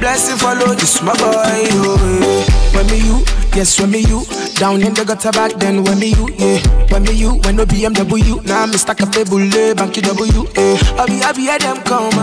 Blessing 0.00 0.36
follow 0.38 0.74
this 0.74 1.02
my 1.02 1.12
boy. 1.14 1.66
Oh. 1.82 2.46
When 2.74 2.86
me 2.86 2.98
you, 3.06 3.24
yes 3.54 3.78
when 3.80 3.90
me 3.90 4.00
you. 4.00 4.24
Down 4.56 4.82
in 4.82 4.94
the 4.94 5.04
gutter 5.04 5.32
back 5.32 5.52
then 5.58 5.82
when 5.84 5.98
me 5.98 6.14
you, 6.14 6.28
yeah. 6.38 6.58
When 6.90 7.02
me 7.02 7.12
you, 7.12 7.34
when 7.44 7.56
no 7.56 7.64
BMW. 7.66 8.44
Now 8.46 8.66
me 8.66 8.76
stack 8.78 9.00
a 9.00 9.06
bullet, 9.06 9.76
banky 9.76 10.02
W. 10.02 10.46
Yeah. 10.56 11.00
I 11.00 11.06
be 11.06 11.18
happy 11.18 11.48
at 11.48 11.60
them 11.60 11.82
come. 11.82 12.14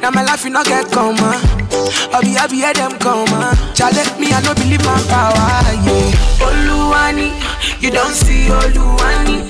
Now 0.00 0.10
my 0.10 0.22
life 0.24 0.44
you 0.44 0.50
not 0.50 0.66
get 0.66 0.90
come. 0.90 1.16
I 1.20 2.18
be 2.22 2.32
happy 2.32 2.62
at 2.64 2.76
them 2.76 2.98
come. 2.98 3.28
Challenge 3.74 4.18
me, 4.18 4.32
I 4.32 4.40
no 4.42 4.54
believe 4.54 4.84
my 4.84 4.96
power, 5.08 5.36
yeah. 5.84 6.40
Oluwani, 6.40 7.36
you 7.82 7.90
don't 7.90 8.14
see 8.14 8.48
Oluwani. 8.48 9.44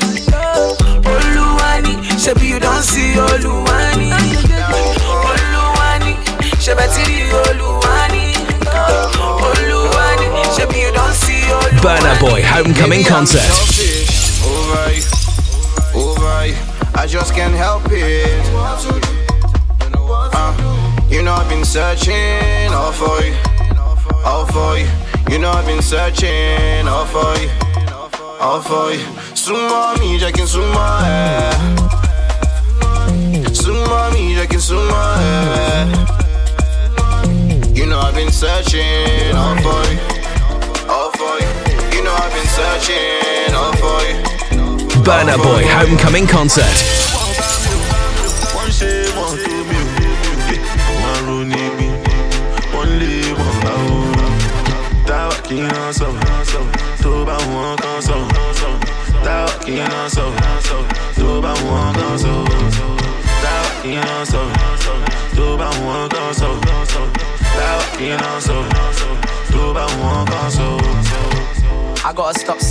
Oluwani, 1.06 1.94
shebi 2.18 2.48
you 2.50 2.58
don't 2.60 2.82
see. 2.82 3.14
Oluwani, 3.14 4.10
shebetiri 6.70 7.32
Oluwani. 7.32 8.34
Oluwani, 9.48 10.26
shebi 10.56 10.78
you 10.82 10.92
don't 10.92 11.14
see 11.14 11.42
Oluwani. 11.42 11.80
Burna 11.82 12.14
Boy 12.20 12.42
Homecoming 12.42 13.04
Concert. 13.04 13.40
selfish, 13.42 14.42
Over 14.46 14.92
you, 14.92 15.02
over 16.00 16.46
you. 16.46 16.56
I 16.94 17.06
just 17.06 17.34
can't 17.34 17.54
help 17.54 17.82
it. 17.90 18.44
Uh, 20.32 21.06
you 21.10 21.22
know 21.22 21.34
I've 21.34 21.48
been 21.48 21.64
searching 21.64 22.72
all 22.72 22.92
for 22.92 23.20
you, 23.24 23.34
all 24.24 24.46
for 24.46 24.78
you. 24.78 24.86
You 25.30 25.38
know 25.38 25.50
I've 25.50 25.66
been 25.66 25.82
searching 25.82 26.86
all 26.86 27.06
for 27.06 27.34
you, 27.40 27.50
all 28.40 28.60
for 28.60 28.92
you. 28.92 29.04
Sumo 29.34 29.94
mi, 29.98 30.18
jẹ́ 30.20 30.30
kí 30.36 30.42
n 30.42 30.46
súnmọ́ 30.52 30.88
ẹ. 31.02 31.90
Súnmọ́ 33.60 33.88
mommy, 33.90 34.34
je 34.34 34.46
can 34.46 36.19
You 37.80 37.86
know 37.86 37.98
I've 37.98 38.14
been 38.14 38.30
searching 38.30 39.34
all 39.34 39.56
for 39.56 39.90
you, 39.90 39.98
all 40.86 41.10
for 41.12 41.40
you. 41.40 41.96
You 41.96 42.04
know 42.04 42.12
I've 42.12 42.30
been 42.30 42.44
searching 42.44 43.54
all 43.54 43.72
for 43.72 44.02
you. 44.04 45.02
Burna 45.02 45.38
Boy 45.38 45.64
Homecoming 45.66 46.26
Concert. 46.26 47.09
Kì 68.00 68.06
í 68.08 68.16
rán 68.16 68.40
sọ. 68.40 68.54
Tó 69.52 69.62
bá 69.76 69.84
wọn 70.00 70.24
kan 70.32 70.48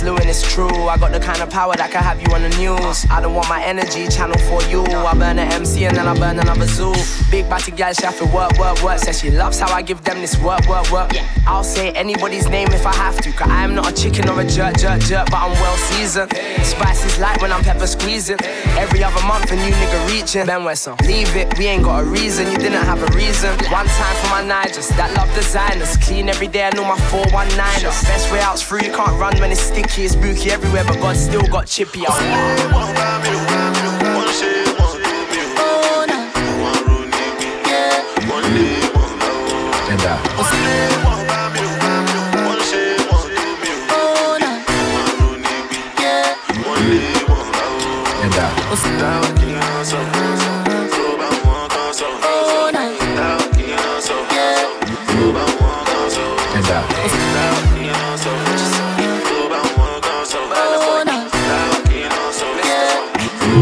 slewing, 0.00 0.28
it's 0.28 0.42
true. 0.42 0.88
I 0.88 0.96
got 0.96 1.12
the 1.12 1.20
kind 1.20 1.42
of 1.42 1.50
power 1.50 1.74
that 1.76 1.90
can 1.90 2.02
have 2.02 2.20
you 2.20 2.32
on 2.32 2.42
the 2.42 2.48
news. 2.56 3.04
I 3.10 3.20
don't 3.20 3.34
want 3.34 3.48
my 3.48 3.62
energy 3.62 4.08
channel 4.08 4.38
for 4.48 4.62
you. 4.72 4.82
I 4.84 5.12
burn 5.12 5.38
an 5.38 5.52
MC 5.52 5.84
and 5.84 5.96
then 5.96 6.06
I 6.08 6.14
burn 6.14 6.38
another 6.38 6.66
zoo. 6.66 6.94
Big 7.30 7.48
batty 7.48 7.72
girl, 7.72 7.92
she 7.92 8.04
have 8.06 8.18
to 8.18 8.26
work, 8.26 8.58
work, 8.58 8.82
work. 8.82 8.98
Says 8.98 9.20
she 9.20 9.30
loves 9.30 9.60
how 9.60 9.70
I 9.72 9.82
give 9.82 10.02
them 10.02 10.18
this 10.20 10.40
work, 10.40 10.66
work, 10.68 10.90
work. 10.90 11.12
I'll 11.46 11.64
say 11.64 11.92
anybody's 11.92 12.48
name 12.48 12.68
if 12.72 12.86
I 12.86 12.94
have 12.94 13.20
to. 13.20 13.30
Cause 13.32 13.50
I 13.50 13.62
am 13.62 13.74
not 13.74 13.90
a 13.90 13.94
chicken 13.94 14.28
or 14.28 14.40
a 14.40 14.46
jerk, 14.46 14.78
jerk, 14.78 15.00
jerk, 15.02 15.26
but 15.30 15.36
I'm 15.36 15.52
well 15.52 15.76
seasoned. 15.76 16.32
Spice 16.64 17.04
is 17.04 17.18
light 17.18 17.40
when 17.42 17.52
I'm 17.52 17.62
pepper 17.62 17.86
squeezing. 17.86 18.38
Every 18.80 19.04
other 19.04 19.22
month 19.26 19.52
a 19.52 19.56
new 19.56 19.72
nigga 19.80 20.00
reaching. 20.08 20.46
Ben 20.46 20.64
Wesson, 20.64 20.96
leave 21.04 21.34
it, 21.36 21.58
we 21.58 21.66
ain't 21.66 21.84
got 21.84 22.00
a 22.00 22.04
reason. 22.04 22.50
You 22.50 22.56
didn't 22.56 22.84
have 22.84 23.02
a 23.02 23.10
reason. 23.16 23.50
One 23.68 23.86
time 23.86 24.16
for 24.22 24.28
my 24.30 24.42
Nigers, 24.42 24.88
that 24.96 25.12
love 25.14 25.32
designers. 25.34 25.96
Clean 25.98 26.28
every 26.28 26.48
day, 26.48 26.64
I 26.64 26.70
know 26.70 26.84
my 26.84 26.96
419ers. 27.12 28.04
Best 28.04 28.32
way 28.32 28.40
out's 28.40 28.62
through, 28.62 28.80
you 28.80 28.92
can't 28.92 29.18
run 29.20 29.36
when 29.40 29.50
it's 29.50 29.60
sticky, 29.60 29.89
it's 29.98 30.12
spooky 30.12 30.50
everywhere, 30.50 30.84
but 30.84 30.98
God 31.00 31.16
still 31.16 31.46
got 31.48 31.66
chippy 31.66 32.06
out. 32.06 33.29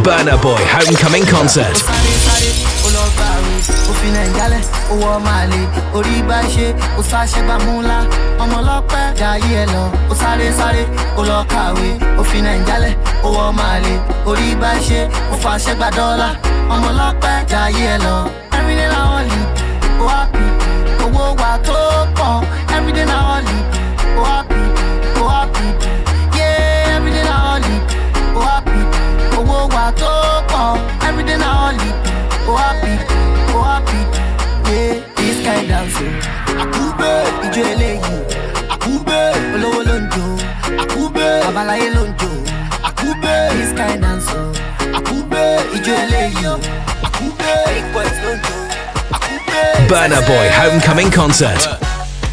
Burna 0.08 0.40
Boy 0.40 0.62
Homecoming 0.72 1.26
Concert. 1.28 1.76
òfin 3.90 4.16
owó 4.92 5.06
ọmọ 5.16 5.30
àlè 5.42 5.60
orí 5.96 6.16
bá 6.28 6.38
ṣe 6.54 6.66
ó 6.98 7.02
sáṣẹ 7.10 7.40
bá 7.48 7.56
mú 7.64 7.72
ńlá 7.82 7.98
ọmọ 8.42 8.56
ọlọ́pẹ́ 8.60 9.04
jayé 9.20 9.50
ẹ 9.62 9.64
lọ 9.72 9.82
ó 10.12 10.14
sáré 10.20 10.46
sáré 10.58 10.82
ó 11.18 11.22
lọ 11.30 11.38
kàwé 11.52 11.88
òfin 12.20 12.46
owó 13.26 13.40
ọmọ 13.50 13.62
àlè 13.74 13.92
orí 14.30 14.48
bá 14.62 14.70
ṣe 14.86 15.00
ó 15.32 15.34
gba 15.78 15.88
dọ́là 15.98 16.28
ọmọ 16.74 16.86
ọlọ́pẹ́ 16.92 17.34
jayé 17.50 17.84
ẹ 17.94 17.98
lọ 18.06 18.14
owó 21.04 21.24
wa 21.40 21.50
tó 21.66 21.78
owó 29.88 29.92
wa 29.92 29.92
tó 29.92 30.42
pọ̀ 30.48 31.08
everyday 31.08 31.36
na 31.38 31.68
only 31.68 31.90
ó 32.48 32.56
happy 32.56 32.94
ó 33.54 33.62
happy. 33.62 34.00
Yeah 34.70 34.94
this 35.16 35.36
kind 35.44 35.68
dance 35.68 36.00
o 36.04 36.08
àkúgbé 36.62 37.10
ìjọ 37.46 37.62
eléyìí 37.72 38.16
àkúgbé 38.74 39.18
olówó 39.54 39.80
ló 39.88 39.94
ń 40.00 40.04
jó 40.14 40.24
àkúgbé 40.82 41.26
babaláyé 41.44 41.88
ló 41.96 42.02
ń 42.08 42.12
jó 42.20 42.28
àkúgbé 42.88 43.32
this 43.56 43.72
kind 43.78 44.00
dance 44.02 44.32
o 44.36 44.42
àkúgbé 44.98 45.42
ìjọ 45.76 45.92
eléyìí 46.04 46.52
àkúgbé 47.06 47.52
big 47.74 47.86
boys 47.94 48.16
ló 48.24 48.30
ń 48.34 48.38
jó 48.46 48.56
àkúgbé. 49.16 49.60
Burna 49.88 50.20
Boy 50.28 50.48
Homecoming 50.58 51.10
Concert. 51.10 51.62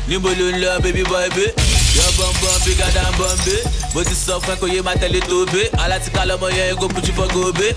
níbo 0.08 0.30
ló 0.30 0.47
ń 0.51 0.56
lọ 0.64 0.80
baby. 0.84 1.03
boy 1.03 1.30
bé 1.36 1.75
yọ 1.98 2.06
bọ́nbọ́n 2.18 2.58
bí 2.66 2.72
gàdá 2.80 3.04
ń 3.10 3.14
bọ́n 3.20 3.38
bé 3.46 3.56
mo 3.93 4.04
ti 4.04 4.16
sọ 4.16 4.39
fún 4.43 4.54
ẹ 4.54 4.58
kò 4.62 4.68
yé 4.74 4.80
máa 4.88 4.96
tẹ̀lé 5.02 5.20
tó 5.30 5.46
bé 5.54 5.62
alátìká 5.84 6.26
lọmọ 6.30 6.48
yẹn 6.58 6.76
kó 6.80 6.88
pujú 6.93 7.12
fọ́ 7.18 7.28
gòbé 7.34 7.68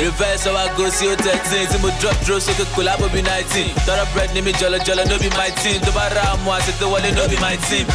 reverse 0.00 0.46
ọwọ́ 0.50 0.62
àgọ́ 0.66 0.90
sí 0.96 1.04
ó 1.12 1.14
thirteen 1.24 1.66
tí 1.70 1.76
mo 1.82 1.88
drop 2.00 2.16
dúró 2.26 2.38
sókè 2.40 2.64
kò 2.76 2.80
lábò 2.88 3.06
bí 3.14 3.20
nineteen. 3.22 3.68
Tọrọ 3.86 4.04
bread 4.14 4.30
ní 4.34 4.40
mi 4.46 4.52
jọlọjọlọ 4.58 5.02
no 5.08 5.16
be 5.22 5.28
my 5.38 5.50
team. 5.62 5.78
Tó 5.84 5.90
bá 5.96 6.08
ra 6.14 6.22
àmú 6.32 6.48
àti 6.56 6.72
tó 6.80 6.86
wọlé 6.92 7.10
no 7.16 7.22
be 7.28 7.36
my 7.44 7.56
team. 7.68 7.86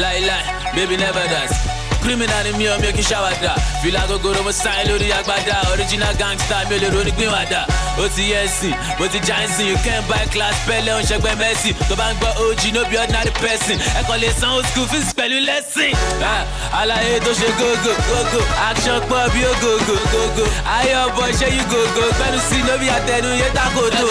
Láíláí 0.00 0.44
baby 0.76 0.96
never 0.96 1.26
dance 1.32 1.56
criminal 2.04 2.46
mi 2.58 2.66
ò 2.66 2.76
kí 2.96 3.02
ṣàwádà 3.10 3.52
fìlà 3.82 4.02
gogoro 4.08 4.42
mo 4.42 4.52
sáyé 4.52 4.84
lórí 4.88 5.08
agbada. 5.12 5.56
Original 5.72 6.14
gangster 6.18 6.66
mi 6.68 6.76
ò 6.76 6.78
lè 6.82 6.88
ronú 6.94 7.10
gbé 7.16 7.26
wàdà 7.34 7.60
ó 7.98 8.04
ti 8.14 8.22
yẹ 8.32 8.44
ẹsìn 8.46 9.66
you 9.68 9.76
can 9.84 10.02
buy 10.08 10.24
class 10.32 10.54
pẹ́lẹ́ 10.68 10.92
òun 10.94 11.04
ṣẹgbẹ́ 11.10 11.34
mẹ́sì 11.42 11.70
tó 11.88 11.94
bá 11.96 12.06
gbọ́ 12.20 12.30
og 12.42 12.62
no 12.74 12.82
be 12.90 12.96
ordinary 12.98 13.30
person. 13.42 13.76
Ẹ̀kọ́ 14.00 14.16
lè 14.22 14.28
sanwó 14.40 14.60
school 14.70 14.86
fees 14.92 15.08
pẹ̀lú 15.18 15.38
lẹ́sìn. 15.48 15.92
Ah, 16.32 16.42
àlàyé 16.80 17.20
tó 17.24 17.30
ṣe 17.40 17.48
gógó 17.58 17.92
gógó. 18.08 18.40
Action 18.68 18.98
pọ̀ 19.10 19.22
bí 19.32 19.40
ògógó 19.52 19.96
gógó. 20.12 20.44
Ayé 20.76 20.94
ọ̀bọ 21.06 21.22
ṣé 21.38 21.46
yí 21.54 21.60
gógó. 21.72 22.04
Pẹ̀lú 22.20 22.38
sí 22.48 22.58
no 22.66 22.74
be 22.80 22.88
àtẹnu 22.96 23.30
yé 23.40 23.48
takoto. 23.56 24.06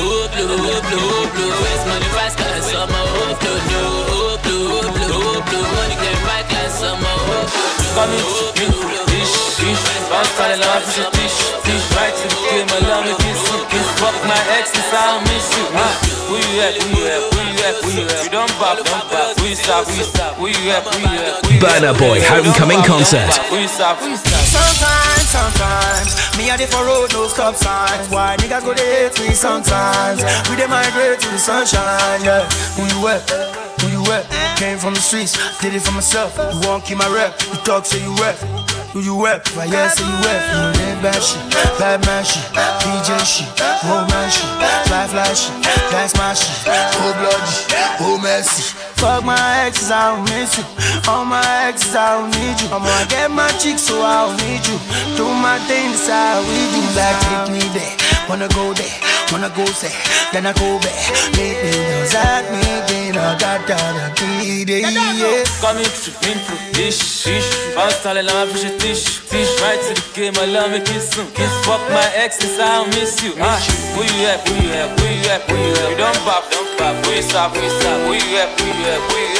owó 0.00 0.20
blo 0.32 0.44
owó 0.56 0.74
blo 0.86 0.98
owó 1.08 1.22
blo 1.34 1.46
first 1.62 1.84
money? 1.88 2.10
Fast 2.16 2.36
class 2.38 2.66
ọmọ 2.82 2.98
owó 3.14 3.26
blo 3.40 3.52
ni 3.66 3.74
owó 3.86 4.28
blo 4.42 4.56
owó 4.66 4.80
blo 4.94 5.06
owó 5.18 5.32
blo 5.48 5.58
money 5.74 5.96
can 6.02 6.18
buy 6.26 6.39
class 6.80 6.92
ọmọ 6.92 7.69
you. 17.90 18.06
Don't 18.30 18.48
bop, 18.58 18.78
don't 18.78 19.10
bop, 19.10 19.36
stop, 19.54 19.86
who 19.86 20.02
stop, 20.04 20.34
who 20.36 20.46
you 20.46 20.70
at, 20.70 20.82
who 20.86 20.98
you 21.00 21.18
at, 21.18 21.44
who 21.44 21.52
you 21.52 21.58
at, 21.58 21.62
Burna 21.62 21.92
Boy 21.98 22.20
Homecoming 22.22 22.82
Concert. 22.86 23.26
who 23.50 23.66
stop, 23.66 23.98
who 23.98 24.14
stop. 24.16 24.40
Sometimes, 24.46 25.26
sometimes, 25.28 26.38
me 26.38 26.48
a 26.50 26.56
dey 26.56 26.66
for 26.66 26.84
road, 26.86 27.12
no 27.12 27.26
stop 27.28 27.54
signs. 27.56 28.08
Why 28.08 28.36
niggas 28.38 28.64
go 28.64 28.72
dey 28.74 29.08
hate 29.10 29.20
me 29.28 29.34
sometimes? 29.34 30.22
We 30.48 30.56
dey 30.56 30.66
migrate 30.66 31.20
to 31.20 31.28
the 31.28 31.38
sunshine, 31.38 32.22
yeah. 32.24 32.46
Who 32.78 32.86
you 32.86 33.08
at? 33.08 33.22
Who 33.82 33.88
you 33.90 34.02
at? 34.12 34.24
Came 34.56 34.78
from 34.78 34.94
the 34.94 35.00
streets, 35.00 35.34
did 35.60 35.74
it 35.74 35.80
for 35.82 35.92
myself. 35.92 36.36
You 36.36 36.60
won't 36.68 36.84
keep 36.84 36.98
my 36.98 37.08
rep, 37.12 37.40
you 37.42 37.56
talk 37.64 37.79
say 37.86 38.02
you 38.02 38.14
rep. 38.16 38.36
Who 38.92 39.00
you 39.00 39.24
rep? 39.24 39.46
If 39.46 39.58
I 39.58 39.64
yes, 39.66 39.98
say 39.98 40.04
you 40.04 40.16
rep. 40.26 40.76
You 40.76 40.80
that 41.00 41.16
bad 41.16 41.22
shit, 41.24 41.40
bad 41.80 41.98
man 42.04 42.24
shit, 42.24 42.44
DJ 42.84 43.08
shit, 43.24 43.48
old 43.88 44.04
man 44.12 44.28
shit, 44.28 44.44
fly 44.84 45.08
fly 45.08 45.32
shit, 45.32 45.56
that's 45.88 46.12
my 46.20 46.34
shit, 46.36 46.52
oh 46.68 47.12
bloody, 47.16 47.56
oh 48.04 48.20
messy. 48.20 48.76
Fuck 49.00 49.24
my 49.24 49.64
exes, 49.64 49.90
I 49.90 50.12
don't 50.12 50.28
miss 50.28 50.60
you. 50.60 50.64
All 51.08 51.24
my 51.24 51.40
exes, 51.64 51.96
I 51.96 52.20
don't 52.20 52.28
need 52.36 52.60
you. 52.60 52.68
I'm 52.68 52.84
gonna 52.84 53.08
get 53.08 53.30
my 53.32 53.48
chicks, 53.56 53.88
so 53.88 53.96
I 54.04 54.28
don't 54.28 54.36
need 54.44 54.60
you. 54.68 54.76
Do 55.16 55.24
my 55.24 55.56
thing, 55.64 55.96
how 56.04 56.44
we 56.44 56.58
do. 56.68 56.80
Like, 56.92 57.16
take 57.24 57.48
me 57.48 57.64
there, 57.72 57.96
wanna 58.28 58.48
go 58.52 58.76
there, 58.76 58.92
wanna 59.32 59.48
go 59.56 59.64
there, 59.64 59.96
then 60.36 60.44
I 60.44 60.52
go 60.52 60.76
back. 60.84 61.00
Make 61.32 61.56
me 61.64 61.72
know 61.80 62.04
that 62.12 62.44
me, 62.52 62.60
I 63.20 63.36
I. 65.20 65.44
Coming 65.60 65.84
through, 65.84 66.30
in 66.30 66.38
through, 66.40 66.72
dish, 66.72 67.24
dish. 67.24 67.48
Bounce 67.74 68.04
I 68.06 68.14
don't 75.96 75.96
don't 75.96 75.96
don't 75.96 76.16
you 78.64 78.72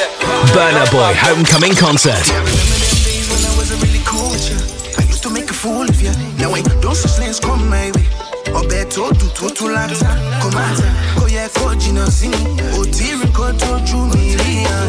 at. 0.05 0.11
Burna 0.53 0.85
Boy 0.93 1.12
Homecoming 1.16 1.74
Concert. 1.74 2.20
days 3.05 3.28
when 3.33 3.41
I 3.41 3.57
wasn't 3.57 3.83
really 3.83 4.03
cool 4.05 4.28
with 4.31 4.45
you. 4.51 4.59
I 4.99 5.03
used 5.09 5.22
to 5.22 5.31
make 5.31 5.49
a 5.51 5.55
fool 5.55 5.89
of 5.89 6.01
you. 6.01 6.12
Now 6.39 6.55
ain't 6.55 6.68
those 6.83 7.01
such 7.01 7.16
things 7.18 7.41
come 7.41 7.68
my 7.68 7.91
ọbẹ̀ 8.59 8.84
tó 8.94 9.05
tó 9.59 9.66
láta 9.68 10.11
kò 10.42 10.48
má 10.57 10.64
ta 10.78 10.86
kò 11.16 11.26
yẹ 11.34 11.48
kó 11.55 11.74
jìnnà 11.80 12.05
sí 12.11 12.28
mi. 12.28 12.36
Ò 12.78 12.84
tí 12.98 13.05
ì 13.11 13.14
rí 13.20 13.26
kó 13.36 13.46
tójú 13.61 13.98
mi 14.14 14.36
rí 14.36 14.55
hàn 14.64 14.88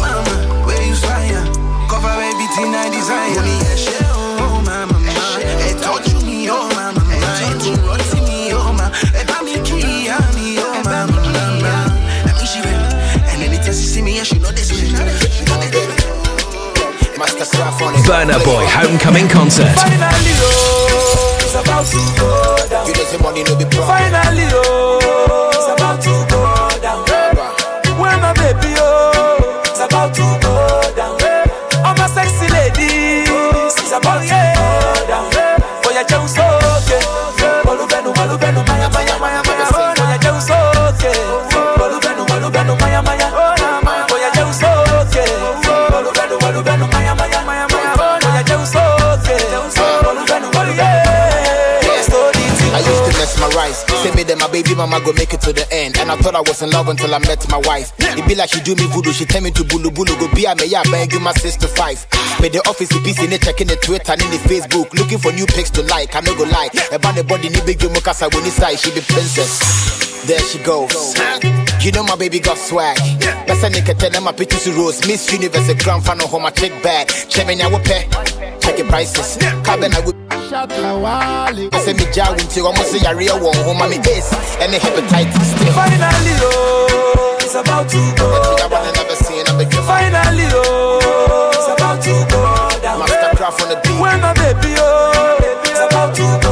mama 0.00 0.34
you 0.88 0.94
fire? 0.94 1.42
Cover 1.88 2.14
mo 2.18 2.22
ní 2.26 2.28
o 4.08 4.12
oh, 4.46 4.60
ma 4.66 4.76
ẹ 5.68 5.72
tọ́jú 5.82 6.16
mi 6.26 6.48
oh, 6.50 6.54
o 6.56 6.68
ma 6.76 6.92
ẹ 7.12 7.24
mi 8.26 8.52
oh, 8.52 8.68
o 8.68 8.72
ma 8.72 8.86
ẹ 9.14 9.24
bá 9.28 9.36
mi 9.44 9.52
kí 9.66 9.76
ìyá 9.76 10.18
mi 10.34 10.58
o 10.58 10.68
ma 10.84 11.06
rẹ̀. 12.64 13.48
Ní 13.50 13.58
tẹ́sí 13.64 13.84
sí 13.94 14.02
mi 14.02 14.12
yẹn 14.18 14.38
lọ́dẹ̀ 14.44 14.64
sí 14.68 14.74
mi. 14.74 14.88
Burna 18.06 18.38
Boy 18.44 18.64
Homecoming 18.66 19.28
Concert. 19.28 19.74
Finally, 19.78 20.34
oh, 20.40 21.38
it's 21.40 21.54
about 21.54 21.84
to 21.86 22.00
go 22.20 22.27
money 23.16 23.42
no 23.44 23.56
be 23.56 23.64
problem. 23.64 23.88
Finally, 23.88 24.44
oh, 24.52 24.77
that 54.28 54.38
my 54.38 54.46
baby 54.52 54.76
mama 54.76 55.00
go 55.00 55.12
make 55.16 55.32
it 55.32 55.40
to 55.42 55.52
the 55.52 55.64
end. 55.72 55.96
And 55.98 56.12
I 56.12 56.16
thought 56.20 56.36
I 56.36 56.44
was 56.44 56.60
in 56.62 56.70
love 56.70 56.88
until 56.88 57.14
I 57.14 57.18
met 57.24 57.40
my 57.48 57.58
wife. 57.64 57.92
It 57.98 58.24
be 58.28 58.34
like 58.34 58.52
she 58.52 58.60
do 58.60 58.76
me 58.76 58.84
voodoo, 58.92 59.12
she 59.12 59.24
tell 59.24 59.40
me 59.40 59.50
to 59.52 59.64
bulu 59.64 59.88
bulu 59.88 60.12
go 60.20 60.28
be 60.36 60.44
a 60.44 60.54
me 60.54 60.66
ya 60.68 60.84
bang 60.92 61.10
you 61.10 61.20
my 61.20 61.32
sister 61.32 61.66
five. 61.66 61.98
Made 62.40 62.52
the 62.52 62.62
office 62.68 62.88
the 62.88 63.00
PC 63.00 63.28
ne 63.28 63.38
checking 63.38 63.66
the 63.66 63.76
Twitter 63.76 64.12
and 64.12 64.22
in 64.22 64.30
the 64.30 64.40
Facebook, 64.44 64.92
looking 64.94 65.18
for 65.18 65.32
new 65.32 65.46
pics 65.46 65.70
to 65.74 65.82
like. 65.88 66.14
I 66.14 66.20
no 66.20 66.36
go 66.36 66.44
lie. 66.44 66.68
About 66.92 67.16
the 67.16 67.24
body 67.24 67.48
ni 67.48 67.60
big 67.64 67.82
you 67.82 67.88
mukasa 67.88 68.28
when 68.32 68.44
side 68.52 68.78
she 68.78 68.92
be 68.92 69.00
princess. 69.00 69.64
There 70.28 70.40
she 70.40 70.58
goes. 70.60 71.16
You 71.80 71.92
know 71.92 72.04
my 72.04 72.16
baby 72.16 72.38
got 72.38 72.58
swag. 72.58 72.98
Best 73.48 73.64
I 73.64 73.70
nigga 73.72 73.96
tell 73.96 74.10
them 74.10 74.24
my 74.24 74.32
pictures 74.32 74.64
to 74.64 74.72
rose. 74.72 75.00
Miss 75.06 75.32
Universe 75.32 75.68
a 75.68 75.74
grand 75.74 76.04
final 76.04 76.28
home 76.28 76.42
my 76.42 76.50
chick 76.50 76.72
bag. 76.82 77.08
Check 77.28 77.46
me 77.46 77.54
now. 77.54 77.70
Check 78.60 78.78
your 78.78 78.88
prices. 78.88 79.38
Cabin 79.64 79.94
I 79.94 80.00
would. 80.04 80.27
I 80.50 81.80
say 81.84 81.92
me 81.92 82.04
jaw 82.12 82.32
into 82.32 82.64
almost 82.64 82.90
say 82.90 83.04
a 83.06 83.14
real 83.14 83.38
one 83.38 83.54
home 83.64 83.78
my 83.78 83.86
ace 83.86 84.32
and 84.60 84.72
the 84.72 84.78
hepatitis. 84.78 85.52
Oh, 85.60 85.72
Finally, 85.76 86.34
oh, 86.40 87.36
it's 87.40 87.54
about 87.54 87.88
to 87.90 87.98
go 88.16 88.56
down. 88.56 88.70
Finally, 89.84 90.46
oh, 90.52 91.50
it's 91.52 91.68
about 91.68 92.02
to 92.02 92.12
go 92.32 92.40
down. 92.80 93.00
Masterkraft 93.00 93.60
on 93.62 93.68
the 93.68 93.76
beat. 93.84 94.00
When 94.00 94.20
my 94.20 94.32
baby, 94.34 94.74
oh, 94.78 95.36
it's 95.64 95.80
about 95.80 96.14
to 96.16 96.22
go 96.40 96.47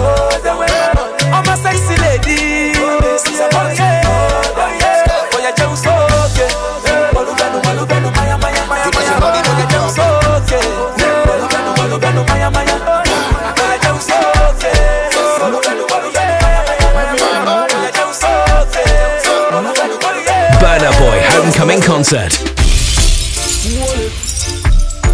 Concert. 21.87 22.35
Hold 23.63 24.01
it. 24.03 24.13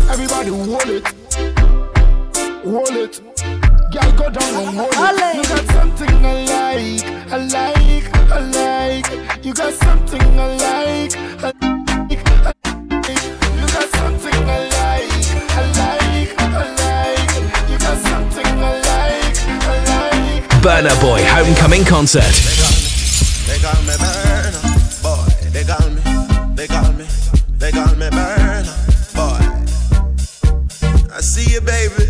Everybody 0.08 0.48
hold 0.48 0.88
it. 0.88 1.04
Hold 2.64 2.96
it. 2.96 3.20
Girl, 3.92 4.12
go 4.16 4.30
down 4.30 4.54
and 4.56 4.74
hold 4.74 4.88
it. 4.90 5.36
You 5.36 5.42
got 5.52 5.66
something 5.70 6.08
I 6.24 6.32
like. 6.48 7.04
I 7.30 7.36
like. 7.36 8.06
I 8.32 8.40
like. 8.56 9.44
You 9.44 9.52
got 9.52 9.74
something 9.74 10.22
I 10.22 10.56
like. 10.56 11.14
I 11.14 11.52
like. 11.60 12.24
I 12.26 12.52
like. 12.56 13.20
You 13.60 13.66
got 13.68 13.88
something 13.92 14.32
I 14.32 14.64
like. 14.72 15.12
I 15.52 15.62
like. 15.76 16.30
I 16.40 16.56
like. 16.80 17.32
You 17.68 17.76
got 17.78 17.98
something 17.98 18.46
I 18.46 18.80
like. 18.88 19.36
I 19.46 19.76
like. 19.92 20.44
Burna 20.62 20.94
Boy 21.02 21.20
Homecoming 21.22 21.84
Concert. 21.84 22.32
They 22.32 23.58
call 23.58 23.76
me 23.82 23.91
Burna, 23.91 23.91
they 26.62 26.68
call 26.68 26.92
me, 26.92 27.04
they 27.58 27.72
call 27.72 27.92
me 27.96 28.06
Burna, 28.10 28.72
boy. 29.16 29.42
I 31.12 31.20
see 31.20 31.52
you, 31.54 31.60
baby. 31.60 32.01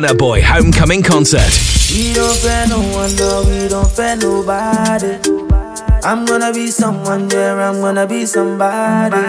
Burna 0.00 0.16
Boy 0.16 0.40
Homecoming 0.40 1.02
Concert. 1.02 1.52
We 1.92 2.14
don't 2.14 2.34
fear 2.38 2.66
no 2.68 2.80
one, 2.80 3.14
no, 3.16 3.44
we 3.46 3.68
don't 3.68 3.90
fear 3.90 4.16
nobody. 4.16 5.18
I'm 6.02 6.24
gonna 6.24 6.54
be 6.54 6.68
someone, 6.68 7.28
yeah, 7.28 7.68
I'm 7.68 7.82
gonna 7.82 8.06
be 8.06 8.24
somebody. 8.24 9.20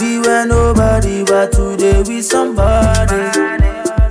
We 0.00 0.20
were 0.20 0.46
nobody, 0.46 1.22
but 1.24 1.52
today 1.52 2.02
we 2.02 2.22
somebody. 2.22 3.64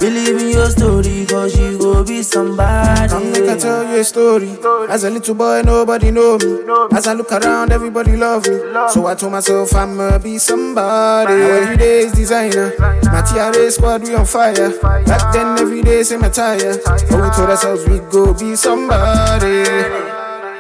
Believe 0.04 0.42
in 0.42 0.50
your 0.50 0.70
story, 0.70 1.26
cause 1.26 1.58
you 1.58 1.78
go 1.80 2.04
be 2.04 2.22
somebody. 2.24 3.10
Come 3.10 3.32
make 3.32 3.50
I 3.50 3.58
tell 3.58 3.84
you 3.90 4.02
a 4.02 4.04
story. 4.04 4.50
As 4.90 5.06
a 5.06 5.10
little 5.10 5.34
boy, 5.34 5.62
nobody 5.64 6.12
know 6.12 6.38
me. 6.38 6.60
As 6.92 7.08
I 7.08 7.14
look 7.14 7.32
around, 7.32 7.72
everybody 7.72 8.18
love 8.18 8.46
me. 8.46 8.58
So 8.90 9.08
I 9.08 9.16
told 9.16 9.32
myself 9.32 9.74
I'ma 9.74 10.20
be 10.20 10.38
somebody. 10.40 11.34
Every 11.34 11.78
day 11.78 12.00
is 12.00 12.12
designer. 12.12 12.74
My 13.06 13.22
TRA 13.22 13.72
squad, 13.72 14.04
we 14.04 14.14
on 14.14 14.26
fire. 14.26 14.72
Back 15.14 15.32
then, 15.32 15.60
every 15.60 15.84
day, 15.84 16.02
same 16.02 16.24
attire. 16.24 16.76
But 16.86 17.22
we 17.22 17.30
told 17.38 17.50
ourselves 17.52 17.88
we 17.88 18.00
go 18.00 18.34
be 18.34 18.56
somebody. 18.56 19.62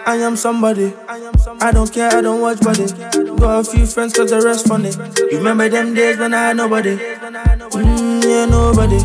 I 0.06 0.18
am 0.18 0.36
somebody. 0.36 0.93
I 1.60 1.72
don't 1.72 1.91
care, 1.91 2.12
I 2.14 2.22
don't 2.22 2.39
watch 2.39 2.60
body. 2.62 2.86
Got 3.39 3.62
a 3.62 3.64
few 3.64 3.88
friends 3.88 4.14
cause 4.14 4.30
the 4.30 4.41
rest 4.45 4.68
funny. 4.68 4.91
You 5.32 5.39
remember 5.39 5.70
them 5.70 5.95
days 5.95 6.20
when 6.20 6.36
I 6.36 6.49
had 6.49 6.58
nobody? 6.58 6.97
Mm, 6.97 8.24
yeah, 8.24 8.45
nobody. 8.45 8.99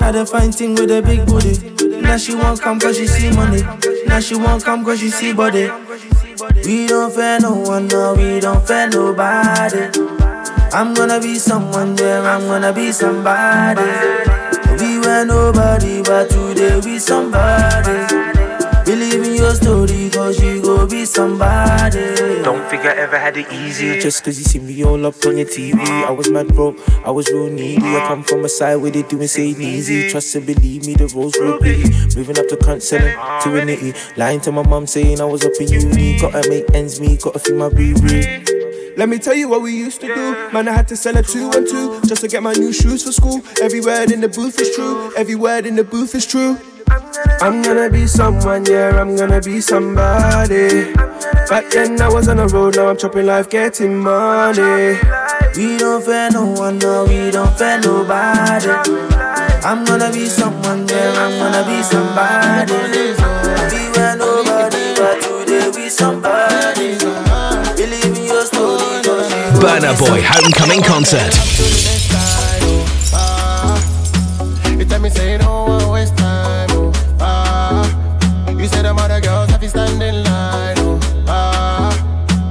Had 0.00 0.16
a 0.16 0.24
fine 0.24 0.52
thing 0.52 0.74
with 0.74 0.90
a 0.90 1.02
big 1.02 1.26
booty. 1.26 2.00
Now 2.00 2.16
she 2.16 2.34
won't 2.34 2.62
come 2.62 2.80
cause 2.80 2.96
she 2.96 3.06
see 3.06 3.30
money. 3.30 3.60
Now 4.06 4.20
she 4.20 4.36
won't 4.36 4.64
come 4.64 4.86
cause 4.86 5.00
she 5.00 5.10
see 5.10 5.34
body. 5.34 5.68
We 6.64 6.86
don't 6.86 7.12
fear 7.12 7.40
no 7.40 7.56
one, 7.56 7.88
no, 7.88 8.14
we 8.14 8.40
don't 8.40 8.66
fear 8.66 8.88
nobody. 8.88 10.00
I'm 10.72 10.94
gonna 10.94 11.20
be 11.20 11.34
someone, 11.38 11.94
yeah, 11.98 12.22
I'm 12.22 12.46
gonna 12.46 12.72
be 12.72 12.90
somebody. 12.90 14.33
We 15.14 15.24
nobody, 15.26 16.02
but 16.02 16.28
today 16.28 16.80
we 16.84 16.98
somebody. 16.98 18.02
Believe 18.84 19.22
in 19.24 19.36
your 19.36 19.54
story, 19.54 20.10
cause 20.10 20.42
you 20.42 20.60
go 20.60 20.88
be 20.88 21.04
somebody. 21.04 22.42
Don't 22.42 22.68
think 22.68 22.84
I 22.84 22.96
ever 22.96 23.16
had 23.16 23.36
it 23.36 23.50
easy. 23.52 24.00
Just 24.00 24.24
cause 24.24 24.36
you 24.38 24.44
see 24.44 24.58
me 24.58 24.84
all 24.84 25.06
up 25.06 25.14
on 25.24 25.36
your 25.36 25.46
TV. 25.46 25.78
I 25.78 26.10
was 26.10 26.30
mad 26.32 26.48
broke, 26.48 26.76
I 27.06 27.12
was 27.12 27.30
real 27.30 27.48
needy. 27.48 27.86
I 27.86 28.08
come 28.08 28.24
from 28.24 28.44
a 28.44 28.48
side 28.48 28.76
where 28.76 28.90
they 28.90 29.02
doing 29.02 29.28
say 29.28 29.50
it 29.50 29.60
easy. 29.60 30.08
Trust 30.10 30.34
and 30.34 30.46
believe 30.46 30.84
me, 30.84 30.94
the 30.94 31.06
roles 31.14 31.38
real 31.38 31.58
pretty. 31.58 31.84
Moving 32.18 32.36
up 32.36 32.48
to 32.48 32.56
cunt 32.56 32.82
selling 32.82 33.14
to 33.14 33.56
a 33.56 33.64
nitty. 33.64 34.16
Lying 34.16 34.40
to 34.40 34.50
my 34.50 34.66
mom 34.66 34.88
saying 34.88 35.20
I 35.20 35.26
was 35.26 35.44
up 35.44 35.52
in 35.60 35.68
uni. 35.68 36.18
Gotta 36.18 36.48
make 36.50 36.64
ends 36.74 37.00
meet, 37.00 37.22
gotta 37.22 37.38
feed 37.38 37.54
my 37.54 37.68
riri. 37.68 38.63
Let 38.96 39.08
me 39.08 39.18
tell 39.18 39.34
you 39.34 39.48
what 39.48 39.60
we 39.62 39.72
used 39.76 40.00
to 40.02 40.06
do. 40.06 40.52
Man, 40.52 40.68
I 40.68 40.72
had 40.72 40.86
to 40.88 40.96
sell 40.96 41.16
a 41.16 41.22
two 41.22 41.50
and 41.50 41.66
two 41.66 42.00
just 42.02 42.20
to 42.22 42.28
get 42.28 42.42
my 42.42 42.52
new 42.52 42.72
shoes 42.72 43.02
for 43.04 43.12
school. 43.12 43.42
Every 43.60 43.80
word 43.80 44.12
in 44.12 44.20
the 44.20 44.28
booth 44.28 44.60
is 44.60 44.74
true. 44.74 45.12
Every 45.16 45.34
word 45.34 45.66
in 45.66 45.74
the 45.74 45.82
booth 45.82 46.14
is 46.14 46.26
true. 46.26 46.58
I'm 47.40 47.62
gonna 47.62 47.90
be 47.90 48.06
someone, 48.06 48.64
yeah, 48.66 49.00
I'm 49.00 49.16
gonna 49.16 49.40
be 49.40 49.60
somebody. 49.60 50.92
Back 51.48 51.70
then 51.70 52.00
I 52.00 52.08
was 52.08 52.28
on 52.28 52.36
the 52.36 52.46
road, 52.46 52.76
now 52.76 52.88
I'm 52.88 52.96
chopping 52.96 53.26
life, 53.26 53.50
getting 53.50 53.98
money. 53.98 54.98
We 55.56 55.76
don't 55.76 56.04
fear 56.04 56.30
no 56.30 56.46
one, 56.46 56.78
no, 56.78 57.04
we 57.04 57.30
don't 57.30 57.52
fear 57.58 57.80
nobody. 57.80 58.68
I'm 59.64 59.84
gonna 59.84 60.12
be 60.12 60.26
someone, 60.26 60.86
yeah, 60.86 61.12
I'm 61.18 61.38
gonna 61.38 61.64
be 61.66 61.82
somebody. 61.82 62.72
We 63.74 63.90
were 63.90 64.16
nobody, 64.16 64.94
but 64.94 65.74
be 65.74 65.88
somebody. 65.88 67.13
Burna 69.74 69.98
Boy 69.98 70.22
Homecoming 70.22 70.82
Concert. 70.82 71.34
Oh, 72.62 73.10
ah? 73.12 74.70
You 74.70 74.84
tell 74.84 75.00
me 75.00 75.10
say 75.10 75.32
you 75.32 75.38
don't 75.38 75.68
want 75.68 75.90
waste 75.90 76.16
time. 76.16 76.70
You 78.56 78.68
say 78.68 78.82
them 78.82 78.98
other 78.98 79.20
girls 79.20 79.50
have 79.50 79.60
to 79.60 79.68
stand 79.68 79.98
line. 79.98 80.76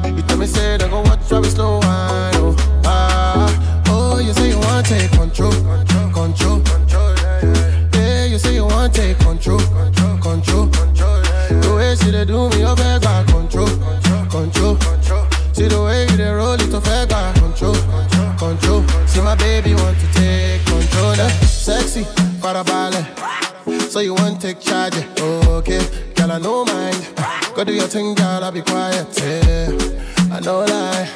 You 0.06 0.22
tell 0.24 0.38
me 0.38 0.46
say 0.48 0.76
they 0.76 0.90
go 0.90 1.00
watch 1.00 1.30
how 1.30 1.40
we 1.40 1.48
slow 1.48 1.80
oh, 1.82 2.56
ah. 2.84 3.84
oh, 3.88 4.20
you 4.20 4.34
say 4.34 4.50
you 4.50 4.60
want 4.60 4.86
take 4.86 5.10
control, 5.12 5.54
control, 6.12 6.60
control. 6.60 7.16
Yeah, 7.94 8.26
you 8.26 8.38
say 8.38 8.54
you 8.56 8.66
want 8.66 8.94
take 8.94 9.18
control, 9.20 9.62
control. 10.20 10.68
The 10.68 11.74
way 11.74 11.96
she 11.96 12.12
do 12.26 12.50
me, 12.50 12.64
roll 17.04 17.04
it, 17.04 17.04
you 17.04 17.04
feel 17.04 17.08
back 17.08 17.36
control, 17.36 17.76
control. 18.38 19.08
See 19.08 19.22
my 19.22 19.36
baby 19.36 19.74
want 19.76 19.98
to 20.00 20.08
take 20.14 20.66
control, 20.66 21.14
eh? 21.14 21.30
sexy, 21.46 22.06
para 22.42 22.64
ballet. 22.64 23.06
So 23.90 24.00
you 24.00 24.14
want 24.16 24.42
to 24.42 24.48
take 24.48 24.60
charge, 24.60 24.96
eh? 24.96 25.24
okay? 25.24 25.80
Girl, 26.16 26.32
I 26.32 26.40
know 26.40 26.66
mind. 26.66 27.10
Go 27.56 27.64
do 27.64 27.74
your 27.74 27.88
thing, 27.88 28.16
girl, 28.16 28.44
I'll 28.44 28.52
be 28.52 28.62
quiet. 28.62 29.08
Yeah. 29.20 29.70
I 30.32 30.40
know 30.40 30.66
lie, 30.66 31.10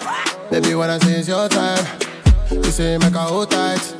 baby. 0.51 0.75
When 0.75 0.89
I 0.89 0.99
say 0.99 1.19
it's 1.19 1.27
your 1.27 1.49
time, 1.49 1.85
you 2.51 2.63
say 2.65 2.97
make 2.97 3.13
her 3.13 3.19
hold 3.19 3.49
tight. 3.49 3.95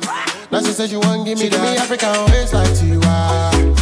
Now 0.50 0.60
she 0.60 0.72
says 0.72 0.90
she 0.90 0.96
want 0.96 1.26
give 1.26 1.38
me 1.38 1.44
she 1.44 1.50
that. 1.50 1.56
Give 1.56 1.72
me 1.72 1.76
African 1.76 2.32
waist 2.32 2.54
like 2.54 2.68
Tiwa. 2.68 3.77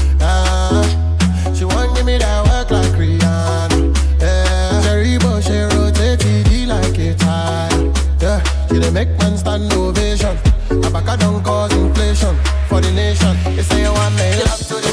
She 8.69 8.79
dey 8.81 8.91
make 8.91 9.09
man 9.19 9.37
stand 9.39 9.73
ovation. 9.73 10.37
Abaka 10.87 11.19
don't 11.19 11.43
cause 11.43 11.73
inflation 11.73 12.37
for 12.69 12.81
the 12.81 12.91
nation. 12.93 13.37
They 13.57 13.63
say 13.63 13.83
you 13.83 13.93
want 13.93 14.15
me 14.17 14.43
up 14.43 14.59
to 14.59 14.75
the 14.85 14.93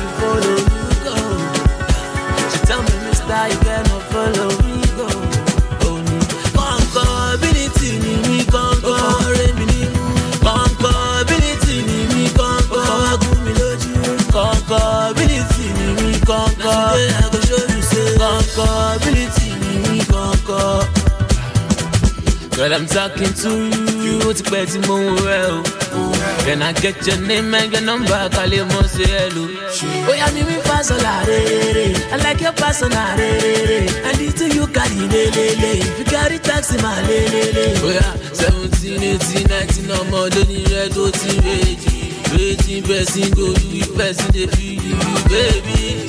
Girl, 22.61 22.73
I'm 22.75 22.85
talking 22.85 23.33
to 23.41 23.51
you. 24.05 24.19
Ó 24.29 24.33
ti 24.37 24.43
pẹ́ 24.51 24.65
tí 24.69 24.77
mo 24.87 24.95
ń 25.01 25.17
rẹ̀. 25.25 25.63
Can 26.45 26.61
I 26.61 26.73
get 26.73 26.95
your 27.07 27.17
name 27.27 27.53
and 27.55 27.71
your 27.73 27.81
number? 27.81 28.21
Kálí 28.35 28.57
mo 28.71 28.81
ṣe 28.93 29.05
hello. 29.13 29.45
Bóyá 30.05 30.27
mi 30.35 30.41
mi 30.49 30.57
fa 30.67 30.77
sọ̀la 30.87 31.13
rere. 31.27 31.85
I 32.13 32.17
like 32.23 32.41
your 32.45 32.53
persona 32.53 33.03
rere. 33.17 33.79
And 34.07 34.17
the 34.19 34.27
thing 34.37 34.51
you 34.53 34.67
carry 34.67 34.95
lelele. 35.13 35.71
If 35.89 35.99
you 35.99 36.05
carry 36.05 36.37
taxi 36.39 36.77
ma 36.83 36.93
lelele. 37.07 37.65
Bóyá 37.81 38.05
seventeen, 38.39 39.01
eighteen, 39.09 39.45
nineteen 39.49 39.89
ọmọ 39.99 40.19
lónìí 40.33 40.61
rẹ̀ 40.71 40.89
tó 40.95 41.03
ti 41.19 41.31
rèjì. 41.45 41.97
Waiting 42.31 42.83
person 42.83 43.29
go 43.35 43.47
do 43.53 43.67
it, 43.81 43.89
person 43.97 44.29
dey 44.31 44.47
feel 44.53 44.97
baby. 45.31 46.00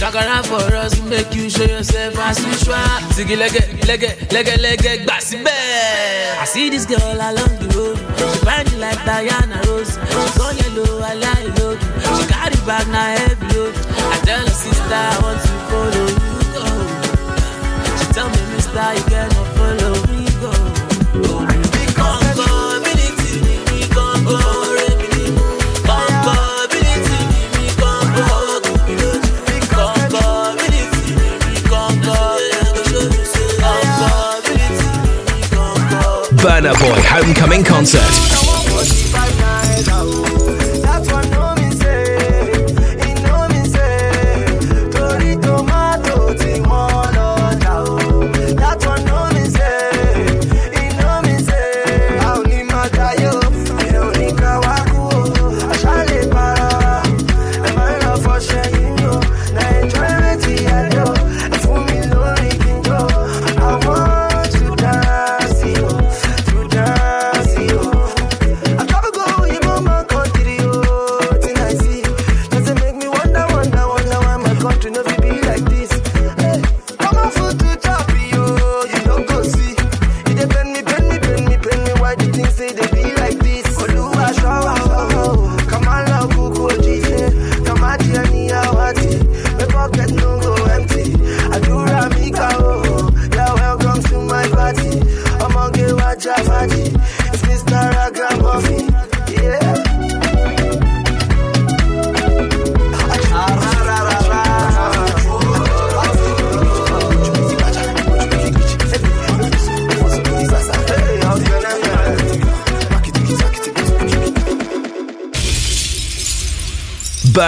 Shakara 0.00 0.42
for 0.46 0.74
us, 0.74 0.98
make 1.02 1.34
you 1.34 1.50
show 1.50 1.64
yourself 1.64 2.16
as 2.18 2.38
usual. 2.42 2.74
Sigi 3.12 3.36
lege, 3.36 3.60
lege, 3.86 4.10
lege, 4.32 4.56
lege, 4.64 4.92
síbẹ̀. 5.28 6.40
I 6.42 6.46
see 6.52 6.70
this 6.70 6.86
girl 6.86 7.20
along 7.28 7.54
the 7.60 7.68
road. 7.76 7.98
She 8.32 8.38
find 8.46 8.66
it 8.72 8.78
like 8.84 9.00
Diana 9.04 9.60
Rose. 9.66 9.94
She's 10.12 10.40
on 10.44 10.56
yellow, 10.60 11.02
I 11.10 11.14
like 11.24 11.48
load. 11.58 11.78
She 12.16 12.24
carry 12.32 12.58
bag 12.68 12.86
na 12.94 13.02
heavy 13.18 13.46
load. 13.54 13.74
I 14.14 14.16
tell 14.26 14.44
her 14.48 14.56
sister 14.62 15.00
I 15.12 15.16
want 15.22 15.40
to 15.44 15.52
follow 15.68 16.06
you 16.24 16.36
go. 16.54 16.64
She 17.98 18.06
tell 18.16 18.28
me 18.32 18.40
Mister 18.52 18.88
you 18.96 19.04
cannot 19.12 19.49
Burna 36.50 36.74
Boy 36.80 37.00
Homecoming 37.04 37.62
Concert. 37.62 38.49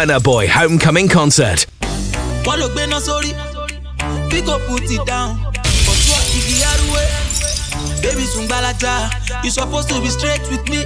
Burna 0.03 0.21
Boy 0.21 0.49
Homecoming 0.49 1.07
Concert. 1.09 1.65
baby 8.03 8.23
you 9.45 9.51
suppose 9.51 9.87
to 9.87 10.01
be 10.01 10.09
straight 10.09 10.43
with 10.51 10.69
me 10.69 10.85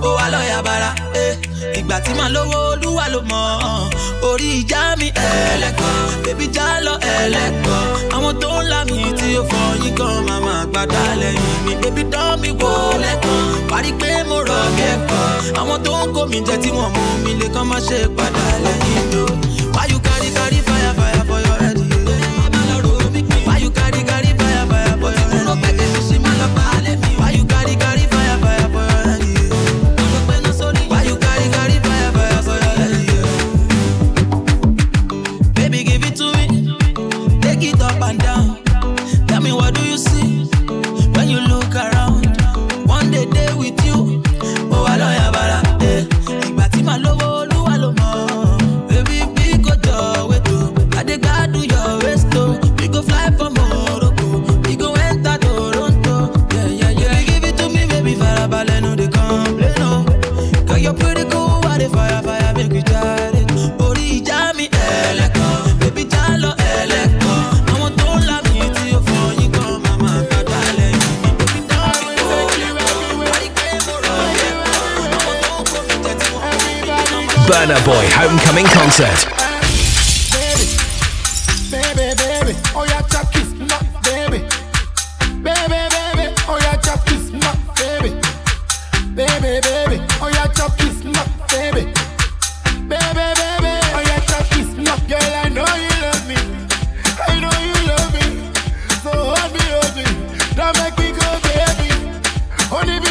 wà 0.00 0.28
lọ́ọ̀yà 0.32 0.62
bara 0.62 0.94
eh. 1.14 1.36
ìgbà 1.78 1.96
tí 2.04 2.12
màá 2.18 2.28
lówó 2.34 2.58
olúwa 2.72 3.04
ló 3.12 3.20
mọ̀. 3.30 3.90
Orí 4.28 4.48
ìjà 4.60 4.80
mi 5.00 5.08
ẹlẹ́kọ̀ọ́ 5.28 5.94
bébí 6.24 6.46
já 6.56 6.66
lọ 6.86 6.94
ẹlẹ́kọ̀ọ́ 7.18 7.82
àwọn 8.16 8.32
tó 8.42 8.48
ń 8.62 8.64
là 8.70 8.80
mí 8.90 8.98
tí 9.18 9.28
ó 9.40 9.42
fọ 9.50 9.60
yín 9.82 9.94
kan 9.98 10.16
máa 10.28 10.40
máa 10.46 10.64
gbàdá 10.72 11.02
lẹ́yìn 11.20 11.56
mi. 11.66 11.72
Bébí 11.82 12.02
dán 12.12 12.32
mi 12.42 12.50
wò 12.60 12.70
lẹ́kọ̀ọ́. 13.04 13.40
Parí 13.70 13.90
pé 14.00 14.10
mo 14.28 14.38
rọ̀ 14.48 14.62
kẹ́kọ̀ọ́. 14.78 15.60
Àwọn 15.60 15.78
tó 15.86 15.92
ń 16.04 16.06
kó 16.14 16.20
mi 16.30 16.38
jẹ 16.46 16.56
tí 16.62 16.70
wọ́n 16.78 16.90
mú 16.96 17.02
mi 17.24 17.32
lè 17.40 17.46
kán 17.54 17.64
má 17.70 17.78
ṣe 17.88 17.98
padà 18.16 18.46
lẹ́yìn. 18.64 18.85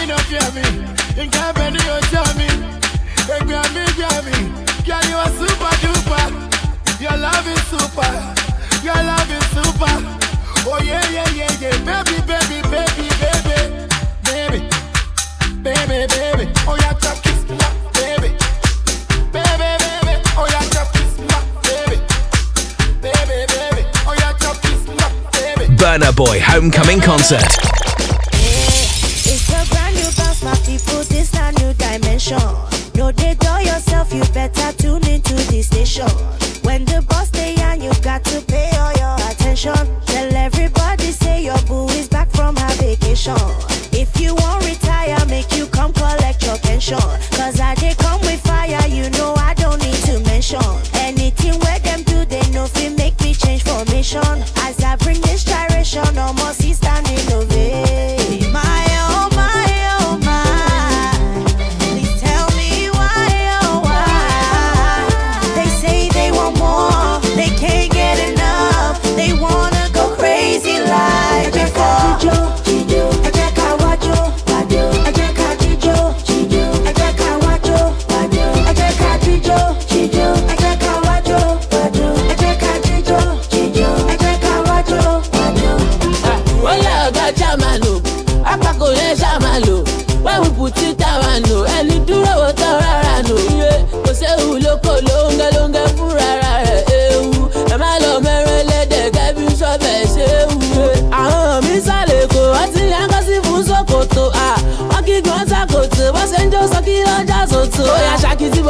me. 0.06 0.66
In 1.22 1.30
company 1.32 1.80
you 1.82 1.98
me. 2.38 2.50
Hey. 3.26 3.42
Girl, 4.86 5.02
you 5.10 5.18
are 5.18 5.34
super 5.34 5.74
duper. 5.82 6.26
Your 7.02 7.18
love 7.18 7.48
is 7.48 7.64
super. 7.74 8.14
Your 8.84 9.02
love 9.02 9.32
is 9.32 9.46
super. 9.50 9.96
Oh 10.68 10.80
yeah, 10.84 11.10
yeah, 11.10 11.30
yeah, 11.34 11.52
yeah. 11.60 11.78
Baby, 11.84 12.22
baby, 12.22 12.62
baby, 12.70 13.10
baby, 13.18 13.66
baby, 14.24 14.60
baby, 15.64 16.08
baby. 16.08 16.46
Oh 16.68 16.78
yeah, 16.80 16.94
kiss 17.22 17.42
me 17.50 17.58
Burna 25.78 26.16
Boy 26.16 26.40
Homecoming 26.42 27.02
Concert. 27.02 27.75
attention. 32.16 32.40
No, 32.96 33.12
they 33.12 33.36
do 33.36 33.52
yourself, 33.60 34.14
you 34.14 34.24
better 34.34 34.72
tune 34.78 35.06
into 35.08 35.36
the 35.52 35.62
station. 35.62 36.08
When 36.64 36.86
the 36.86 37.04
boss 37.10 37.30
they 37.30 37.56
on, 37.62 37.82
you 37.82 37.92
got 38.02 38.24
to 38.26 38.42
pay 38.42 38.70
all 38.78 38.94
your 38.94 39.16
attention. 39.30 39.76
Tell 40.06 40.34
everybody, 40.34 41.12
say 41.12 41.44
your 41.44 41.62
boo 41.64 41.88
is 41.90 42.08
back 42.08 42.32
from 42.32 42.56
her 42.56 42.74
vacation. 42.76 43.36
If 43.92 44.20
you 44.20 44.34
won't 44.36 44.66
retire, 44.66 45.18
make 45.28 45.52
you 45.58 45.68
come 45.68 45.92
collect 45.92 46.44
your 46.44 46.58
pension. 46.58 47.00
Cause 47.36 47.60
I 47.60 47.76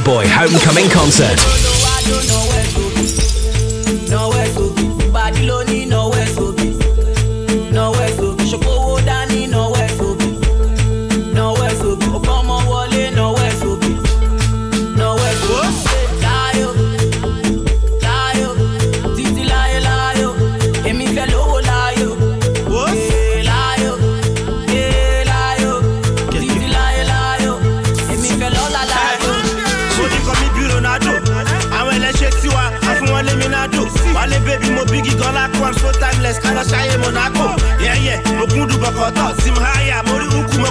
Boy 0.00 0.26
Homecoming 0.26 0.90
Concert. 0.90 1.75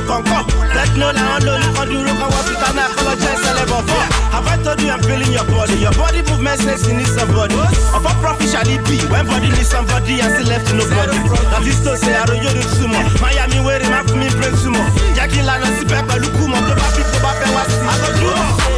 concom. 0.06 0.46
Black 0.72 0.92
no 0.96 1.12
now 1.12 1.38
alone, 1.42 1.62
you 1.66 1.72
can 1.74 1.88
do 1.90 1.98
rock 2.06 2.22
and 2.22 2.32
walk, 2.32 2.48
you 2.48 2.58
can 2.62 2.78
apologize, 2.78 3.42
celeb 3.42 3.74
of 3.74 3.90
all. 3.90 4.08
Have 4.32 4.48
I 4.48 4.56
told 4.62 4.80
you 4.82 4.94
I'm 4.94 5.02
feeling 5.02 5.32
your 5.34 5.46
body? 5.50 5.76
Your 5.82 5.94
body 5.98 6.22
movement 6.30 6.62
says 6.62 6.88
you 6.88 6.96
need 6.96 7.10
somebody. 7.10 7.58
Upon 7.92 8.16
profit 8.22 8.50
shall 8.50 8.66
be, 8.66 9.02
when 9.10 9.26
body 9.26 9.50
needs 9.52 9.70
somebody, 9.74 10.22
I 10.22 10.30
still 10.32 10.48
left 10.48 10.70
nobody. 10.72 11.18
Now 11.50 11.60
this 11.60 11.82
don't 11.84 11.98
say 11.98 12.14
I 12.14 12.26
don't 12.26 12.40
you 12.40 12.54
too 12.78 12.88
much. 12.88 13.20
Miami 13.20 13.60
wearing 13.60 13.90
my 13.90 14.06
for 14.06 14.16
me 14.16 14.30
break 14.38 14.54
too 14.62 14.72
much. 14.72 14.94
Jackie 15.18 15.42
Lano, 15.42 15.68
sit 15.78 15.90
back, 15.90 16.06
but 16.08 16.22
look 16.22 16.34
who 16.38 16.48
more. 16.48 16.62
Don't 16.62 16.80
have 16.80 16.94
people, 16.96 17.20
but 17.20 17.36
I 17.36 17.50
was. 17.52 17.72
I 17.84 17.94
don't 18.00 18.70
do 18.70 18.75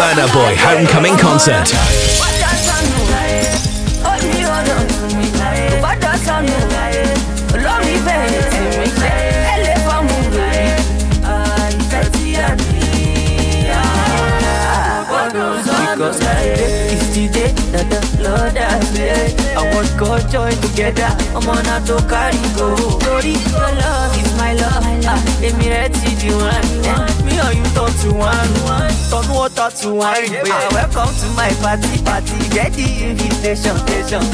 Burna 0.00 0.26
Boy 0.32 0.56
Homecoming 0.56 1.18
Concert. 1.18 2.09
go 20.00 20.18
join 20.32 20.56
together. 20.64 21.10
Ọmọ 21.34 21.54
náà 21.66 21.80
tó 21.86 21.96
kárí 22.10 22.38
go. 22.56 22.66
Lórí 23.06 23.34
your 23.52 23.70
love 23.80 24.16
is 24.22 24.32
my 24.40 24.52
love. 24.54 24.86
Ah, 25.06 25.18
èmi 25.42 25.68
rẹ 25.68 25.88
ti 25.88 26.10
di 26.20 26.28
wọn 26.28 26.60
mi 26.82 26.88
Me 27.24 27.38
and 27.38 27.56
you 27.56 27.64
tù 27.74 27.84
to 28.02 28.08
tọdún 28.08 28.90
Turn 29.10 29.28
water 29.34 29.70
to 29.82 29.88
wine. 29.94 30.30
pé 30.44 30.50
ah, 30.50 30.68
welcome 30.74 31.12
to 31.20 31.26
my 31.36 31.50
party 31.62 32.02
party. 32.04 32.36
Get 32.54 32.72
the 32.72 32.86
invitation 33.10 33.76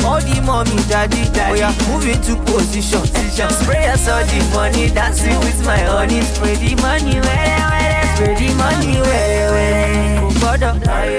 all 0.05 0.20
the 0.20 0.40
mommy 0.47 0.76
daddy 0.88 1.24
daddy. 1.34 1.51
Oh, 1.51 1.52
we 1.52 1.62
are 1.62 1.74
moving 1.88 2.20
to 2.22 2.36
position 2.47 3.51
spray 3.51 3.88
us 3.88 4.09
all 4.09 4.24
the 4.24 4.38
money. 4.55 4.90
Dancing 4.90 5.38
with 5.40 5.64
my 5.66 5.78
honey. 5.78 6.22
Spray 6.22 6.55
the 6.56 6.74
money 6.82 7.20
Where, 7.20 7.62
where, 7.70 8.14
spray 8.14 8.34
the 8.34 8.55
money 8.55 9.01
where, 9.01 9.51
where? 9.52 10.20
Oh, 10.22 10.30
kò 10.30 10.40
brother. 10.40 10.74
láyé 10.86 11.18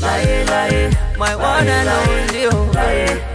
láyé 0.00 0.44
láyé 0.50 0.90
my 1.18 1.34
one 1.36 1.68
and 1.68 1.88
only 1.88 2.46
oh, 2.46 2.68
o 2.68 2.72
láyé. 2.72 3.31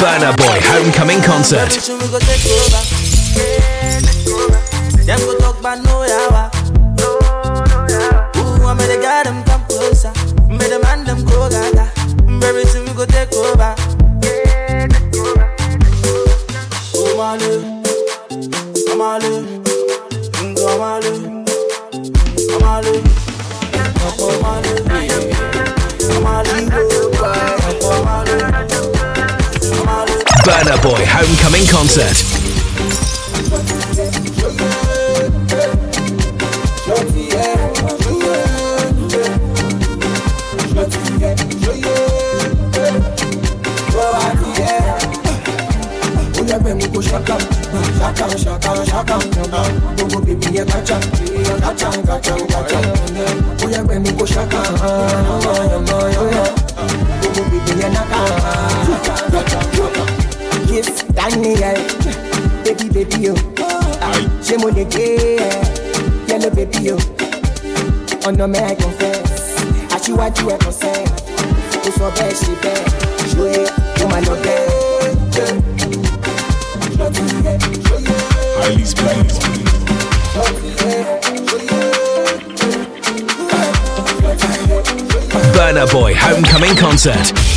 Burna 0.00 0.32
Boy 0.36 0.58
Homecoming 0.62 1.22
Concert. 1.22 2.95
concert. 31.64 32.35
no 68.36 68.46
me 68.46 68.58
confess. 68.74 69.92
I 69.92 69.98
she 70.04 70.12
want 70.12 70.38
you 70.38 70.50
a 70.50 70.58
consent. 70.58 71.08
To 71.84 71.92
so 71.92 72.10
bad 72.10 72.36
she 72.36 72.54
bad. 72.60 72.84
Show 73.30 73.44
it, 73.44 73.70
woman 74.00 74.24
no 74.24 74.34
bad. 74.42 74.76
Highly 78.58 78.84
spiked. 78.84 79.40
Burna 85.54 85.90
Boy 85.90 86.14
Homecoming 86.14 86.76
Concert. 86.76 87.55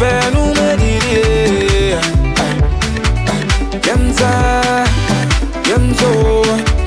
Yepe 0.00 0.30
nume 0.34 0.76
diri 0.76 1.20
eh. 1.20 1.98
Yemza 3.86 4.30
Yemzo 5.68 6.10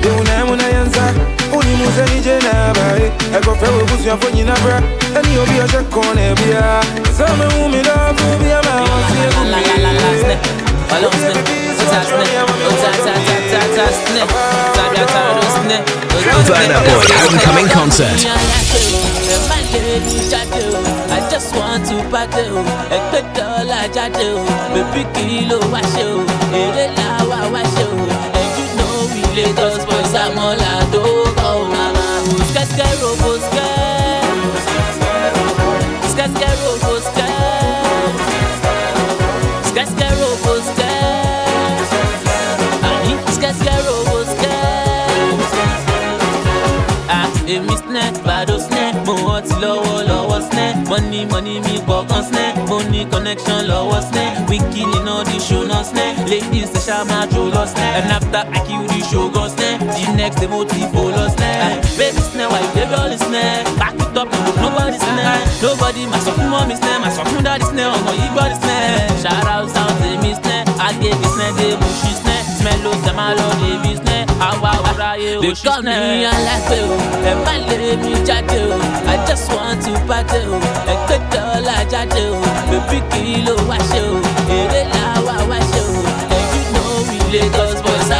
Yuna 0.04 0.44
muna 0.46 0.62
yenza. 0.64 1.12
Uni 1.52 1.76
muze 1.76 2.14
ni 2.14 2.20
jena 2.20 2.72
ba 2.74 2.96
eh. 3.02 3.12
Eko 3.36 3.54
fewe 3.54 3.84
busu 3.84 4.08
ya 4.08 4.16
fonyi 4.16 4.42
na 4.44 4.54
bra. 4.60 4.82
Eni 5.18 5.38
obi 5.38 5.58
ya 5.58 5.68
shekone 5.68 6.34
bia. 6.34 6.80
Zame 7.18 7.44
umi 7.64 7.82
da 7.82 7.92
kubia 8.14 8.62
ma 8.62 8.80
wasi 8.80 9.18
ya 9.18 9.32
kumbi 9.32 9.50
Burna 10.90 11.20
I 19.72 21.28
just 21.30 21.54
want 21.54 21.86
to 21.88 21.96
party 22.10 22.42
o, 22.50 22.60
ẹgbẹ́ 22.96 23.22
dọ́là 23.36 23.80
jáde 23.94 24.26
o, 24.38 24.42
bèbí 24.74 25.02
kí 25.14 25.26
ló 25.48 25.58
wá 25.72 25.80
ṣe 25.94 26.04
o, 26.16 26.20
èrè 26.62 26.86
làwa 26.98 27.38
wá 27.52 27.62
ṣe 27.74 27.84
o, 27.94 27.98
and 28.38 28.50
you 28.58 28.66
know 28.76 28.96
we 29.12 29.22
Lagos 29.36 29.76
boys 29.88 30.14
àmọ́là 30.24 30.72
tó 30.92 31.02
kọ́ 31.38 31.52
o. 31.60 31.64
Skẹ́skẹ́ 32.50 32.90
robo 33.02 33.30
skẹ́, 33.46 33.70
skẹ́skẹ́ 36.12 36.52
robo 36.62 36.92
skẹ́, 37.06 37.19
money 51.26 51.58
money 51.58 51.60
mi 51.60 51.78
pọ̀ 51.86 52.00
kan 52.08 52.22
snẹ́, 52.28 52.48
mo 52.68 52.78
ní 52.92 53.00
connection 53.12 53.60
lọ́wọ́ 53.70 54.00
snẹ́, 54.08 54.28
wíkì 54.48 54.82
nínú 54.92 55.14
di 55.28 55.36
show 55.46 55.62
náà 55.70 55.82
snẹ́, 55.90 56.08
ladies 56.30 56.68
ṣe 56.72 56.80
ṣá 56.86 56.96
máa 57.10 57.24
jò 57.32 57.42
lọ 57.54 57.62
snẹ́, 57.72 57.88
and 57.98 58.10
after 58.16 58.42
I 58.56 58.58
kill 58.66 58.82
the 58.90 59.00
show 59.10 59.26
gan 59.34 59.48
snẹ́, 59.54 59.72
the 59.96 60.04
next 60.18 60.38
day 60.40 60.48
mo 60.52 60.60
ti 60.70 60.80
fò 60.92 61.02
lọ 61.16 61.24
snẹ́, 61.36 61.54
baby 61.98 62.22
snẹ́, 62.30 62.46
you 62.62 62.68
dey 62.74 62.88
all 63.00 63.12
snẹ́, 63.26 63.48
back 63.80 63.94
it 64.04 64.16
up, 64.20 64.28
no 64.32 64.50
nobody 64.62 64.98
snẹ́, 65.06 65.36
nobody 65.62 66.02
ma 66.12 66.18
sọ 66.24 66.30
fún 66.36 66.48
mọ́mí 66.54 66.74
snẹ́, 66.80 66.96
ma 67.02 67.08
sọ 67.16 67.22
fún 67.28 67.40
dáàdi 67.46 67.64
snẹ́, 67.72 67.86
ọmọ 67.96 68.10
yìí 68.20 68.28
gbọ́dí 68.34 68.56
snẹ́, 68.62 68.82
shout 69.22 69.46
out 69.54 69.66
sound 69.74 69.94
tèmi 70.00 70.30
snẹ́, 70.40 70.58
agége 70.86 71.26
snẹ́, 71.34 71.50
dé 71.58 71.66
mo 71.80 71.88
ṣí 72.00 72.10
snẹ́, 72.22 72.38
smell 72.58 72.84
ó 72.90 72.92
sẹ́ 73.04 73.12
máa 73.18 73.32
lọ 73.38 73.46
snẹ́, 74.02 74.09
àwa 74.48 74.70
ọ̀rá 74.90 75.10
yé 75.22 75.30
o. 75.38 75.40
Ṣí 75.42 75.54
snẹ́. 75.54 75.60
They 75.60 75.70
call 75.70 75.82
me 75.82 76.26
alágbè 76.34 76.78
o, 76.90 76.94
ẹ 77.30 77.32
má 77.44 77.54
lè 77.68 77.76
mi 78.04 78.12
jáde 78.28 78.58
o, 78.74 78.76
I 79.12 79.16
just 79.28 79.46
want 79.54 79.78
to 79.84 79.92
party 80.08 80.40
o, 80.54 80.58
ẹgbẹ́ 80.92 81.18
dọ́là 81.32 81.76
jáde 81.92 82.22
o, 82.34 82.38
bèbí 82.70 82.98
í 83.34 83.36
ló 83.46 83.54
wá 83.68 83.78
ṣe 83.90 84.00
o, 84.14 84.16
èrè 84.58 84.82
làwa 84.94 85.34
wá 85.50 85.58
ṣe 85.70 85.80
o, 85.88 85.92
and 86.36 86.46
you 86.54 86.62
know 86.74 86.92
we 87.08 87.16
Lagos 87.32 87.74
boys 87.84 88.10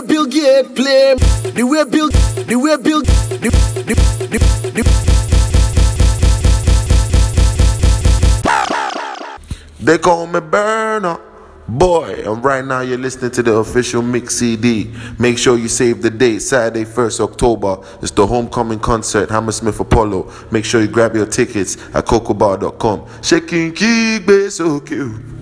they 0.00 0.62
play, 0.74 1.14
the 1.52 1.62
way 1.64 1.84
build, 1.84 2.12
the 2.12 2.56
way 2.56 2.76
build, 2.76 3.04
the, 3.06 3.50
the, 3.84 3.94
the, 4.30 4.38
the, 4.72 5.12
They 9.80 9.98
call 9.98 10.26
me 10.26 10.40
Burna. 10.40 11.20
Boy, 11.68 12.22
and 12.26 12.44
right 12.44 12.64
now 12.64 12.80
you're 12.80 12.98
listening 12.98 13.30
to 13.30 13.42
the 13.42 13.54
official 13.54 14.02
mix 14.02 14.36
CD. 14.36 14.92
Make 15.18 15.38
sure 15.38 15.56
you 15.56 15.68
save 15.68 16.02
the 16.02 16.10
date, 16.10 16.40
Saturday, 16.40 16.84
1st 16.84 17.20
October. 17.20 17.78
It's 18.02 18.10
the 18.10 18.26
homecoming 18.26 18.80
concert, 18.80 19.30
Hammersmith 19.30 19.80
Apollo. 19.80 20.30
Make 20.50 20.64
sure 20.64 20.82
you 20.82 20.88
grab 20.88 21.14
your 21.14 21.26
tickets 21.26 21.76
at 21.94 22.04
cocobar.com. 22.04 23.06
Shaking 23.22 23.72
key, 23.72 24.18
so 24.50 24.80
cute. 24.80 25.22